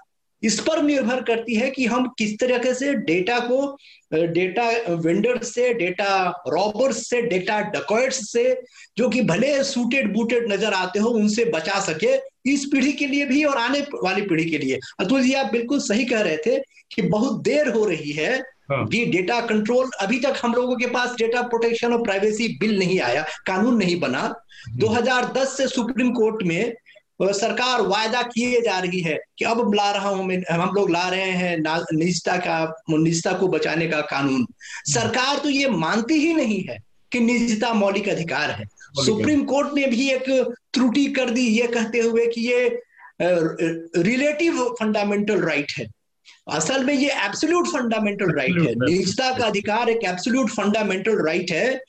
[0.44, 3.78] इस पर निर्भर करती है कि हम किस तरीके से डेटा को
[4.14, 8.62] डेटा वेंडर से डेटा रॉबर्स से डेटा डकॉइट्स से,
[8.98, 13.26] जो कि भले सूटेड बूटेड नज़र आते हो, उनसे बचा सके। इस पीढ़ी के लिए
[13.26, 16.58] भी और आने वाली पीढ़ी के लिए अतुल जी आप बिल्कुल सही कह रहे थे
[16.96, 21.16] कि बहुत देर हो रही है। ये डेटा कंट्रोल अभी तक हम लोगों के पास
[21.18, 24.34] डेटा प्रोटेक्शन और प्राइवेसी बिल नहीं आया कानून नहीं बना
[24.78, 26.74] 2010 हम्म। से सुप्रीम कोर्ट में
[27.22, 31.08] सरकार वायदा किए जा रही है कि अब ला रहा हूँ मैं हम लोग ला
[31.10, 31.58] रहे हैं
[31.94, 36.78] निजता का निजता को बचाने का कानून हम्म। सरकार तो ये मानती ही नहीं है
[37.12, 38.66] कि निजता मौलिक अधिकार है
[38.96, 40.30] सुप्रीम कोर्ट ने भी एक
[40.74, 42.68] त्रुटि कर दी ये कहते हुए कि ये
[43.22, 45.88] रिलेटिव फंडामेंटल राइट है।
[46.50, 51.80] असल में ये एब्सोल्यूट फंडामेंटल राइट है। निजता का अधिकार एक एब्सोल्यूट फंडामेंटल राइट है।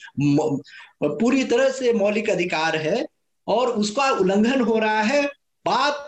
[1.03, 3.05] पूरी तरह से मौलिक अधिकार है
[3.47, 5.23] और उसका उल्लंघन हो रहा है।
[5.65, 6.07] बात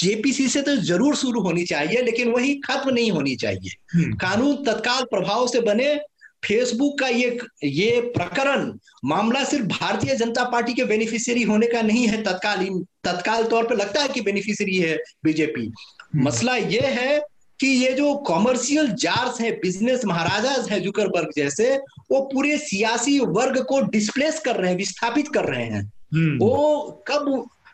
[0.00, 4.56] जेपीसी से तो ज़रूर शुरू होनी चाहिए लेकिन वही खत्म नहीं होनी चाहिए। हम्म। कानून
[4.64, 5.94] तत्काल प्रभाव से बने
[6.42, 8.72] फेसबुक का ये ये प्रकरण
[9.04, 13.76] मामला सिर्फ़ भारतीय जनता पार्टी के बेनिफिशियरी होने का नहीं है तत्कालीन तत्काल तौर पर
[13.76, 17.20] लगता है कि बेनिफिशियरी है बीजेपी हम्म। मसला ये है
[17.60, 21.76] कि ये जो कॉमर्शियल जार्स है बिज़नेस महाराजा है जुकरबर्ग जैसे
[22.10, 27.04] वो पूरे सियासी वर्ग को डिस्प्लेस कर रहे हैं विस्थापित कर रहे हैं हम्म। वो
[27.08, 27.28] कब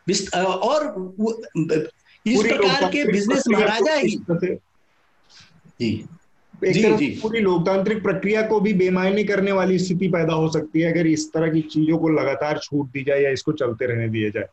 [0.09, 0.85] और
[2.25, 4.17] इस प्रकार के बिज़नेस महाराजा ही
[5.79, 5.91] जी
[6.63, 10.91] जी जी। पूरी लोकतांत्रिक प्रक्रिया को भी बेमायने करने वाली स्थिति पैदा हो सकती है
[10.91, 14.29] अगर इस तरह की चीज़ों को लगातार छूट दी जाए या इसको चलते रहने दिया
[14.29, 14.47] जाए।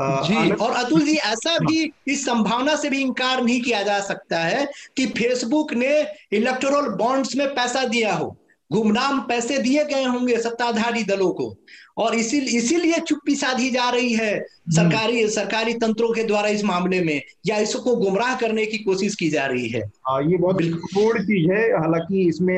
[0.00, 4.38] जी और अतुल जी ऐसा भी इस संभावना से भी इनकार नहीं किया जा सकता
[4.38, 8.36] है कि फेसबुक ने इलेक्टोरल बॉन्ड्स में पैसा दिया हो।
[8.72, 11.54] गुमनाम पैसे दिए गए होंगे सत्ताधारी दलों को।
[12.00, 16.64] और इसी इसीलिए चुप्पी साधी जा रही है हम्म। सरकारी सरकारी तंत्रों के द्वारा इस
[16.64, 19.82] मामले में या इसको गुमराह करने की कोशिश की जा रही है?
[20.08, 22.56] आ, ये बहुत महत्वपूर्ण चीज़ है। हालाँकि इसमें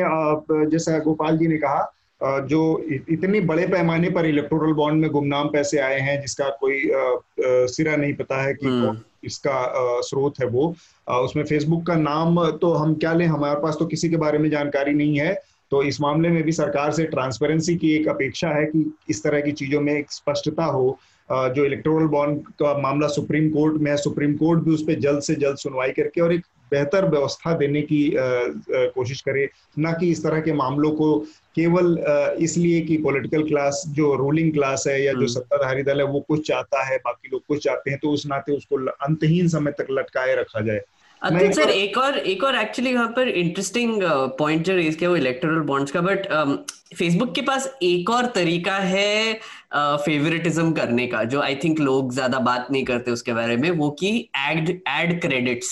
[0.71, 1.91] जैसा गोपाल जी ने कहा
[2.21, 2.61] जो
[3.11, 6.81] इतने बड़े पैमाने पर इलेक्टोरल बॉन्ड में गुमनाम पैसे आए हैं जिसका कोई
[7.73, 9.57] सिरा नहीं पता है कि हम्म। इसका
[10.03, 10.75] स्रोत है वो।
[11.25, 14.49] उसमें फेसबुक का नाम तो हम क्या लें हमारे पास तो किसी के बारे में
[14.51, 15.35] जानकारी नहीं है।
[15.73, 19.41] तो इस मामले में भी सरकार से ट्रांसपेरेंसी की एक अपेक्षा है कि इस तरह
[19.41, 20.99] की चीज़ों में एक स्पष्टता हो
[21.29, 25.23] जो इलेक्टोरल बॉन्ड का मामला सुप्रीम कोर्ट में है सुप्रीम कोर्ट भी उस पर जल्द
[25.23, 28.03] से जल्द सुनवाई करके और एक बेहतर व्यवस्था देने की
[28.95, 29.49] कोशिश करे
[29.79, 31.19] ना कि इस तरह के मामलों को
[31.57, 31.99] केवल
[32.41, 36.21] इसलिए कि पॉलिटिकल क्लास जो रूलिंग क्लास है या जो हम्म। सत्ताधारी दल है वो
[36.29, 39.87] कुछ चाहता है बाकी लोग कुछ चाहते हैं तो उस नाते उसको अंतहीन समय तक
[39.91, 40.81] लटकाए रखा जाए
[41.23, 44.01] अतुल सर एक और एक और एक्चुअली यहाँ पर इंटरेस्टिंग
[44.39, 46.27] पॉइंट जो रेज किया वो इलेक्टोरल बॉन्ड्स का बट
[46.97, 49.35] फेसबुक um, के पास एक और तरीका है
[49.75, 53.71] फेवरेटिज्म uh, करने का जो आई थिंक लोग ज़्यादा बात नहीं करते उसके बारे में
[53.71, 54.17] वो की
[54.49, 55.71] एड एड क्रेडिट्स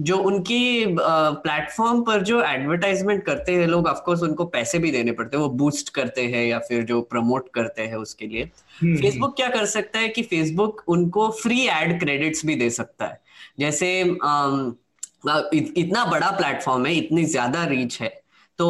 [0.00, 5.12] जो उनकी प्लेटफॉर्म uh, पर जो एडवर्टाइजमेंट करते हैं लोग ऑफकोर्स उनको पैसे भी देने
[5.12, 9.02] पड़ते हैं वो बूस्ट करते हैं या फिर जो प्रमोट करते हैं उसके लिए। फेसबुक
[9.02, 13.06] हम्म, हम्म। क्या कर सकता है कि फेसबुक उनको फ्री एड क्रेडिट्स भी दे सकता
[13.06, 13.29] है।
[13.60, 14.00] जैसे
[15.76, 18.08] इतना बड़ा प्लेटफॉर्म है, इतनी ज़्यादा रीच है
[18.58, 18.66] तो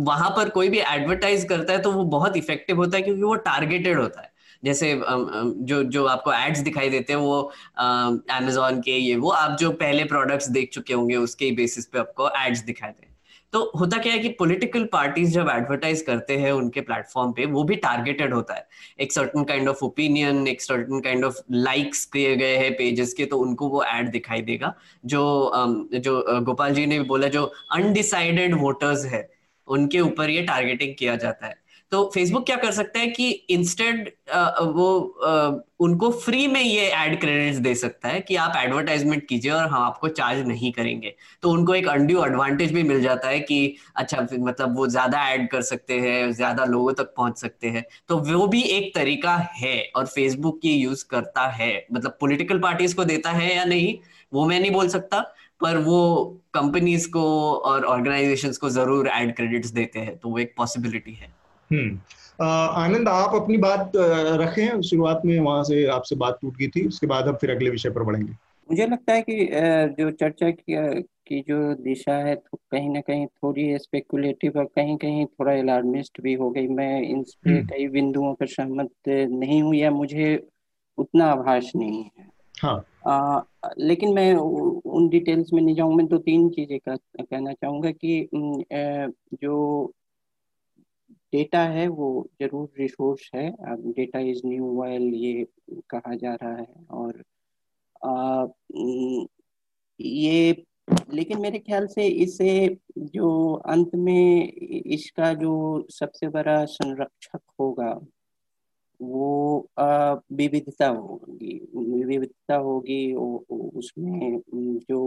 [0.00, 3.34] वहाँ पर कोई भी एडवर्टाइज करता है तो वो बहुत इफ़ेक्टिव होता है, क्योंकि वो
[3.44, 4.30] टारगेटेड होता है।
[4.62, 7.40] जैसे जो जो आपको एड्स दिखाई देते हैं, वो
[7.78, 12.28] अमेजोन के ये, वो आप जो पहले प्रोडक्ट्स देख चुके होंगे, उसके बेसिस पे आपको
[12.38, 13.06] एड्स दिखाई दे
[13.52, 17.64] तो होता क्या है कि पॉलिटिकल पार्टीज़ जब एडवर्टाइज करते हैं उनके प्लेटफॉर्म पे, वो
[17.64, 18.66] भी टारगेटेड होता है।
[19.00, 23.24] एक सर्टन काइंड ऑफ़ ओपिनियन एक सर्टन काइंड ऑफ़ लाइक्स किए गए हैं पेजेस के
[23.26, 24.74] तो उनको वो एड दिखाई देगा।
[25.04, 25.52] जो
[25.94, 29.28] जो गोपाल जी ने बोला, जो अनडिसाइडेड वोटर्स है,
[29.68, 31.61] उनके ऊपर ये टारगेटिंग किया जाता है।
[31.92, 34.08] तो फेसबुक क्या कर सकता है कि इंस्टेंट
[34.74, 34.86] वो
[35.80, 39.82] उनको फ्री में ये एड क्रेडिट्स दे सकता है कि आप एडवर्टाइजमेंट कीजिए और हम
[39.82, 44.26] आपको चार्ज नहीं करेंगे। तो उनको एक अनड्यू एडवांटेज भी मिल जाता है कि अच्छा
[44.32, 48.46] मतलब वो ज़्यादा ऐड कर सकते हैं, ज़्यादा लोगों तक पहुँच सकते हैं। तो वो
[48.46, 53.30] भी एक तरीका है और फेसबुक की यूज़ करता है। मतलब पोलिटिकल पार्टीज़ को देता
[53.32, 53.94] है या नहीं,
[54.32, 55.20] वो मैं नहीं बोल सकता,
[55.60, 56.24] पर वो
[56.54, 61.41] कंपनीज़ को और ऑर्गेनाइजेशंस को ज़रूर एड क्रेडिट्स देते हैं तो वो एक पॉसिबिलिटी है।
[62.42, 67.06] आनंद आप अपनी बात रखें। शुरुआत में वहाँ से आपसे बात टूट गई थी। उसके
[67.06, 68.32] बाद हम फिर अगले विषय पर बढ़ेंगे।
[68.70, 69.50] मुझे लगता है कि
[69.98, 74.96] जो चर्चा की की जो दिशा है तो कहीं ना कहीं थोड़ी स्पेकुलेटिव और कहीं
[74.96, 79.74] कहीं थोड़ा अलार्मिस्ट भी हो गई। मैं इन हम्म। कई बिंदुओं पर सहमत नहीं हूँ
[79.74, 80.46] या मुझे
[80.98, 82.30] उतना आभास नहीं है।
[82.62, 83.40] हाँ। आ,
[83.78, 86.78] लेकिन मैं उन डिटेल्स में नहीं जाऊँगा। मैं दो तो तीन चीज़ें
[87.20, 88.28] कहना चाहूँगा कि
[89.34, 89.84] जो
[91.32, 92.08] डेटा है वो
[92.42, 93.48] ज़रूर रिसोर्स है।
[93.92, 95.46] डेटा इज़ न्यू ऑयल ये
[95.90, 97.22] कहा जा रहा है और
[98.04, 98.46] आ,
[100.00, 100.64] ये
[101.14, 105.52] लेकिन मेरे ख्याल से इसे जो अंत में इसका जो
[105.90, 107.92] सबसे बड़ा संरक्षक होगा
[109.00, 111.54] वो विविधता होगी।
[112.04, 114.40] विविधता होगी उसमें
[114.88, 115.00] जो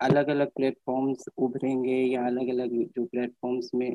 [0.00, 3.90] अलग अलग प्लेटफॉर्म्स उभरेंगे या अलग अलग जो प्लेटफॉर्म्स में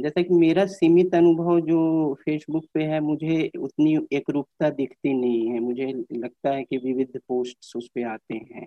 [0.00, 5.48] जैसा कि मेरा सीमित अनुभव जो फेसबुक पे है मुझे उतनी एक रूपता दिखती नहीं
[5.48, 8.66] है। मुझे लगता है कि विविध पोस्ट उस पर आते हैं।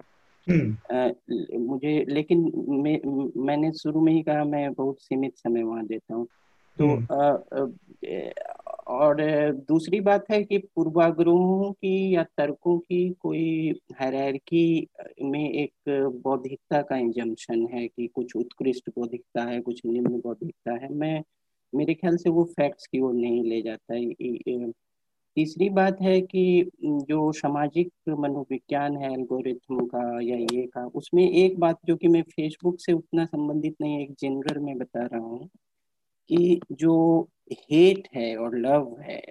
[0.92, 1.10] आ,
[1.58, 3.02] मुझे लेकिन मैं
[3.46, 6.28] मैंने शुरू में ही कहा मैं बहुत सीमित समय वहाँ देता हूँ।
[6.80, 7.62] तो हम्म।
[8.88, 9.22] और
[9.68, 14.88] दूसरी बात है कि पूर्वाग्रहों की या तर्कों की कोई हैरारकी
[15.24, 15.90] में एक
[16.24, 21.24] बौद्धिकता का इंजम्पन है कि कुछ उत्कृष्ट बौद्धिकता है कुछ निम्न बौद्धिकता है मैं
[21.74, 24.72] मेरे ख्याल से वो फैक्ट्स की ओर नहीं ले जाता है
[25.38, 31.60] तीसरी बात है कि जो सामाजिक मनोविज्ञान है एल्गोरिथम का या ये का उसमें एक
[31.60, 35.50] बात जो कि मैं फेसबुक से उतना संबंधित नहीं एक जनरल में बता रहा हूँ
[36.30, 36.96] कि जो
[37.52, 39.22] हेट है और लव है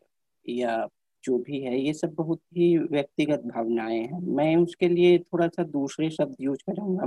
[0.46, 0.86] या
[1.24, 5.62] जो भी है, ये सब बहुत ही व्यक्तिगत भावनाएँ हैं। मैं उसके लिए थोड़ा सा
[5.62, 7.06] दूसरे शब्द यूज़ करूँगा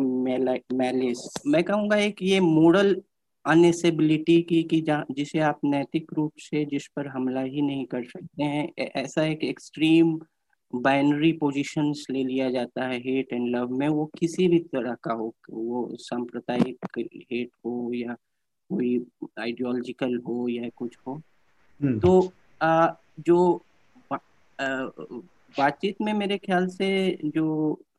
[0.78, 2.96] मैलिस मैं कहूँगा एक ये मोरल
[3.46, 4.82] अनएसेबिलिटी की, कि
[5.12, 9.44] जिसे आप नैतिक रूप से जिस पर हमला ही नहीं कर सकते हैं ऐसा एक
[9.44, 10.20] एक्सट्रीम
[10.74, 15.14] बाइनरी पोजीशंस ले लिया जाता है हेट एंड लव में। वो किसी भी तरह का
[15.14, 18.16] हो, वो सांप्रदायिक हेट हो या
[18.70, 18.98] कोई
[19.40, 21.22] आइडियोलॉजिकल हो या कुछ हो
[21.80, 22.88] हम्म। तो आ,
[23.20, 23.62] जो
[25.58, 26.90] बातचीत में मेरे ख्याल से
[27.26, 27.48] जो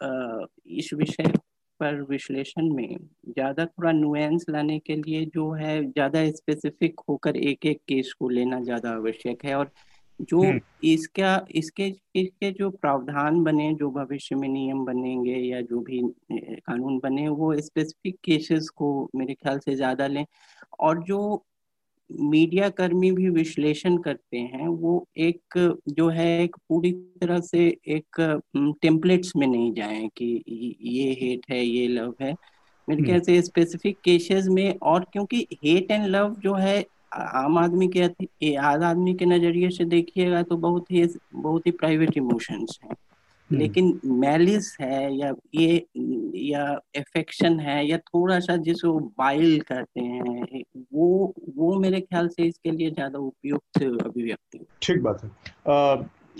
[0.02, 1.32] आ, इस विषय
[1.80, 2.96] पर विश्लेषण में
[3.28, 8.28] ज़्यादा थोड़ा नुएंस लाने के लिए जो है ज़्यादा स्पेसिफिक होकर एक एक केस को
[8.28, 9.70] लेना ज़्यादा आवश्यक है और
[10.20, 15.80] जो हम्म। इसका इसके इसके जो प्रावधान बने जो भविष्य में नियम बनेंगे या जो
[15.80, 16.00] भी
[16.32, 20.24] कानून बने वो स्पेसिफिक केसेस को मेरे ख्याल से ज़्यादा लें।
[20.80, 21.44] और जो
[22.10, 25.58] मीडिया कर्मी भी विश्लेषण करते हैं वो एक
[25.88, 28.20] जो है एक पूरी तरह से एक
[28.82, 30.32] टेम्पलेट्स में नहीं जाए कि
[30.82, 32.34] ये हेट है ये लव है।
[32.88, 36.80] मेरे ख्याल से स्पेसिफिक केसेस में और क्योंकि हेट एंड लव जो है
[37.12, 42.16] आम आदमी के आम आदमी के नज़रिए से देखिएगा तो बहुत ही बहुत ही प्राइवेट
[42.16, 45.86] इमोशंस हैं। हम्म। लेकिन मैलिस है या ये
[46.50, 46.64] या
[46.96, 52.70] एफेक्शन है या थोड़ा सा जिसको बाइल करते हैं वो वो मेरे ख्याल से इसके
[52.70, 55.30] लिए ज़्यादा उपयुक्त अभिव्यक्ति ठीक बात है।
[55.68, 55.96] आ,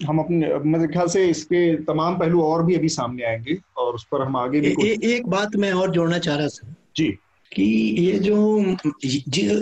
[0.07, 4.07] हम अपने मेरे ख्याल से इसके तमाम पहलू और भी अभी सामने आएँगे और उस
[4.13, 7.09] पर हम आगे भी ए, ए, एक बात मैं और जोड़ना चाह रहा था जी।
[7.53, 7.65] कि
[7.99, 8.77] ये जो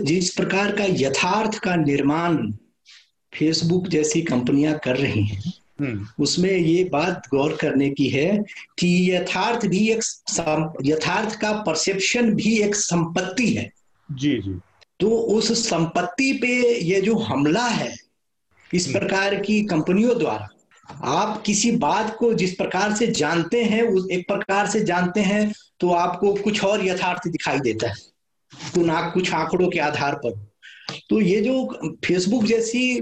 [0.03, 2.36] जिस प्रकार का यथार्थ का निर्माण
[3.32, 8.30] फेसबुक जैसी कंपनियाँ कर रही हैं हम्म। उसमें ये बात गौर करने की है
[8.78, 10.03] कि यथार्थ भी एक
[10.84, 13.70] यथार्थ का परसेप्शन भी एक संपत्ति है
[14.09, 14.59] जी जी
[15.01, 17.95] तो उस संपत्ति पे ये जो हमला है
[18.70, 20.49] इस हम्म। प्रकार की कंपनियों द्वारा
[20.89, 25.53] आप किसी बात को जिस प्रकार से जानते हैं, उस एक प्रकार से जानते हैं
[25.80, 27.97] तो आपको कुछ और यथार्थ दिखाई देता है।
[28.74, 30.30] तो ना कुछ आंकड़ों के आधार पर।
[31.11, 33.01] तो ये जो फेसबुक जैसी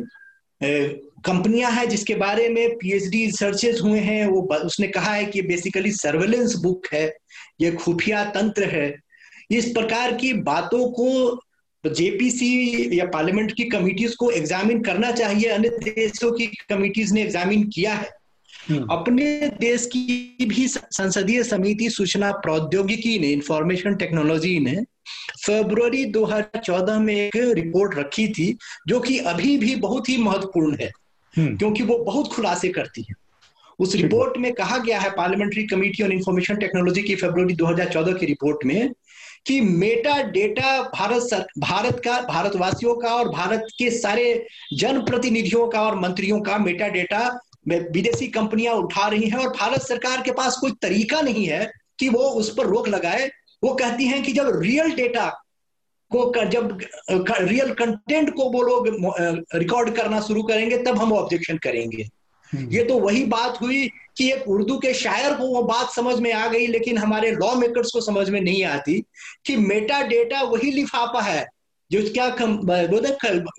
[0.60, 5.92] कंपनियाँ हैं जिसके बारे में पीएचडी रिसर्चेस हुए हैं, वो उसने कहा है कि बेसिकली
[5.92, 7.06] सर्वेलेंस बुक है,
[7.60, 8.94] ये खुफिया तंत्र है।
[9.50, 11.40] इस प्रकार की बातों को
[11.88, 17.68] जेपीसी या पार्लियामेंट की कमिटीज को एग्जामिन करना चाहिए अन्य देशों की कमिटीज ने एग्जामिन
[17.68, 18.10] किया है
[18.70, 19.26] हम्म। अपने
[19.60, 24.76] देश की भी संसदीय समिति सूचना प्रौद्योगिकी ने इंफॉर्मेशन टेक्नोलॉजी ने
[25.46, 28.56] फरवरी 2014 में एक रिपोर्ट रखी थी
[28.88, 30.90] जो कि अभी भी बहुत ही महत्वपूर्ण है
[31.34, 33.14] हम्म। क्योंकि वो बहुत खुलासे करती है
[33.78, 38.26] उस रिपोर्ट में कहा गया है parliamentary committee on information technology की फरवरी 2014 की
[38.26, 38.92] रिपोर्ट में
[39.46, 45.82] कि meta data Bharat sir, Bharat का भारतवासियों का और भारत के सारे जनप्रतिनिधियों का
[45.82, 47.28] और मंत्रियों का मेटा डेटा
[47.68, 52.08] विदेशी कंपनियाँ उठा रही हैं और भारत सरकार के पास कोई तरीका नहीं है कि
[52.08, 53.30] वो उस पर रोक लगाए
[53.64, 55.28] वो कहती हैं कि जब रियल डेटा
[56.10, 56.80] को कर, जब
[57.10, 58.88] कर, रियल कंटेंट को वो लोग
[59.54, 62.08] रिकॉर्ड करना शुरू करेंगे तब हम ऑब्जेक्शन करेंगे।
[62.54, 63.86] ये तो वही बात हुई
[64.16, 67.54] कि एक उर्दू के शायर को वो बात समझ में आ गई लेकिन हमारे लॉ
[67.54, 69.00] मेकर्स को समझ में नहीं आती
[69.46, 71.46] कि मेटा डेटा वही लिफाफा है
[71.90, 72.26] जो क्या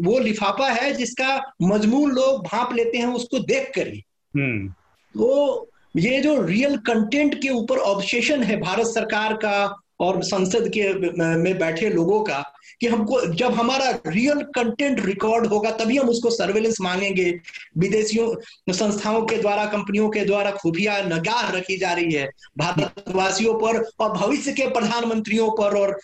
[0.01, 4.67] वो लिफाफा है जिसका मजमून लोग भाप लेते हैं उसको देख कर ही हम्म।
[5.15, 9.65] तो ये जो रियल कंटेंट के ऊपर ऑब्सेशन है भारत सरकार का
[9.99, 10.93] और संसद के
[11.35, 12.43] में बैठे लोगों का
[12.81, 17.39] कि हमको, जब हमारा रियल कंटेंट रिकॉर्ड होगा, तभी हम उसको सर्वेलेंस मांगेंगे।
[17.77, 23.83] विदेशियों, संस्थाओं के द्वारा, कंपनियों के द्वारा खुफिया नगाह रखी जा रही है भारतवासियों पर
[23.99, 25.99] और भविष्य के प्रधानमंत्रियों पर और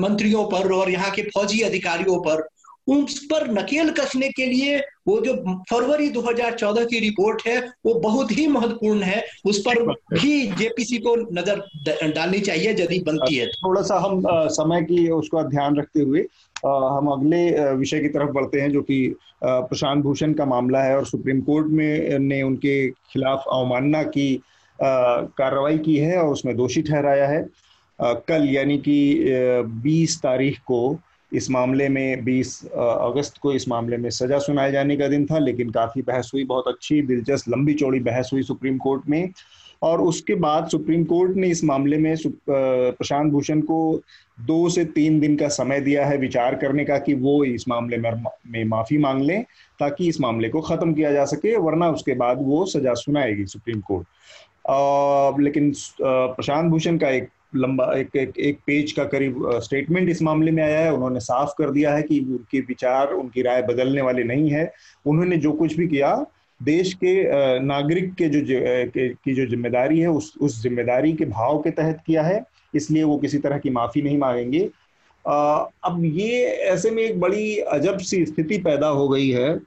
[0.00, 2.48] मंत्रियों पर और यहाँ के फौजी अधिकारियों पर।
[2.86, 4.78] उस पर नकेल कसने के लिए
[5.08, 5.32] वो जो
[5.70, 11.14] फरवरी 2014 की रिपोर्ट है, वो बहुत ही महत्वपूर्ण है। उस पर भी जेपीसी को
[11.32, 16.20] नज़र डालनी चाहिए यदि बनती है थोड़ा सा हम समय की उसका ध्यान रखते हुए
[16.66, 21.06] हम अगले विषय की तरफ़ बढ़ते हैं जो कि प्रशांत भूषण का मामला है और
[21.06, 24.42] सुप्रीम कोर्ट में ने उनके खिलाफ अवमानना की
[24.78, 27.46] कार्रवाई की है और उसमें दोषी ठहराया है।
[27.98, 28.98] कल यानी कि
[29.82, 30.98] 20 तारीख को
[31.32, 35.38] इस मामले में 20 अगस्त को इस मामले में सजा सुनाए जाने का दिन था
[35.38, 39.32] लेकिन काफ़ी बहस हुई बहुत अच्छी दिलचस्प लंबी चौड़ी बहस हुई सुप्रीम कोर्ट में।
[39.82, 42.14] और उसके बाद सुप्रीम कोर्ट ने इस मामले में
[42.50, 44.00] प्रशांत भूषण को
[44.40, 47.96] दो से तीन दिन का समय दिया है विचार करने का कि वो इस मामले
[47.96, 48.10] में,
[48.46, 49.42] में माफ़ी मांग लें
[49.80, 53.80] ताकि इस मामले को खत्म किया जा सके वरना उसके बाद वो सजा सुनाएगी सुप्रीम
[53.80, 54.06] कोर्ट।
[54.70, 60.22] आ, लेकिन प्रशांत भूषण का एक लंबा एक एक, एक पेज का करीब स्टेटमेंट इस
[60.22, 64.02] मामले में आया है। उन्होंने साफ़ कर दिया है कि उनके विचार उनकी राय बदलने
[64.02, 64.70] वाले नहीं है।
[65.06, 66.14] उन्होंने जो कुछ भी किया
[66.60, 67.12] देश के
[67.60, 68.40] नागरिक के जो
[69.24, 72.44] की जो ज़िम्मेदारी है उस उस ज़िम्मेदारी के भाव के तहत किया है।
[72.74, 74.60] इसलिए वो किसी तरह की माफ़ी नहीं मांगेंगे।
[75.24, 79.58] अब ये ऐसे में एक बड़ी अजब सी स्थिति पैदा हो गई है।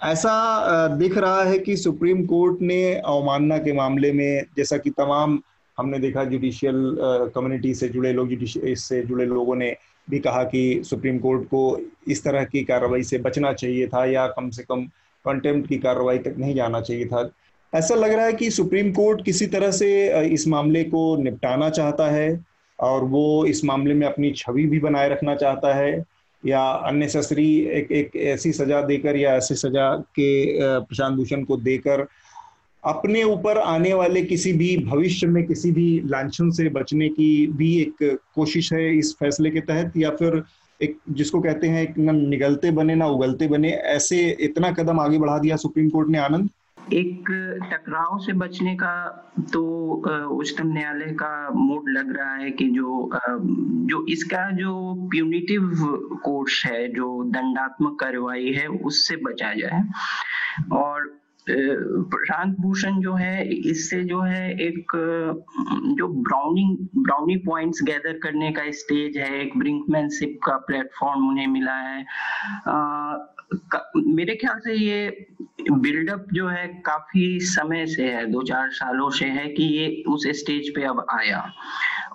[0.00, 5.40] ऐसा दिख रहा है कि सुप्रीम कोर्ट ने अवमानना के मामले में जैसा कि तमाम
[5.78, 6.96] हमने देखा जुडिशियल
[7.34, 9.76] कम्युनिटी से जुड़े लोग इससे जुड़े लोगों ने
[10.10, 14.26] भी कहा कि सुप्रीम कोर्ट को इस तरह की कार्रवाई से बचना चाहिए था या
[14.26, 14.84] कम से कम
[15.24, 17.30] कंटेम्प्ट की कार्रवाई तक नहीं जाना चाहिए था।
[17.74, 19.88] ऐसा लग रहा है कि सुप्रीम कोर्ट किसी तरह से
[20.26, 22.44] इस मामले को निपटाना चाहता है
[22.78, 26.04] और वो इस मामले में अपनी छवि भी बनाए रखना चाहता है
[26.46, 30.30] या अननेसेसरी एक एक ऐसी सजा देकर या ऐसी सजा के
[30.80, 32.06] प्रशांत भूषण को देकर
[32.84, 37.74] अपने ऊपर आने वाले किसी भी भविष्य में किसी भी लाछन से बचने की भी
[37.80, 40.42] एक कोशिश है इस फैसले के तहत, या फिर
[40.80, 45.38] एक जिसको कहते हैं न निगलते बने ना उगलते बने, ऐसे इतना कदम आगे बढ़ा
[45.38, 46.48] दिया सुप्रीम कोर्ट ने, आनंद?
[46.92, 47.30] एक
[47.72, 48.92] टकराव से बचने का
[49.52, 49.62] तो
[50.28, 53.10] उच्चतम न्यायालय का मूड लग रहा है कि जो
[53.90, 55.70] जो इसका जो प्यूनिटिव
[56.24, 59.82] कोर्स है, जो दंडात्मक कार्रवाई है, उससे बचा जाए।
[60.72, 61.17] और
[61.50, 64.92] प्रशांत भूषण जो है इससे जो है एक
[65.98, 71.74] जो ब्राउनिंग ब्राउनी पॉइंट्स गैदर करने का स्टेज है एक ब्रिंकमैनशिप का प्लेटफॉर्म उन्हें मिला
[71.74, 72.04] है।
[72.68, 73.16] आ,
[73.96, 75.26] मेरे ख्याल से ये
[75.72, 80.26] बिल्डअप जो है काफ़ी समय से है दो चार सालों से है कि ये उस
[80.38, 81.40] स्टेज पे अब आया।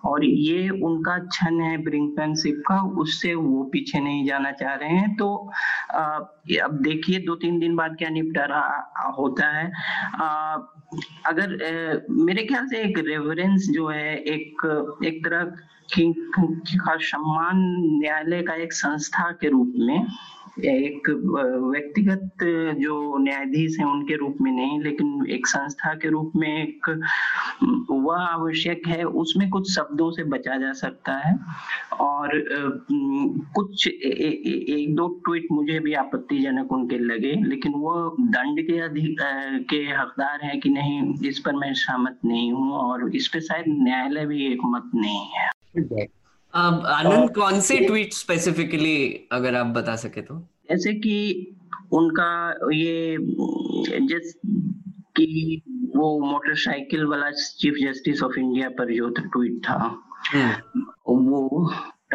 [0.05, 5.15] और ये उनका क्षण है ब्रिंकमैनशिप का उससे वो पीछे नहीं जाना चाह रहे हैं।
[5.15, 5.51] तो
[5.91, 6.01] आ,
[6.63, 8.61] अब देखिए दो तीन दिन बाद क्या निपटारा
[9.17, 9.71] होता है।
[10.15, 10.57] आ,
[11.25, 14.65] अगर ए, मेरे ख्याल से एक रेफरेंस जो है एक
[15.05, 15.43] एक तरह
[15.99, 17.57] का सम्मान
[18.01, 20.07] न्यायालय का एक संस्था के रूप में
[20.57, 22.43] एक व्यक्तिगत
[22.79, 26.89] जो न्यायाधीश है उनके रूप में नहीं लेकिन एक संस्था के रूप में एक
[27.89, 31.37] वह आवश्यक है उसमें कुछ शब्दों से बचा जा सकता है।
[31.99, 32.29] और
[33.55, 38.79] कुछ ए, ए, एक दो ट्वीट मुझे भी आपत्तिजनक उनके लगे लेकिन वो दंड के
[38.79, 39.21] अधिक
[39.69, 43.65] के हकदार हैं कि नहीं इस पर मैं सहमत नहीं हूँ और इस पर शायद
[43.67, 45.49] न्यायालय भी एक मत नहीं है।
[46.53, 48.97] आनंद कौन से ट्वीट स्पेसिफिकली
[49.31, 50.39] अगर आप बता सके तो
[50.69, 51.15] जैसे कि
[51.93, 52.31] उनका
[52.73, 53.17] ये
[54.07, 54.33] जिस
[55.17, 55.61] कि
[55.95, 59.77] वो मोटरसाइकिल वाला चीफ जस्टिस ऑफ़ इंडिया पर जो ट्वीट था
[60.27, 61.69] हम्म। वो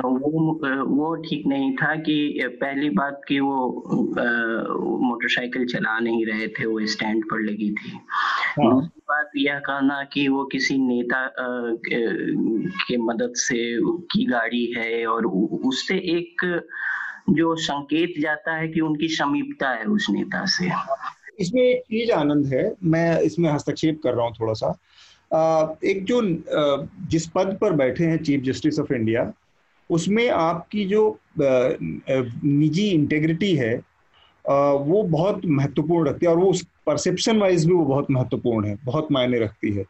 [0.04, 3.66] वो वो ठीक नहीं था कि पहली बात कि वो
[5.04, 7.90] मोटरसाइकिल चला नहीं रहे थे वो स्टैंड पर लगी थी।
[8.58, 11.30] हाँ। दूसरी बात यह कहना कि वो किसी नेता
[11.88, 16.62] के मदद से की गाड़ी है और उससे एक
[17.30, 20.70] जो संकेत जाता है कि उनकी समीपता है उस नेता से।
[21.40, 24.78] इसमें एक चीज़ आनंद है मैं इसमें हस्तक्षेप कर रहा हूँ थोड़ा सा।
[25.84, 26.22] एक जो
[27.06, 29.32] जिस पद पर बैठे हैं चीफ जस्टिस ऑफ़ इंडिया
[29.90, 33.74] उसमें आपकी जो निजी इंटेग्रिटी है
[34.44, 38.78] वो बहुत महत्वपूर्ण रखती है और वो उस परसेप्शन वाइज भी वो बहुत महत्वपूर्ण है,
[38.84, 39.84] बहुत मायने रखती है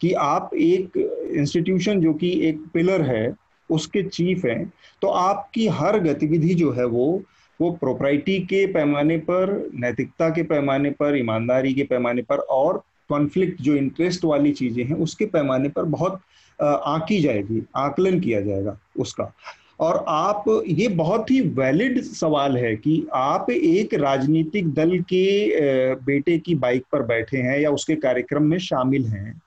[0.00, 0.96] कि आप एक
[1.36, 3.34] इंस्टीट्यूशन जो कि एक पिलर है,
[3.70, 4.72] उसके चीफ हैं
[5.02, 7.22] तो आपकी हर गतिविधि जो है वो
[7.60, 13.60] वो प्रोपराइटी के पैमाने पर, नैतिकता के पैमाने पर, ईमानदारी के पैमाने पर और कॉन्फ्लिक्ट
[13.62, 16.20] जो इंटरेस्ट वाली चीज़ें हैं, उसके पैमाने पर बहुत
[16.62, 19.32] आंकी जाएगी, आकलन किया जाएगा उसका।
[19.80, 26.38] और आप, ये बहुत ही वैलिड सवाल है कि आप एक राजनीतिक दल के बेटे
[26.38, 29.40] की बाइक पर बैठे हैं या उसके कार्यक्रम में शामिल हैं।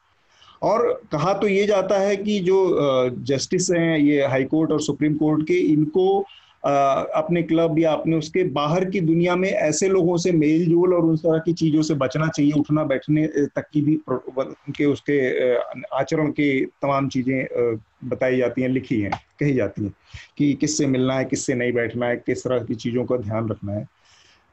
[0.61, 5.13] और कहा तो ये जाता है कि जो जस्टिस हैं, ये हाई कोर्ट और सुप्रीम
[5.13, 6.25] कोर्ट के, इनको
[6.63, 11.05] अपने क्लब या अपने उसके बाहर की दुनिया में ऐसे लोगों से मेल जोल और
[11.05, 15.55] उस तरह की चीज़ों से बचना चाहिए, उठना, बैठने तक की भी उनके उसके
[15.95, 19.93] आचरण की तमाम चीज़ें बताई जाती हैं, लिखी हैं, कही जाती हैं
[20.37, 23.73] कि किससे मिलना है, किससे नहीं बैठना है, किस तरह की चीज़ों का ध्यान रखना
[23.73, 23.87] है।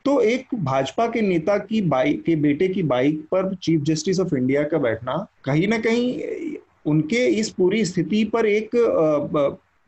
[0.05, 4.35] तो एक भाजपा के नेता की बाइक के बेटे की बाइक पर चीफ जस्टिस ऑफ़
[4.37, 6.55] इंडिया का बैठना, कहीं ना कहीं
[6.87, 8.71] उनके इस पूरी स्थिति पर एक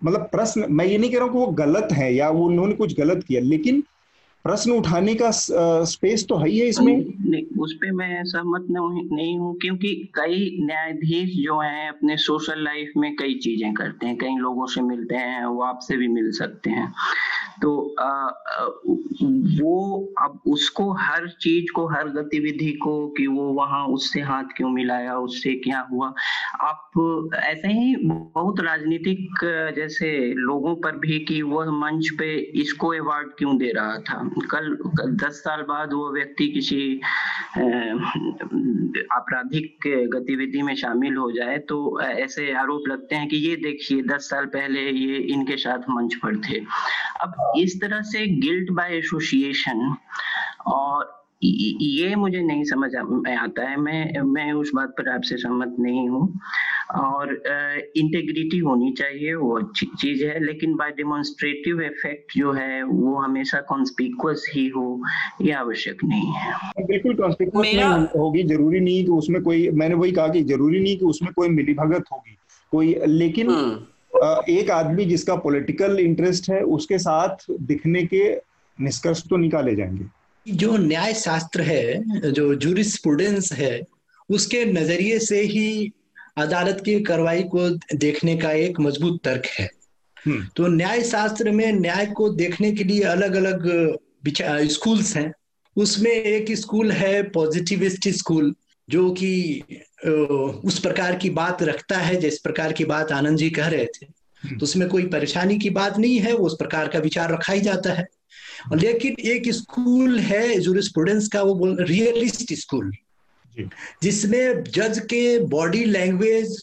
[0.04, 2.74] मतलब प्रश्न, मैं ये नहीं कह रहा हूँ कि वो गलत है या वो उन्होंने
[2.74, 3.82] कुछ गलत किया, लेकिन
[4.44, 6.94] प्रश्न उठाने का स्पेस तो है ही है इसमें।
[7.62, 13.14] उस पर मैं सहमत नहीं हूँ क्योंकि कई न्यायाधीश जो हैं अपने सोशल लाइफ में
[13.16, 16.92] कई चीज़ें करते हैं कई लोगों से मिलते हैं वो आपसे भी मिल सकते हैं।
[17.62, 18.06] तो आ,
[19.62, 19.74] वो
[20.20, 25.16] अब उसको हर चीज़ को हर गतिविधि को कि वो वहाँ उससे हाथ क्यों मिलाया
[25.18, 26.12] उससे क्या हुआ
[26.60, 29.44] आप ऐसे ही बहुत राजनीतिक
[29.76, 34.20] जैसे लोगों पर भी कि वह मंच पे इसको अवार्ड क्यों दे रहा था।
[34.50, 34.76] कल,
[35.22, 37.00] दस साल बाद वो व्यक्ति किसी
[39.12, 44.28] आपराधिक गतिविधि में शामिल हो जाए तो ऐसे आरोप लगते हैं कि ये देखिए दस
[44.30, 46.60] साल पहले ये इनके साथ मंच पर थे।
[47.20, 49.94] अब इस तरह से गिल्ट बाय एसोसिएशन
[50.66, 55.76] और ये मुझे नहीं समझ में आता है मैं मैं उस बात पर आपसे सहमत
[55.80, 56.40] नहीं हूँ
[56.94, 57.32] और
[57.96, 63.60] इंटेग्रिटी होनी चाहिए वो अच्छी चीज़ है लेकिन बाय डेमोन्स्ट्रेटिव इफ़ेक्ट जो है वो हमेशा
[63.60, 65.02] कॉन्स्पिकुअस ही हो
[65.42, 68.08] ये आवश्यक नहीं है बिल्कुल कॉन्स्पिकुअस.
[68.16, 71.48] होगी ज़रूरी नहीं कि उसमें कोई मैंने वही कहा कि ज़रूरी नहीं कि उसमें कोई
[71.48, 72.38] मिली भगत होगी
[72.72, 78.34] कोई लेकिन हम्म। एक आदमी जिसका पॉलिटिकल इंटरेस्ट है उसके साथ दिखने के
[78.78, 83.80] निष्कर्ष तो निकाले जाएँगे जो न्याय शास्त्र है जो जूरिस्प्रूडेंस है
[84.28, 85.92] उसके नज़रिए से ही
[86.38, 89.68] अदालत की कार्रवाई को देखने का एक मज़बूत तर्क है
[90.16, 93.68] हम्म। तो न्याय शास्त्र में न्याय को देखने के लिए अलग अलग
[94.70, 95.32] स्कूल्स हैं
[95.76, 98.54] उसमें एक स्कूल है पॉजिटिविस्ट स्कूल
[98.88, 99.62] जो कि
[100.64, 104.06] उस प्रकार की बात रखता है जिस प्रकार की बात आनंद जी कह रहे थे
[104.06, 107.60] हम्म। तो उसमें कोई परेशानी की बात नहीं है उस प्रकार का विचार रखा ही
[107.60, 108.06] जाता है
[108.74, 112.92] लेकिन एक स्कूल है जूरिस्प्रूडेंस का वो बोल रियलिस्ट स्कूल।
[114.02, 116.56] जिसमें जज के बॉडी लैंग्वेज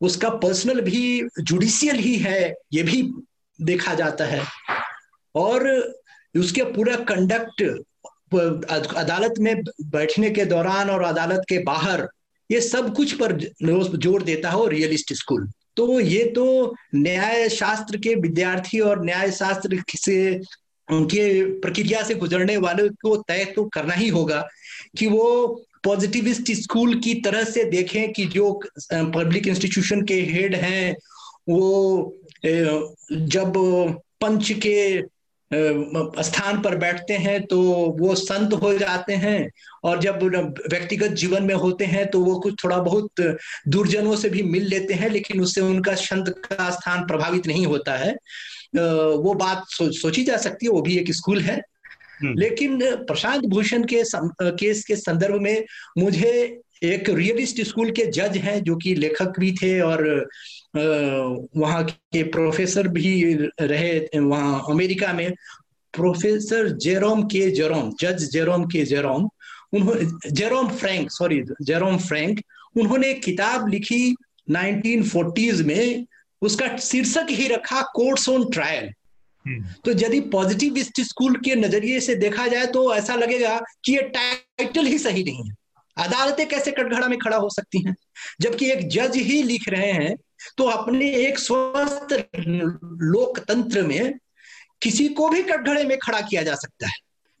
[0.00, 3.02] उसका पर्सनल भी जुडिशियल ही है ये भी
[3.58, 4.42] देखा जाता है।
[5.34, 5.68] और
[6.34, 7.62] उसके पूरा कंडक्ट
[8.34, 12.08] अदालत में बैठने के दौरान और अदालत के बाहर
[12.50, 13.38] ये सब कुछ पर
[13.96, 19.82] ज़ोर देता है रियलिस्ट स्कूल। तो ये तो न्याय शास्त्र के विद्यार्थी और न्याय शास्त्र
[19.96, 20.40] से
[20.88, 24.46] उनके प्रक्रिया से गुजरने वाले को तय तो करना ही होगा
[24.98, 25.24] कि वो
[25.84, 28.52] पॉजिटिविस्ट स्कूल की तरह से देखें कि जो
[28.92, 30.96] पब्लिक इंस्टीट्यूशन के हेड हैं,
[31.48, 32.14] वो
[33.12, 33.52] जब
[34.20, 35.02] पंच के
[36.22, 37.60] स्थान पर बैठते हैं तो
[37.98, 39.50] वो संत हो जाते हैं
[39.84, 40.22] और जब
[40.70, 43.20] व्यक्तिगत जीवन में होते हैं तो वो कुछ थोड़ा बहुत
[43.68, 47.96] दुर्जनों से भी मिल लेते हैं, लेकिन उससे उनका संत का स्थान प्रभावित नहीं होता
[47.96, 48.14] है।
[48.72, 51.60] वो बात सो, सोची जा सकती है वो भी एक स्कूल है
[52.22, 55.64] हम्म। लेकिन प्रशांत भूषण के सम, केस के संदर्भ में
[55.98, 60.04] मुझे एक रियलिस्ट स्कूल के जज हैं जो कि लेखक भी थे और
[60.76, 65.32] वहाँ के प्रोफेसर भी रहे वहाँ अमेरिका में
[65.94, 69.28] प्रोफेसर जेरोम के जेरोम जज जेरोम के जेरोम
[69.74, 72.40] उन्होंने Jerome Frank sorry Jerome Frank
[72.76, 74.14] उन्होंने किताब लिखी
[74.48, 76.06] 1940s में
[76.42, 78.90] उसका शीर्षक ही रखा कोर्ट्स ऑन ट्रायल
[79.84, 84.86] तो यदि पॉजिटिविस्ट स्कूल के नज़रिए से देखा जाए तो ऐसा लगेगा कि ये टाइटल
[84.86, 85.54] ही सही नहीं है।
[85.96, 87.94] अदालतें कैसे कटघड़ा में खड़ा हो सकती हैं?
[88.40, 90.16] जबकि एक जज ही लिख रहे हैं
[90.58, 92.12] तो अपने एक स्वस्थ
[93.04, 94.14] लोकतंत्र में
[94.82, 96.94] किसी को भी कटघड़े में खड़ा किया जा सकता है।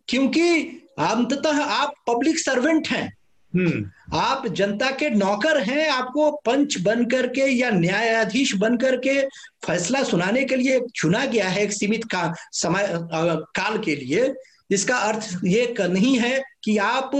[0.08, 0.50] क्योंकि
[0.98, 3.17] अंततः आप पब्लिक सर्वेंट हैं।
[4.14, 9.20] आप जनता के नौकर हैं आपको पंच बन करके या न्यायाधीश बन करके
[9.66, 12.88] फैसला सुनाने के लिए चुना गया है एक सीमित का समय
[13.56, 14.32] काल के लिए।
[14.70, 17.10] इसका अर्थ ये नहीं है कि आप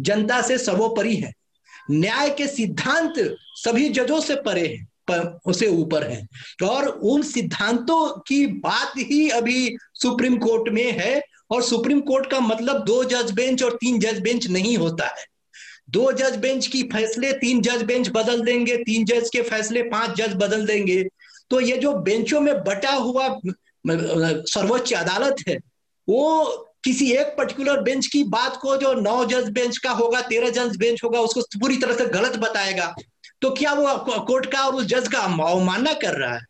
[0.00, 1.32] जनता से सर्वोपरि हैं।
[1.90, 3.14] न्याय के सिद्धांत
[3.54, 6.26] सभी जजों से परे हैं पर, उसे ऊपर है।
[6.64, 12.40] और उन सिद्धांतों की बात ही अभी सुप्रीम कोर्ट में है और सुप्रीम कोर्ट का
[12.40, 15.24] मतलब दो जज बेंच और तीन जज बेंच नहीं होता है।
[15.88, 20.16] दो जज बेंच की फैसले तीन जज बेंच बदल देंगे, तीन जज के फैसले पाँच
[20.16, 21.02] जज बदल देंगे।
[21.50, 23.28] तो ये जो बेंचों में बटा हुआ
[23.86, 25.56] सर्वोच्च अदालत है,
[26.08, 26.46] वो
[26.84, 30.76] किसी एक पर्टिकुलर बेंच की बात को जो नौ जज बेंच का होगा, तेरह जज
[30.76, 32.94] बेंच होगा, उसको पूरी तरह से गलत बताएगा।
[33.42, 36.40] तो क्या वो कोर्ट का और उस जज का अवमानना कर रहा है?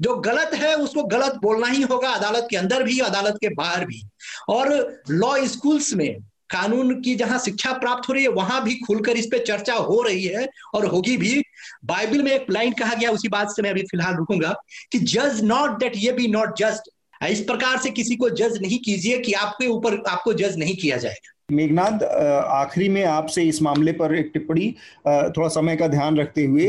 [0.00, 3.84] जो गलत है, उसको गलत बोलना ही होगा, अदालत के अंदर भी, अदालत के बाहर
[3.84, 4.02] भी।
[4.48, 6.16] और लॉ स्कूल्स में
[6.50, 10.02] कानून की जहाँ शिक्षा प्राप्त हो रही है, वहाँ भी खुलकर इस पर चर्चा हो
[10.02, 11.42] रही है और होगी भी।
[11.84, 14.54] बाइबल में एक लाइन कहा गया, उसी बात से मैं अभी फ़िलहाल रुकूँगा
[14.92, 16.90] कि जज नॉट दैट ये बी नॉट जस्ट।
[17.28, 20.96] इस प्रकार से किसी को जज नहीं कीजिए कि आपके ऊपर आपको जज नहीं किया
[20.96, 24.70] जाएगा। मेघनाथ आखिरी में आपसे इस मामले पर एक टिप्पणी
[25.06, 26.66] थोड़ा समय का ध्यान रखते हुए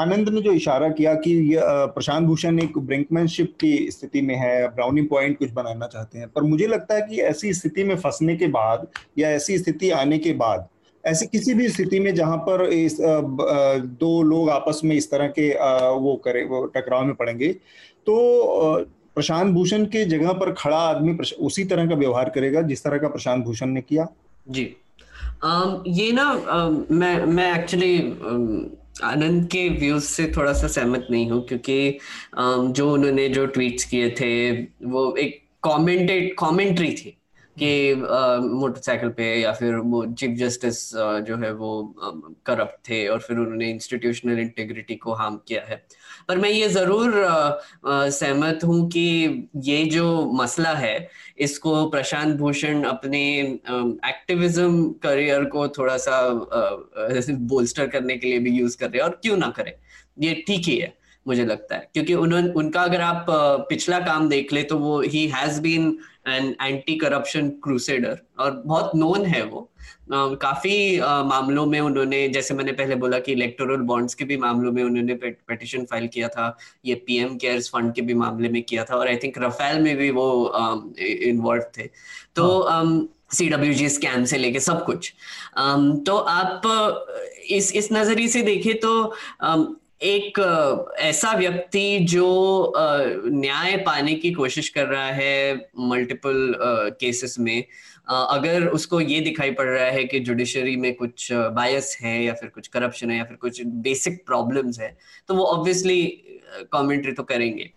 [0.00, 5.02] आनंद ने जो इशारा किया कि प्रशांत भूषण एक ब्रिंकमैनशिप की स्थिति में है ब्राउनी
[5.02, 8.46] पॉइंट कुछ बनाना चाहते हैं पर मुझे लगता है कि ऐसी स्थिति में फंसने के
[8.46, 8.86] बाद
[9.18, 10.66] या ऐसी स्थिति आने के बाद
[11.06, 12.96] ऐसी किसी भी स्थिति में जहाँ पर इस
[14.00, 15.50] दो लोग आपस में इस तरह के
[15.94, 17.52] वो करे वो टकराव में पड़ेंगे
[18.06, 22.98] तो प्रशांत भूषण के जगह पर खड़ा आदमी उसी तरह का व्यवहार करेगा जिस तरह
[22.98, 24.06] का प्रशांत भूषण ने किया।
[24.46, 24.76] जी।
[25.44, 27.96] um, ये ना um, मैं मैं एक्चुअली
[29.04, 31.98] आनंद के व्यूज़ से थोड़ा सा सहमत नहीं हूँ क्योंकि
[32.38, 34.52] um, जो उन्होंने जो ट्वीट्स किए थे
[34.86, 37.18] वो एक कमेंटेड कमेंट्री थी
[37.56, 40.78] कि मोटरसाइकिल पे या फिर वो चीफ जस्टिस
[41.26, 41.72] जो है वो
[42.46, 45.76] करप्ट थे और फिर उन्होंने इंस्टीट्यूशनल इंटेग्रिटी को हार्म किया है।
[46.28, 47.12] पर मैं ये ज़रूर
[47.86, 50.98] सहमत हूँ कि ये जो मसला है
[51.42, 53.20] इसको प्रशांत भूषण अपने
[54.06, 56.16] एक्टिविज्म करियर को थोड़ा सा
[57.30, 59.72] बोल्स्टर करने के लिए भी यूज़ कर रहे हैं और क्यों ना करें?
[60.18, 60.92] ये ठीक ही है,
[61.26, 63.26] मुझे लगता है। क्योंकि उन्होंने उनका अगर आप
[63.68, 65.96] पिछला काम देख ले तो वो ही has been
[66.28, 69.68] an anti corruption crusader और बहुत नोन है वो।
[70.10, 74.82] काफ़ी मामलों में उन्होंने जैसे मैंने पहले बोला कि इलेक्टोरल बॉन्ड्स के भी मामलों में
[74.84, 78.96] उन्होंने पेटिशन फ़ाइल किया था ये पीएम केयर्स फंड के भी मामले में किया था
[78.96, 80.52] और आई थिंक रफेल में भी वो
[80.98, 81.86] इन्वॉल्व थे।
[82.36, 85.12] तो सी डब्ल्यू जी स्कैम से लेके सब कुछ।
[85.60, 86.62] um, तो आप
[87.50, 89.64] इस इस नज़रिए से देखें तो um,
[90.02, 90.38] एक
[90.98, 92.72] ऐसा व्यक्ति जो
[93.26, 96.54] न्याय पाने की कोशिश कर रहा है मल्टीपल
[97.00, 97.64] केसेस में
[98.08, 102.48] अगर उसको ये दिखाई पड़ रहा है कि जुडिशरी में कुछ बायस है या फिर
[102.48, 104.96] कुछ करप्शन है या फिर कुछ बेसिक प्रॉब्लम्स है
[105.28, 106.02] तो वो ऑब्वियसली
[106.72, 107.70] कमेंट्री तो करेंगे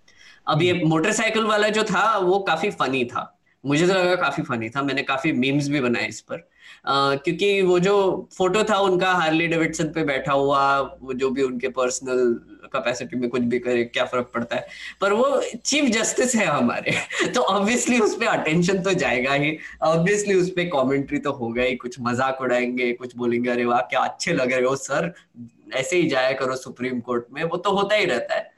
[0.48, 1.52] अब ये मोटरसाइकिल hmm.
[1.52, 3.35] वाला जो था वो काफ़ी फनी था
[3.66, 6.50] मुझे तो लगा काफ़ी फनी था मैंने काफ़ी मीम्स भी बनाए इस पर।
[6.86, 7.94] Uh, क्योंकि वो जो
[8.38, 12.34] फ़ोटो था उनका हार्ली डेविडसन पे बैठा हुआ वो जो भी उनके पर्सनल
[12.74, 14.68] कैपेसिटी में कुछ भी करे क्या फ़र्क पड़ता है?
[15.02, 16.92] पर वो चीफ जस्टिस है हमारे
[17.36, 21.76] तो ऑब्वियसली उस पर अटेंशन तो जाएगा ही। ऑब्वियसली उस पर कॉमेंट्री तो होगा ही
[21.76, 25.14] कुछ मज़ाक उड़ाएँगे कुछ बोलेंगे अरे वाह क्या अच्छे लग रहे हो सर।
[25.74, 28.52] ऐसे ही जाया करो सुप्रीम कोर्ट में। वो तो होता ही रहता है।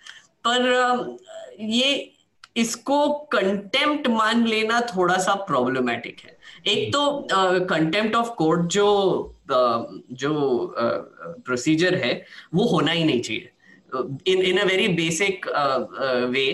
[0.47, 1.17] पर
[1.59, 2.13] ये
[2.57, 6.37] इसको कंटेम्प्ट मान लेना थोड़ा सा प्रॉब्लमेटिक है।
[6.67, 7.27] एक तो
[7.65, 8.85] कंटेम्प्ट ऑफ़ कोर्ट जो
[9.51, 9.83] uh,
[10.13, 10.33] जो
[11.45, 13.49] प्रोसीजर uh, है वो होना ही नहीं चाहिए।
[14.27, 15.45] इन इन अ वेरी बेसिक
[16.31, 16.47] वे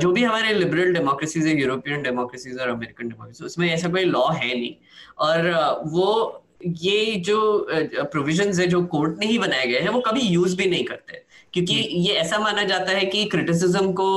[0.00, 4.26] जो भी हमारे लिबरल डेमोक्रेसीज है यूरोपियन डेमोक्रेसीज और अमेरिकन डेमोक्रेसी उसमें ऐसा कोई लॉ
[4.28, 4.74] है नहीं।
[5.18, 10.00] और uh, वो ये जो प्रोविजंस है जो कोर्ट ने ही बनाए गए हैं वो
[10.00, 11.24] कभी यूज़ भी नहीं करते।
[11.56, 14.10] क्योंकि ये ऐसा माना जाता है कि क्रिटिसिज्म को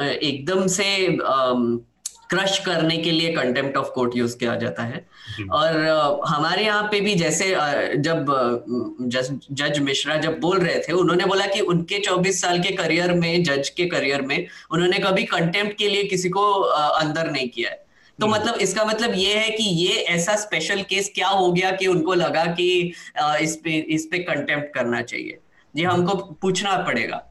[0.00, 0.84] एकदम से
[2.30, 5.04] क्रश करने के लिए कंटेम्प्ट ऑफ़ कोर्ट यूज़ किया जाता है।
[5.52, 5.76] और
[6.28, 7.48] हमारे यहाँ पे भी जैसे
[7.98, 8.26] जब
[9.02, 13.12] जज, जज मिश्रा जब बोल रहे थे उन्होंने बोला कि उनके 24 साल के करियर
[13.14, 14.36] में जज के करियर में
[14.72, 17.82] उन्होंने कभी कंटेम्प्ट के लिए किसी को अंदर नहीं किया है।
[18.18, 21.86] तो मतलब इसका मतलब ये है कि ये ऐसा स्पेशल केस क्या हो गया कि
[21.86, 22.66] उनको लगा कि
[23.40, 25.38] इस पे इस पे कंटेम्प्ट करना चाहिए।
[25.76, 27.22] ये हमको पूछना पड़ेगा।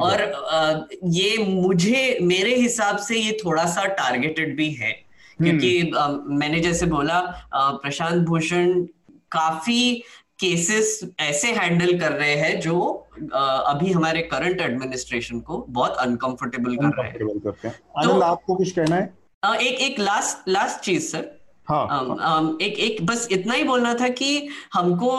[0.00, 4.92] और ये मुझे मेरे हिसाब से ये थोड़ा सा टारगेटेड भी है।
[5.38, 7.20] क्योंकि हम्म। मैंने जैसे बोला
[7.54, 8.82] प्रशांत भूषण
[9.32, 9.94] काफ़ी
[10.40, 12.80] केसेस ऐसे हैंडल कर रहे हैं जो
[13.34, 19.12] अभी हमारे करंट एडमिनिस्ट्रेशन को बहुत अनकंफर्टेबल कर रहे हैं। तो आपको कुछ कहना है?
[19.62, 21.28] एक एक लास्ट लास्ट चीज़ सर
[21.68, 25.10] हाँ, एक एक बस इतना ही बोलना था कि हमको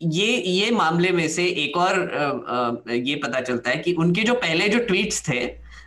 [0.00, 4.22] ये ये मामले में से एक और आ, आ, ये पता चलता है कि उनके
[4.22, 5.40] जो पहले जो ट्वीट्स थे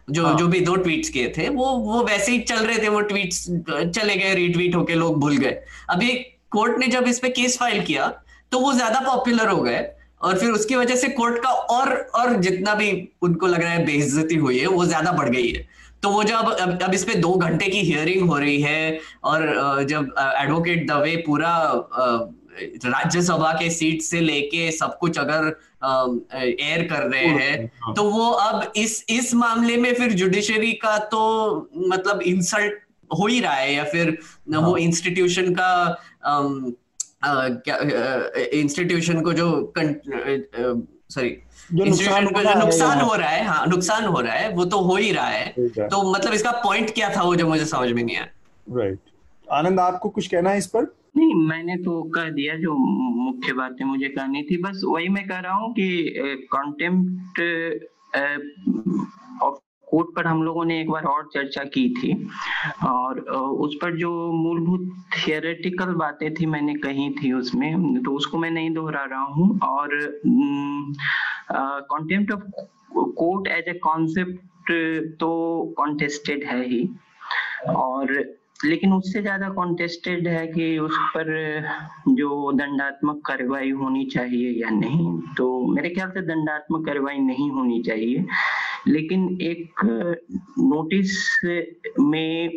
[0.09, 0.37] जो हाँ.
[0.37, 3.45] जो भी दो ट्वीट्स किए थे वो वो वैसे ही चल रहे थे वो ट्वीट्स
[3.69, 5.57] चले गए रीट्वीट होके लोग भूल गए
[5.89, 6.13] अभी
[6.51, 8.07] कोर्ट ने जब इस पे केस फ़ाइल किया
[8.51, 9.85] तो वो ज़्यादा पॉपुलर हो गए
[10.21, 12.91] और फिर उसकी वजह से कोर्ट का और और जितना भी
[13.21, 15.67] उनको लग रहा है बेइज्जती हुई है वो ज़्यादा बढ़ गई है
[16.03, 19.83] तो वो जब अब, अब इस पे दो घंटे की हियरिंग हो रही है और
[19.89, 20.13] जब
[20.43, 21.51] एडवोकेट दवे पूरा
[22.85, 25.45] राज्यसभा के सीट से लेके सब कुछ अगर
[26.35, 30.97] एयर कर रहे हैं हाँ। तो वो अब इस इस मामले में फिर जुडिशरी का
[31.11, 31.21] तो
[31.87, 32.79] मतलब इंसल्ट
[33.11, 34.17] हो ही रहा है या फिर
[34.53, 35.71] हाँ। वो इंस्टीट्यूशन का
[38.53, 41.29] इंस्टीट्यूशन को जो सॉरी
[41.73, 44.95] जो नुकसान जो नुकसान हो रहा है हाँ नुकसान हो रहा है वो तो हो
[44.95, 48.17] ही रहा है। तो मतलब इसका पॉइंट क्या था वो जो मुझे समझ में नहीं
[48.17, 48.27] आया।
[48.67, 48.99] राइट
[49.47, 50.83] आनंद आपको कुछ कहना है इस पर?
[51.17, 55.39] नहीं मैंने तो कह दिया जो मुख्य बातें मुझे कहनी थी। बस वही मैं कह
[55.39, 57.39] रहा हूँ कि कंटेम्प्ट
[59.43, 59.57] ऑफ़
[59.91, 62.13] कोर्ट पर हम लोगों ने एक बार और चर्चा की थी
[62.85, 63.19] और
[63.65, 68.73] उस पर जो मूलभूत थियोरेटिकल बातें थी मैंने कही थी उसमें तो उसको मैं नहीं
[68.73, 69.97] दोहरा रहा हूँ और
[71.89, 72.41] contempt of
[73.17, 74.71] court as a concept
[75.19, 75.31] तो
[75.77, 76.87] कॉन्टेस्टेड है ही
[77.69, 78.13] और
[78.65, 81.29] लेकिन उससे ज़्यादा कॉन्टेस्टेड है कि उस पर
[82.09, 87.81] जो दंडात्मक कार्रवाई होनी चाहिए या नहीं। तो मेरे ख्याल से दंडात्मक कार्रवाई नहीं होनी
[87.83, 88.25] चाहिए।
[88.87, 89.83] लेकिन एक
[90.59, 91.11] नोटिस
[91.99, 92.49] में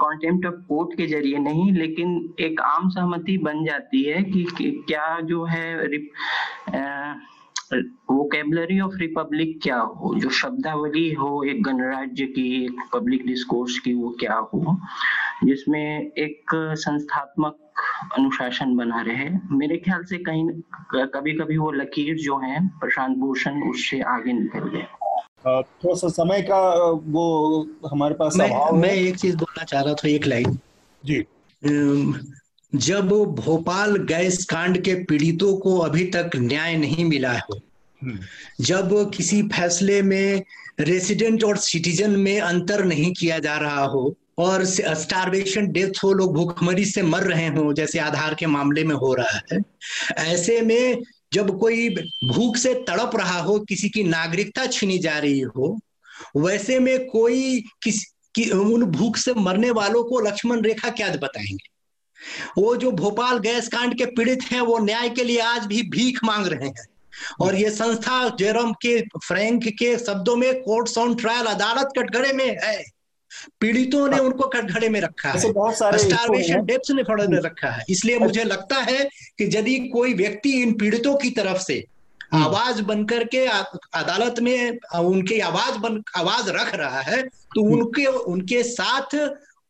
[0.00, 2.10] कॉन्टेम्प्ट ऑफ़ कोर्ट के ज़रिए नहीं लेकिन
[2.40, 4.44] एक आम सहमति बन जाती है कि,
[4.88, 5.86] क्या जो है
[7.72, 10.14] वोकेबलरी ऑफ़ रिपब्लिक क्या हो?
[10.14, 14.76] जो शब्दावली हो एक गणराज्य की एक पब्लिक डिस्कोर्स की वो क्या हो?
[15.44, 17.56] जिसमें एक संस्थात्मक
[18.18, 20.48] अनुशासन बना रहे। मेरे ख्याल से कहीं
[20.94, 24.86] कभी कभी वो लकीर जो है प्रशांत भूषण उससे आगे निकल गए।
[25.46, 26.60] थोड़ा सा समय का
[27.06, 30.58] वो हमारे पास मैं, मैं एक चीज़ बोलना चाह रहा था एक लाइन।
[31.04, 31.24] जी।
[32.72, 37.58] जब भोपाल गैस कांड के पीड़ितों को अभी तक न्याय नहीं मिला है
[38.02, 38.18] हम्म।
[38.60, 40.42] जब किसी फैसले में
[40.80, 46.34] रेसिडेंट और सिटीजन में अंतर नहीं किया जा रहा हो और स्टारवेशन डेथ हो लोग
[46.34, 49.60] भूखमरी से मर रहे हो जैसे आधार के मामले में हो रहा है
[50.26, 51.02] ऐसे में
[51.32, 51.88] जब कोई
[52.26, 55.78] भूख से तड़प रहा हो किसी की नागरिकता छीनी जा रही हो
[56.36, 61.69] वैसे में कोई किस कि उन भूख से मरने वालों को लक्ष्मण रेखा क्या बताएँगे
[62.58, 66.24] वो जो भोपाल गैस कांड के पीड़ित हैं वो न्याय के लिए आज भी भीख
[66.24, 66.86] मांग रहे हैं।
[67.40, 72.58] और ये संस्था जेरम के फ्रैंक के शब्दों में कोर्ट ऑन ट्रायल अदालत कटघरे में
[72.64, 72.84] है।
[73.60, 75.38] पीड़ितों ने उनको कटघरे में रखा है।
[75.98, 79.04] स्टारवेशन डेप्स ने फड़े में रखा है। इसलिए मुझे लगता है
[79.38, 81.84] कि यदि कोई व्यक्ति इन पीड़ितों की तरफ़ से
[82.32, 87.74] हम्म। आवाज़ बनकर के अदालत में उनकी आवाज़ बन आवाज़ रख रहा है तो हम्म।
[87.74, 89.16] उनके उनके साथ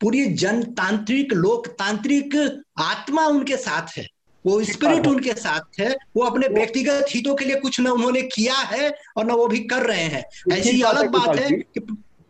[0.01, 2.37] पूरी जनतांत्रिक लोकतांत्रिक
[2.79, 4.07] आत्मा उनके साथ है।
[4.47, 8.55] वो स्पिरिट उनके साथ है। वो अपने व्यक्तिगत हितों के लिए कुछ न उन्होंने किया
[8.55, 11.81] है और न वो भी कर रहे हैं। ऐसी अलग बात है कि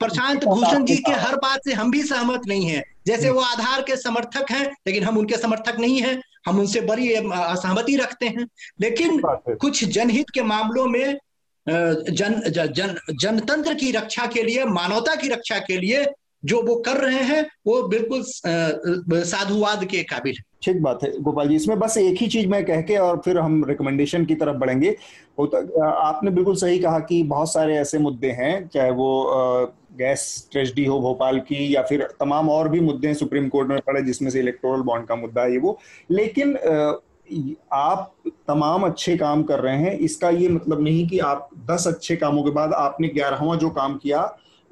[0.00, 3.82] प्रशांत भूषण जी के हर बात से हम भी सहमत नहीं है। जैसे वो आधार
[3.82, 8.46] के समर्थक हैं लेकिन हम उनके समर्थक नहीं हैं। हम उनसे बड़ी असहमति रखते हैं।
[8.80, 9.20] लेकिन
[9.56, 11.18] कुछ जनहित के मामलों में
[11.66, 16.04] जन जन जनतंत्र की रक्षा के लिए मानवता की रक्षा के लिए
[16.42, 21.48] जो वो कर रहे हैं, वो बिल्कुल साधुवाद के काबिल है। ठीक बात है, गोपाल
[21.48, 24.56] जी, इसमें बस एक ही चीज़ मैं कह के और फिर हम रिकमेंडेशन की तरफ़
[24.56, 24.90] बढ़ेंगे।
[25.38, 30.98] आपने बिल्कुल सही कहा कि बहुत सारे ऐसे मुद्दे हैं, चाहे वो गैस ट्रेजडी हो
[31.00, 34.40] भोपाल की या फिर तमाम और भी मुद्दे हैं सुप्रीम कोर्ट में पड़े, जिसमें से
[34.40, 35.78] इलेक्टोरल बॉन्ड का मुद्दा है ये वो।
[36.10, 36.56] लेकिन
[37.72, 38.12] आप
[38.48, 42.42] तमाम अच्छे काम कर रहे हैं, इसका ये मतलब नहीं कि आप दस अच्छे कामों
[42.44, 44.22] के बाद आपने ग्यारहवा जो काम किया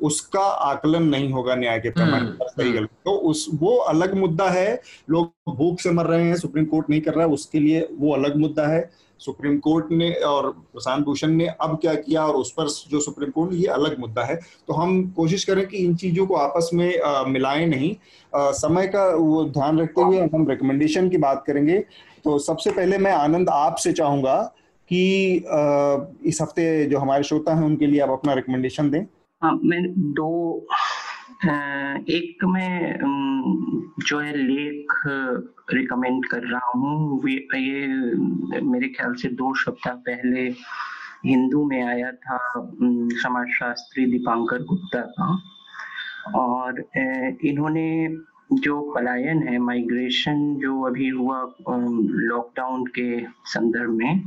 [0.02, 3.76] उसका आकलन नहीं होगा न्याय के पैमाने हम्म, पर सही हम्म। गलत। तो उस वो
[3.76, 4.80] अलग मुद्दा है
[5.10, 8.14] लोग भूख से मर रहे हैं सुप्रीम कोर्ट नहीं कर रहा है उसके लिए वो
[8.14, 12.52] अलग मुद्दा है। सुप्रीम कोर्ट ने और प्रशांत भूषण ने अब क्या किया और उस
[12.52, 14.36] पर जो सुप्रीम कोर्ट ये अलग मुद्दा है।
[14.68, 17.96] तो हम कोशिश करें कि इन चीज़ों को आपस में आ, मिलाएँ नहीं।
[18.34, 21.78] आ, समय का वो ध्यान रखते हुए हम रिकमेंडेशन की बात करेंगे।
[22.24, 24.42] तो सबसे पहले मैं आनंद आपसे चाहूँगा
[24.90, 29.04] कि आ, इस हफ़्ते जो हमारे श्रोता हैं उनके लिए आप अपना रिकमेंडेशन दें।
[29.43, 29.82] हाँ मैं
[30.15, 30.28] दो
[32.10, 32.98] एक में
[34.06, 34.93] जो है लेख
[35.73, 37.86] रिकमेंड कर रहा हूँ। ये,
[38.62, 40.48] मेरे ख्याल से दो सप्ताह पहले
[41.27, 42.39] हिंदू में आया था
[43.23, 45.31] समाजशास्त्री दीपांकर गुप्ता का।
[46.39, 46.85] और
[47.47, 47.89] इन्होंने
[48.52, 51.40] जो पलायन है माइग्रेशन जो अभी हुआ
[51.70, 53.20] लॉकडाउन के
[53.55, 54.23] संदर्भ में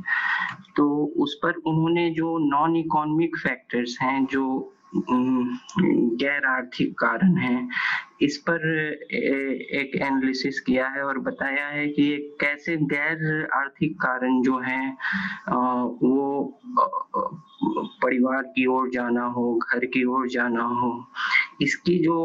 [0.75, 0.91] तो
[1.23, 7.67] उस पर उन्होंने जो नॉन इकोनॉमिक फैक्टर्स हैं, जो गैर आर्थिक कारण है।
[8.21, 8.65] इस पर
[9.73, 12.07] एक एनालिसिस किया है और बताया है कि
[12.41, 14.89] कैसे गैर आर्थिक कारण जो है
[15.49, 16.59] वो
[18.03, 20.91] परिवार की ओर जाना हो, घर की ओर जाना हो,
[21.61, 22.17] इसकी जो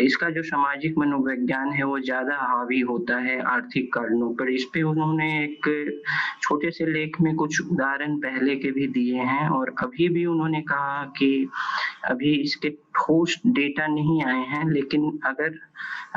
[0.00, 4.82] इसका जो सामाजिक मनोविज्ञान है, वो ज़्यादा हावी होता है आर्थिक कारणों पर। इस पे
[4.82, 5.68] उन्होंने एक
[6.42, 10.60] छोटे से लेख में कुछ उदाहरण पहले के भी दिए हैं और अभी भी उन्होंने
[10.62, 11.48] कहा कि
[12.04, 15.58] अभी इसके ठोस डेटा नहीं आए हैं, लेकिन अगर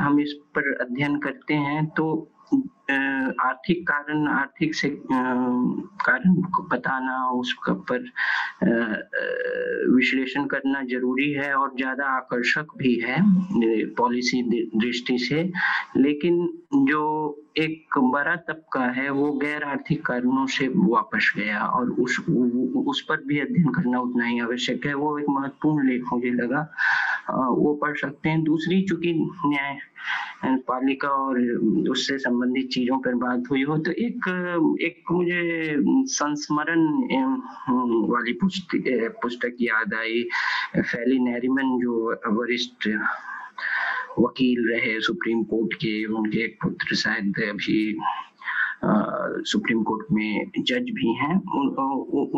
[0.00, 2.06] हम इस पर अध्ययन करते हैं तो
[2.90, 4.88] आर्थिक कारण, आर्थिक से
[6.06, 8.08] कारण को बताना, उसका पर
[9.94, 13.18] विश्लेषण करना ज़रूरी है और ज़्यादा आकर्षक भी है
[13.94, 14.42] पॉलिसी
[14.76, 15.42] दृष्टि से।
[15.96, 16.46] लेकिन
[16.88, 17.02] जो
[17.58, 22.18] एक बड़ा तबका है, वो गैर आर्थिक कारणों से वापस गया और उस
[22.86, 26.60] उस पर भी अध्ययन करना उतना ही आवश्यक है। वो एक महत्वपूर्ण लेख मुझे लगा।
[27.30, 29.12] वो पढ़ सकते हैं। दूसरी, चूँकि
[29.46, 29.78] न्याय
[30.68, 31.40] पालिका और
[31.90, 34.28] उससे संबंधित चीज़ों पर बात हुई हो तो एक
[34.82, 35.76] एक मुझे
[36.10, 36.86] संस्मरण
[38.12, 40.22] वाली पुस्तक याद आई।
[40.76, 42.88] फैली नैरिमन, जो वरिष्ठ
[44.18, 47.98] वकील रहे सुप्रीम कोर्ट के उनके एक पुत्र शायद अभी
[48.84, 51.68] सुप्रीम कोर्ट में जज भी हैं। उन,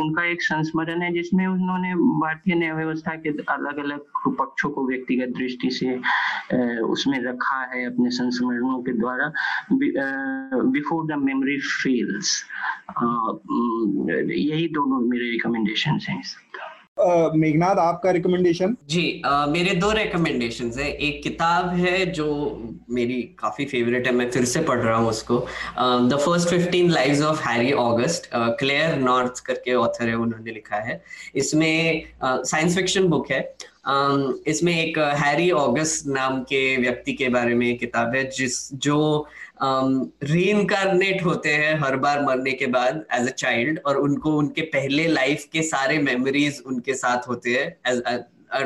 [0.02, 4.00] उनका एक संस्मरण है जिसमें उन्होंने भारतीय न्याय व्यवस्था के अलग अलग
[4.38, 5.96] पक्षों को व्यक्तिगत दृष्टि से
[6.82, 9.32] उसमें रखा है अपने संस्मरणों के द्वारा।
[9.72, 12.44] बिफोर द मेमोरी फील्स
[14.30, 16.22] यही दोनों मेरे रिकमेंडेशन हैं
[17.36, 22.28] मेघनाथ आपका रिकमेंडेशन जी uh, मेरे दो रिकमेंडेशन है। एक किताब है जो
[22.90, 25.38] मेरी काफ़ी फेवरेट है मैं फिर से पढ़ रहा हूँ उसको।
[26.08, 31.02] The first fifteen lives of Harry August Claire North करके ऑथर है उन्होंने लिखा है।
[31.34, 33.42] इसमें साइंस फिक्शन बुक है।
[33.88, 38.98] um, इसमें एक हैरी ऑगस्ट नाम के व्यक्ति के बारे में किताब है जिस जो
[39.62, 44.30] री um, इनकारनेट होते हैं हर बार मरने के बाद एज अ चाइल्ड और उनको
[44.38, 48.18] उनके पहले लाइफ के सारे मेमोरीज उनके साथ होते हैं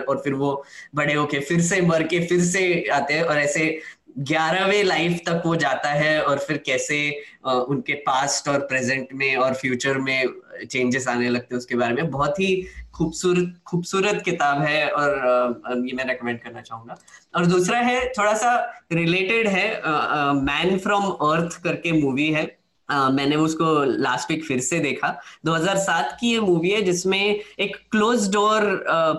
[0.07, 0.51] और फिर वो
[0.95, 3.69] बड़े होके फिर से मर के फिर से आते हैं और ऐसे
[4.21, 6.99] ग्यारहवें लाइफ तक वो जाता है और फिर कैसे
[7.47, 10.27] उनके पास्ट और प्रेजेंट में और फ्यूचर में
[10.65, 15.95] चेंजेस आने लगते हैं उसके बारे में। बहुत ही खूबसूरत खूबसूरत किताब है और ये
[15.95, 16.97] मैं रेकमेंड करना चाहूँगा।
[17.37, 18.55] और दूसरा है थोड़ा सा
[18.93, 19.67] रिलेटेड है
[20.43, 22.55] मैन फ्रॉम अर्थ करके मूवी है।
[22.89, 25.09] Uh, मैंने उसको लास्ट वीक फिर से देखा।
[25.45, 28.63] 2007 की ये मूवी है जिसमें एक क्लोज डोर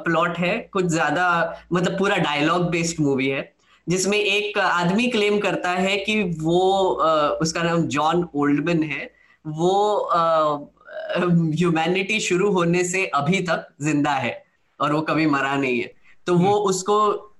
[0.06, 1.26] प्लॉट है। कुछ ज़्यादा
[1.74, 3.42] मतलब पूरा डायलॉग बेस्ड मूवी है।
[3.88, 6.62] जिसमें एक आदमी क्लेम करता है कि वो
[7.02, 9.04] uh, उसका नाम जॉन ओल्डमैन है।
[9.46, 9.74] वो
[10.16, 10.77] uh,
[11.10, 14.44] ह्यूमैनिटी शुरू होने से अभी तक ज़िंदा है
[14.80, 15.92] और वो कभी मरा नहीं है।
[16.28, 16.98] तो वो हम्म। उसको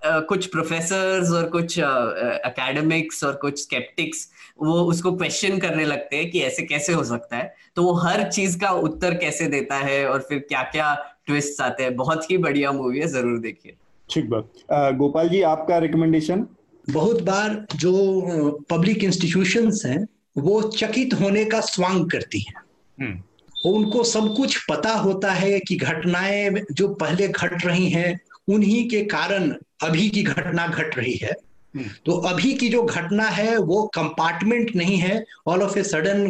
[0.08, 4.28] uh, कुछ प्रोफेसर और कुछ एकेडमिक्स uh, और कुछ स्केप्टिक्स
[4.62, 8.24] वो उसको क्वेश्चन करने लगते हैं कि ऐसे कैसे हो सकता है। तो वो हर
[8.32, 10.94] चीज़ का उत्तर कैसे देता है और फिर क्या क्या
[11.28, 13.76] ट्विस्ट आते हैं। बहुत ही बढ़िया मूवी है ज़रूर देखिए।
[14.10, 14.52] ठीक बात।
[14.98, 16.46] गोपाल जी आपका रिकमेंडेशन
[16.88, 20.08] बहुत बार जो पब्लिक इंस्टीट्यूशंस हैं
[20.38, 22.62] वो चकित होने का स्वांग करती हैं।
[22.98, 23.22] हम्म।
[23.70, 29.02] उनको सब कुछ पता होता है कि घटनाएँ जो पहले घट रही हैं उन्हीं के
[29.06, 29.54] कारण
[29.84, 31.32] अभी की घटना घट रही है
[31.74, 36.26] हम्म। तो अभी की जो घटना है वो कंपार्टमेंट नहीं है ऑल ऑफ़ ए सडन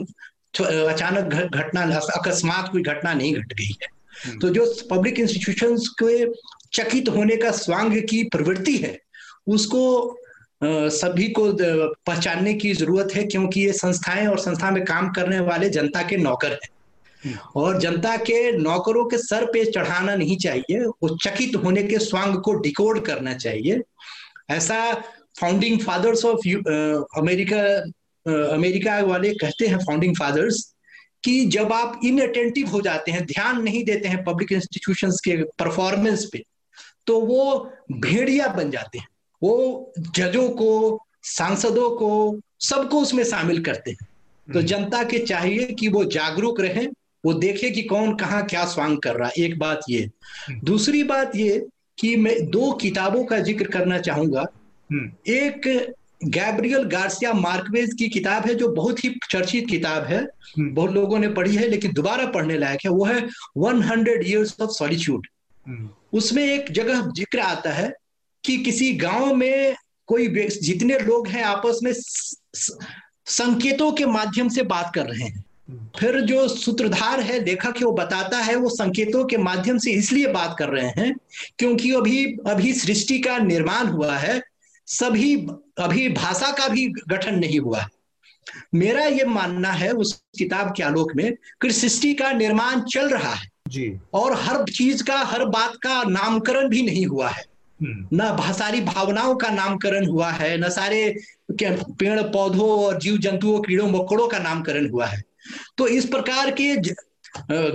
[0.59, 1.81] अचानक घटना
[2.11, 3.89] अकस्मात कोई घटना नहीं घट गई है
[4.25, 6.25] हम्म। तो जो पब्लिक इंस्टीट्यूशंस के
[6.73, 8.97] चकित होने का स्वांग की प्रवृत्ति है
[9.47, 9.83] उसको
[10.61, 15.69] सभी को पहचानने की ज़रूरत है क्योंकि ये संस्थाएँ और संस्था में काम करने वाले
[15.69, 16.69] जनता के नौकर हैं
[17.55, 22.37] और जनता के नौकरों के सर पे चढ़ाना नहीं चाहिए वो चकित होने के स्वांग
[22.41, 23.81] को डिकोड करना चाहिए।
[24.49, 24.93] ऐसा
[25.39, 26.47] founding fathers of
[27.19, 27.61] America
[28.53, 30.73] America वाले कहते हैं फाउंडिंग फादर्स
[31.23, 36.25] कि जब आप इनअटेंटिव हो जाते हैं ध्यान नहीं देते हैं पब्लिक इंस्टीट्यूशन के परफॉर्मेंस
[36.33, 36.43] पे
[37.07, 39.07] तो वो भेड़िया बन जाते हैं।
[39.41, 44.07] वो जजों को सांसदों को सबको उसमें शामिल करते हैं।
[44.47, 46.87] तो हम्म। जनता के चाहिए कि वो जागरूक रहें
[47.27, 50.01] वो देखे कि कौन कहा क्या स्वांग कर रहा है। एक बात ये।
[50.47, 51.65] हम्म। दूसरी बात ये
[51.99, 54.45] कि मैं दो किताबों का ज़िक्र करना चाहूँगा।
[54.91, 60.73] हम्म। एक गैब्रियल गार्सिया मार्कवेज की किताब है जो बहुत ही चर्चित किताब है। हम्म।
[60.73, 63.27] बहुत लोगों ने पढ़ी है लेकिन दोबारा पढ़ने लायक है। वो है
[63.57, 65.27] one hundred years of solitude.
[66.13, 67.93] उसमें एक जगह ज़िक्र आता है
[68.43, 69.75] कि किसी गाँव में
[70.07, 70.27] कोई
[70.61, 71.91] जितने लोग हैं आपस में
[73.25, 77.91] संकेतों के माध्यम से बात कर रहे हैं। फिर जो सूत्रधार है लेखक है वो
[77.91, 81.17] बताता है वो संकेतों के माध्यम से इसलिए बात कर रहे हैं
[81.57, 84.43] क्योंकि अभी अभी सृष्टि का निर्माण हुआ है
[84.85, 85.35] सभी
[85.79, 87.87] अभी भाषा का भी गठन नहीं हुआ है।
[88.75, 93.33] मेरा ये मानना है उस किताब के आलोक में कि सृष्टि का निर्माण चल रहा
[93.33, 97.43] है। जी। और हर चीज़ का हर बात का नामकरण भी नहीं हुआ है।
[97.81, 101.17] हम्म। न सारी भावनाओं का नामकरण हुआ है न सारे
[101.71, 105.26] पेड़ पौधों और जीव जंतुओं कीड़ों मकोड़ों का नामकरण हुआ है।
[105.77, 106.75] तो इस प्रकार के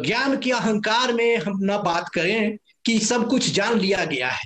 [0.03, 4.44] ज्ञान के अहंकार में हम न बात करें कि सब कुछ जान लिया गया है।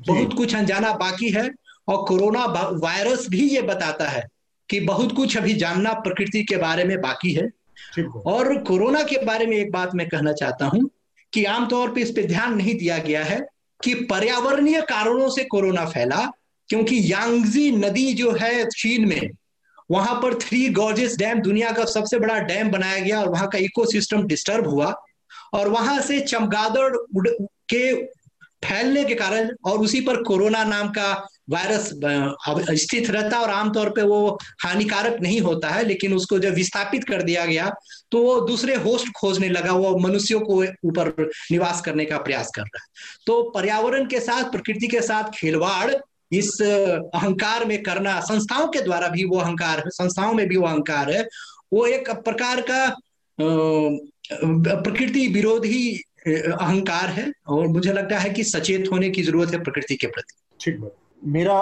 [0.00, 1.50] बहुत कुछ अनजाना बाकी है
[1.88, 4.26] और कोरोना वायरस भी ये बताता है
[4.68, 7.50] कि बहुत कुछ अभी जानना प्रकृति के बारे में बाकी है।
[8.26, 10.90] और कोरोना के बारे में एक बात मैं कहना चाहता हूँ
[11.32, 13.40] कि आमतौर पर इस पर ध्यान नहीं दिया गया है
[13.84, 16.30] कि पर्यावरणीय कारणों से कोरोना फैला
[16.68, 19.30] क्योंकि यांगजी नदी जो है चीन में
[19.92, 23.58] वहाँ पर थ्री गॉर्जेस डैम दुनिया का सबसे बड़ा डैम बनाया गया और वहाँ का
[23.58, 24.94] इकोसिस्टम डिस्टर्ब हुआ।
[25.54, 26.96] और वहाँ से चमगादड़
[27.70, 27.92] के
[28.64, 31.88] फैलने के कारण और उसी पर कोरोना नाम का वायरस
[32.82, 37.22] स्थित रहता और आमतौर पे वो हानिकारक नहीं होता है, लेकिन उसको जब विस्थापित कर
[37.22, 37.68] दिया गया
[38.12, 42.62] तो वो दूसरे होस्ट खोजने लगा, वो मनुष्यों को ऊपर निवास करने का प्रयास कर
[42.62, 45.90] रहा है। तो पर्यावरण के साथ, प्रकृति के साथ खिलवाड़
[46.32, 50.66] इस अहंकार में करना, संस्थाओं के द्वारा भी वो अहंकार है, संस्थाओं में भी वो
[50.66, 51.26] अहंकार है,
[51.72, 52.86] वो एक प्रकार का
[53.38, 59.96] प्रकृति विरोधी अहंकार है और मुझे लगता है कि सचेत होने की ज़रूरत है प्रकृति
[59.96, 61.56] के प्रति। ठीक बात। मेरा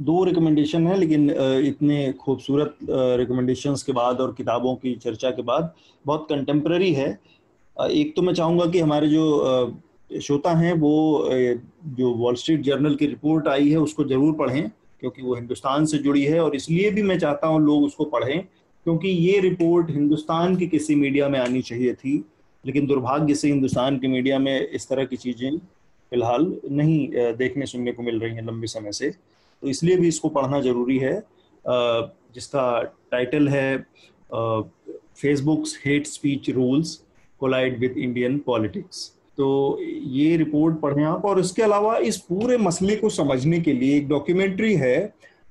[0.00, 1.30] दो रिकमेंडेशन है, लेकिन
[1.66, 2.76] इतने खूबसूरत
[3.18, 5.72] रिकमेंडेशंस के बाद और किताबों की चर्चा के बाद
[6.04, 7.08] बहुत कंटेम्प्रेरी है।
[7.76, 9.24] एक तो मैं चाहूँगा कि हमारे जो
[10.20, 11.28] श्रोता हैं, वो
[11.96, 14.70] जो वॉल स्ट्रीट जर्नल की रिपोर्ट आई है, उसको ज़रूर पढ़ें,
[15.00, 18.42] क्योंकि वो हिंदुस्तान से जुड़ी है और इसलिए भी मैं चाहता हूँ लोग उसको पढ़ें,
[18.86, 22.16] क्योंकि ये रिपोर्ट हिंदुस्तान की किसी मीडिया में आनी चाहिए थी,
[22.64, 25.58] लेकिन दुर्भाग्य से हिंदुस्तान के मीडिया में इस तरह की चीज़ें
[26.12, 30.28] फ़िलहाल नहीं देखने सुनने को मिल रही हैं लंबे समय से। तो इसलिए भी इसको
[30.28, 31.20] पढ़ना ज़रूरी है।
[32.34, 33.78] जिसका टाइटल है
[35.16, 36.94] Facebook's hate speech rules
[37.40, 42.96] collide with Indian politics तो ये रिपोर्ट पढ़ें आप। और इसके अलावा इस पूरे मसले
[42.96, 44.98] को समझने के लिए एक डॉक्यूमेंट्री है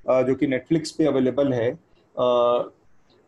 [0.06, 1.72] जो कि नेटफ्लिक्स पे अवेलेबल है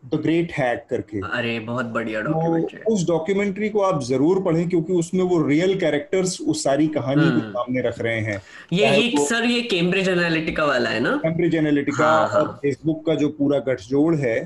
[0.02, 4.68] द ग्रेट हैक करके। अरे बहुत बढ़िया डॉक्यूमेंट्री तो उस डॉक्यूमेंट्री को आप ज़रूर पढ़ें
[4.68, 8.40] क्योंकि उसमें वो रियल कैरेक्टर्स उस सारी कहानी को हम्म। सामने रख रहे हैं।
[8.72, 11.16] ये ये सर ये कैम्ब्रिज एनालिटिका वाला है ना?
[11.22, 12.40] कैम्ब्रिज एनालिटिका हाँ, हाँ.
[12.40, 14.36] और फेसबुक का जो पूरा गठजोड़ है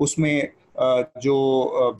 [0.00, 0.48] उसमें
[1.22, 1.96] जो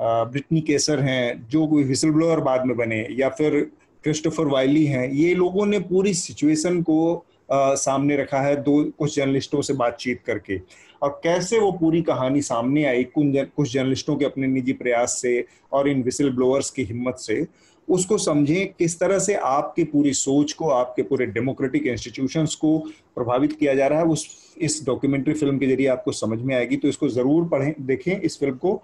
[0.00, 3.60] ब्रिटनी केसर हैं जो विसल ब्लोअर बाद में बने या फिर
[4.04, 9.14] क्रिस्टोफर वाइली हैं ये लोगों ने पूरी सिचुएशन को आ, सामने रखा है दो कुछ
[9.16, 10.60] जर्नलिस्टों से बातचीत करके।
[11.02, 15.88] और कैसे वो पूरी कहानी सामने आई कुछ जर्नलिस्टों के अपने निजी प्रयास से और
[15.88, 17.46] इन विसल ब्लोअर्स की हिम्मत से
[17.88, 22.78] उसको समझें किस तरह से आपकी पूरी सोच को आपके पूरे डेमोक्रेटिक इंस्टीट्यूशंस को
[23.16, 24.26] प्रभावित किया जा रहा है उस
[24.58, 28.38] इस डॉक्यूमेंट्री फ़िल्म के ज़रिए आपको समझ में आएगी तो इसको ज़रूर पढ़ें देखें इस
[28.40, 28.80] फ़िल्म को।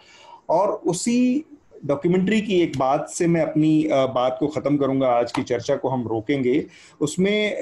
[0.48, 1.44] और उसी
[1.84, 5.88] डॉक्यूमेंट्री की एक बात से मैं अपनी बात को ख़त्म करूँगा, आज की चर्चा को
[5.88, 6.64] हम रोकेंगे।
[7.00, 7.58] उसमें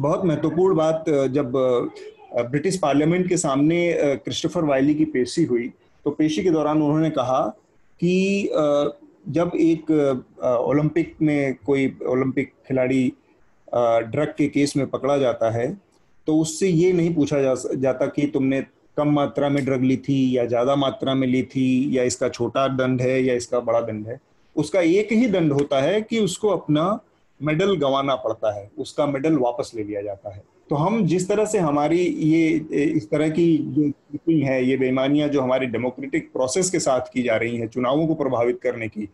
[0.00, 1.52] बहुत महत्वपूर्ण बात जब
[2.50, 3.80] ब्रिटिश पार्लियामेंट के सामने
[4.24, 5.68] क्रिस्टोफर वाइली की पेशी हुई
[6.04, 7.40] तो पेशी के दौरान उन्होंने कहा
[8.00, 8.50] कि
[9.28, 9.90] जब एक
[10.42, 13.12] ओलंपिक में कोई ओलंपिक खिलाड़ी
[13.74, 15.66] ड्रग के केस में पकड़ा जाता है
[16.26, 18.60] तो उससे ये नहीं पूछा जा, जाता कि तुमने
[18.96, 22.66] कम मात्रा में ड्रग ली थी या ज़्यादा मात्रा में ली थी या इसका छोटा
[22.70, 24.18] दंड है या इसका बड़ा दंड है,
[24.56, 26.98] उसका एक ही दंड होता है कि उसको अपना
[27.40, 31.44] मेडल गंवाना पड़ता है, उसका मेडल वापस ले लिया जाता है। तो हम जिस तरह
[31.44, 32.48] से हमारी ये
[32.86, 33.82] इस तरह की जो
[34.38, 38.14] है, ये बेईमानियाँ जो हमारी डेमोक्रेटिक प्रोसेस के साथ की जा रही हैं, चुनावों को
[38.14, 39.08] प्रभावित करने की,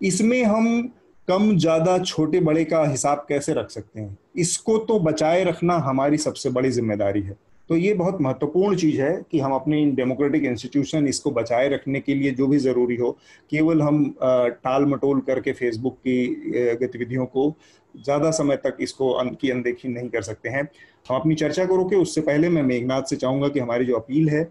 [0.00, 0.90] इसमें हम
[1.28, 4.16] कम, ज़्यादा, छोटे, बड़े का हिसाब कैसे रख सकते हैं?
[4.36, 7.36] इसको तो बचाए रखना हमारी सबसे बड़ी ज़िम्मेदारी है।
[7.70, 12.00] तो ये बहुत महत्वपूर्ण चीज़ है कि हम अपने इन डेमोक्रेटिक इंस्टीट्यूशन इसको बचाए रखने
[12.00, 13.10] के लिए जो भी ज़रूरी हो
[13.50, 17.54] केवल हम टाल मटोल करके फेसबुक की गतिविधियों को
[17.94, 20.62] ज़्यादा समय तक इसको की अनदेखी नहीं कर सकते हैं।
[21.06, 24.28] हम अपनी चर्चा को रोके उससे पहले मैं मेघनाथ से चाहूँगा कि हमारी जो अपील
[24.28, 24.42] है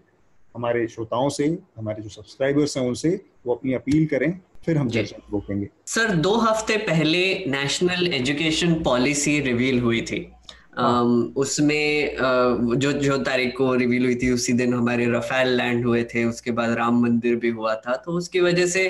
[0.54, 1.46] हमारे श्रोताओं से
[1.78, 4.32] हमारे जो सब्सक्राइबर्स हैं उनसे वो अपनी अपील करें
[4.64, 10.26] फिर हम चर्चा रोकेंगे। सर दो हफ़्ते पहले नेशनल एजुकेशन पॉलिसी रिवील हुई थी।
[10.72, 12.16] उसमें
[12.78, 16.50] जो जो तारीख को रिवील हुई थी उसी दिन हमारे रफेल लैंड हुए थे उसके
[16.50, 18.84] बाद राम मंदिर भी हुआ था तो उसकी वजह से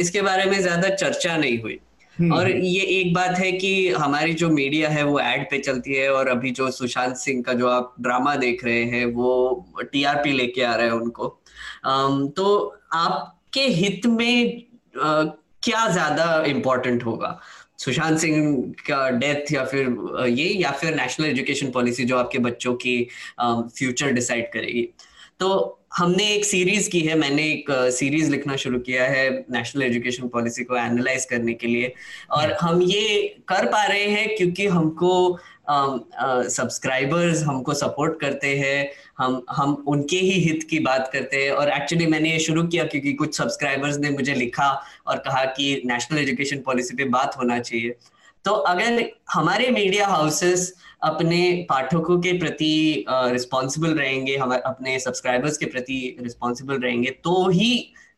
[0.00, 1.78] इसके बारे में ज़्यादा चर्चा नहीं हुई।
[2.16, 5.94] हम्म। और ये एक बात है कि हमारी जो मीडिया है वो एड पे चलती
[5.94, 9.32] है और अभी जो सुशांत सिंह का जो आप ड्रामा देख रहे हैं वो
[9.82, 11.28] टीआरपी लेके आ रहे हैं उनको।
[12.36, 12.46] तो
[12.94, 14.62] आपके हित में
[14.96, 17.38] क्या ज़्यादा इम्पोर्टेंट होगा?
[17.78, 22.74] सुशांत सिंह का डेथ या फिर ये या फिर नेशनल एजुकेशन पॉलिसी जो आपके बच्चों
[22.74, 22.96] की
[23.40, 24.88] फ्यूचर डिसाइड करेगी।
[25.40, 30.28] तो हमने एक सीरीज़ की है मैंने एक सीरीज़ लिखना शुरू किया है नेशनल एजुकेशन
[30.28, 31.92] पॉलिसी को एनालाइज करने के लिए।
[32.30, 35.38] और हम ये कर पा रहे हैं क्योंकि हमको
[35.70, 41.44] सब्सक्राइबर्स uh, uh, हमको सपोर्ट करते हैं। हम हम उनके ही हित की बात करते
[41.44, 45.44] हैं। और एक्चुअली मैंने ये शुरू किया क्योंकि कुछ सब्सक्राइबर्स ने मुझे लिखा और कहा
[45.44, 47.94] कि नेशनल एजुकेशन पॉलिसी पे बात होना चाहिए।
[48.44, 55.66] तो अगर हमारे मीडिया हाउसेस अपने पाठकों के प्रति रिस्पॉन्सिबल रहेंगे हम अपने सब्सक्राइबर्स के
[55.66, 57.72] प्रति रिस्पॉन्सिबल रहेंगे तो ही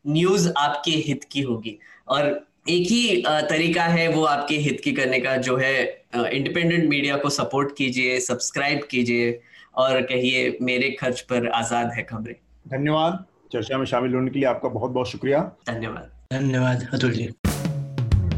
[0.07, 1.77] न्यूज़ आपके हित की होगी।
[2.07, 2.23] और
[2.69, 5.75] एक ही तरीका है वो आपके हित की करने का जो है
[6.15, 9.39] इंडिपेंडेंट मीडिया को सपोर्ट कीजिए सब्सक्राइब कीजिए
[9.75, 12.35] और कहिए मेरे खर्च पर आज़ाद है खबरें।
[12.67, 17.29] धन्यवाद। चर्चा में शामिल होने के लिए आपका बहुत बहुत शुक्रिया। धन्यवाद। धन्यवाद अतुल जी।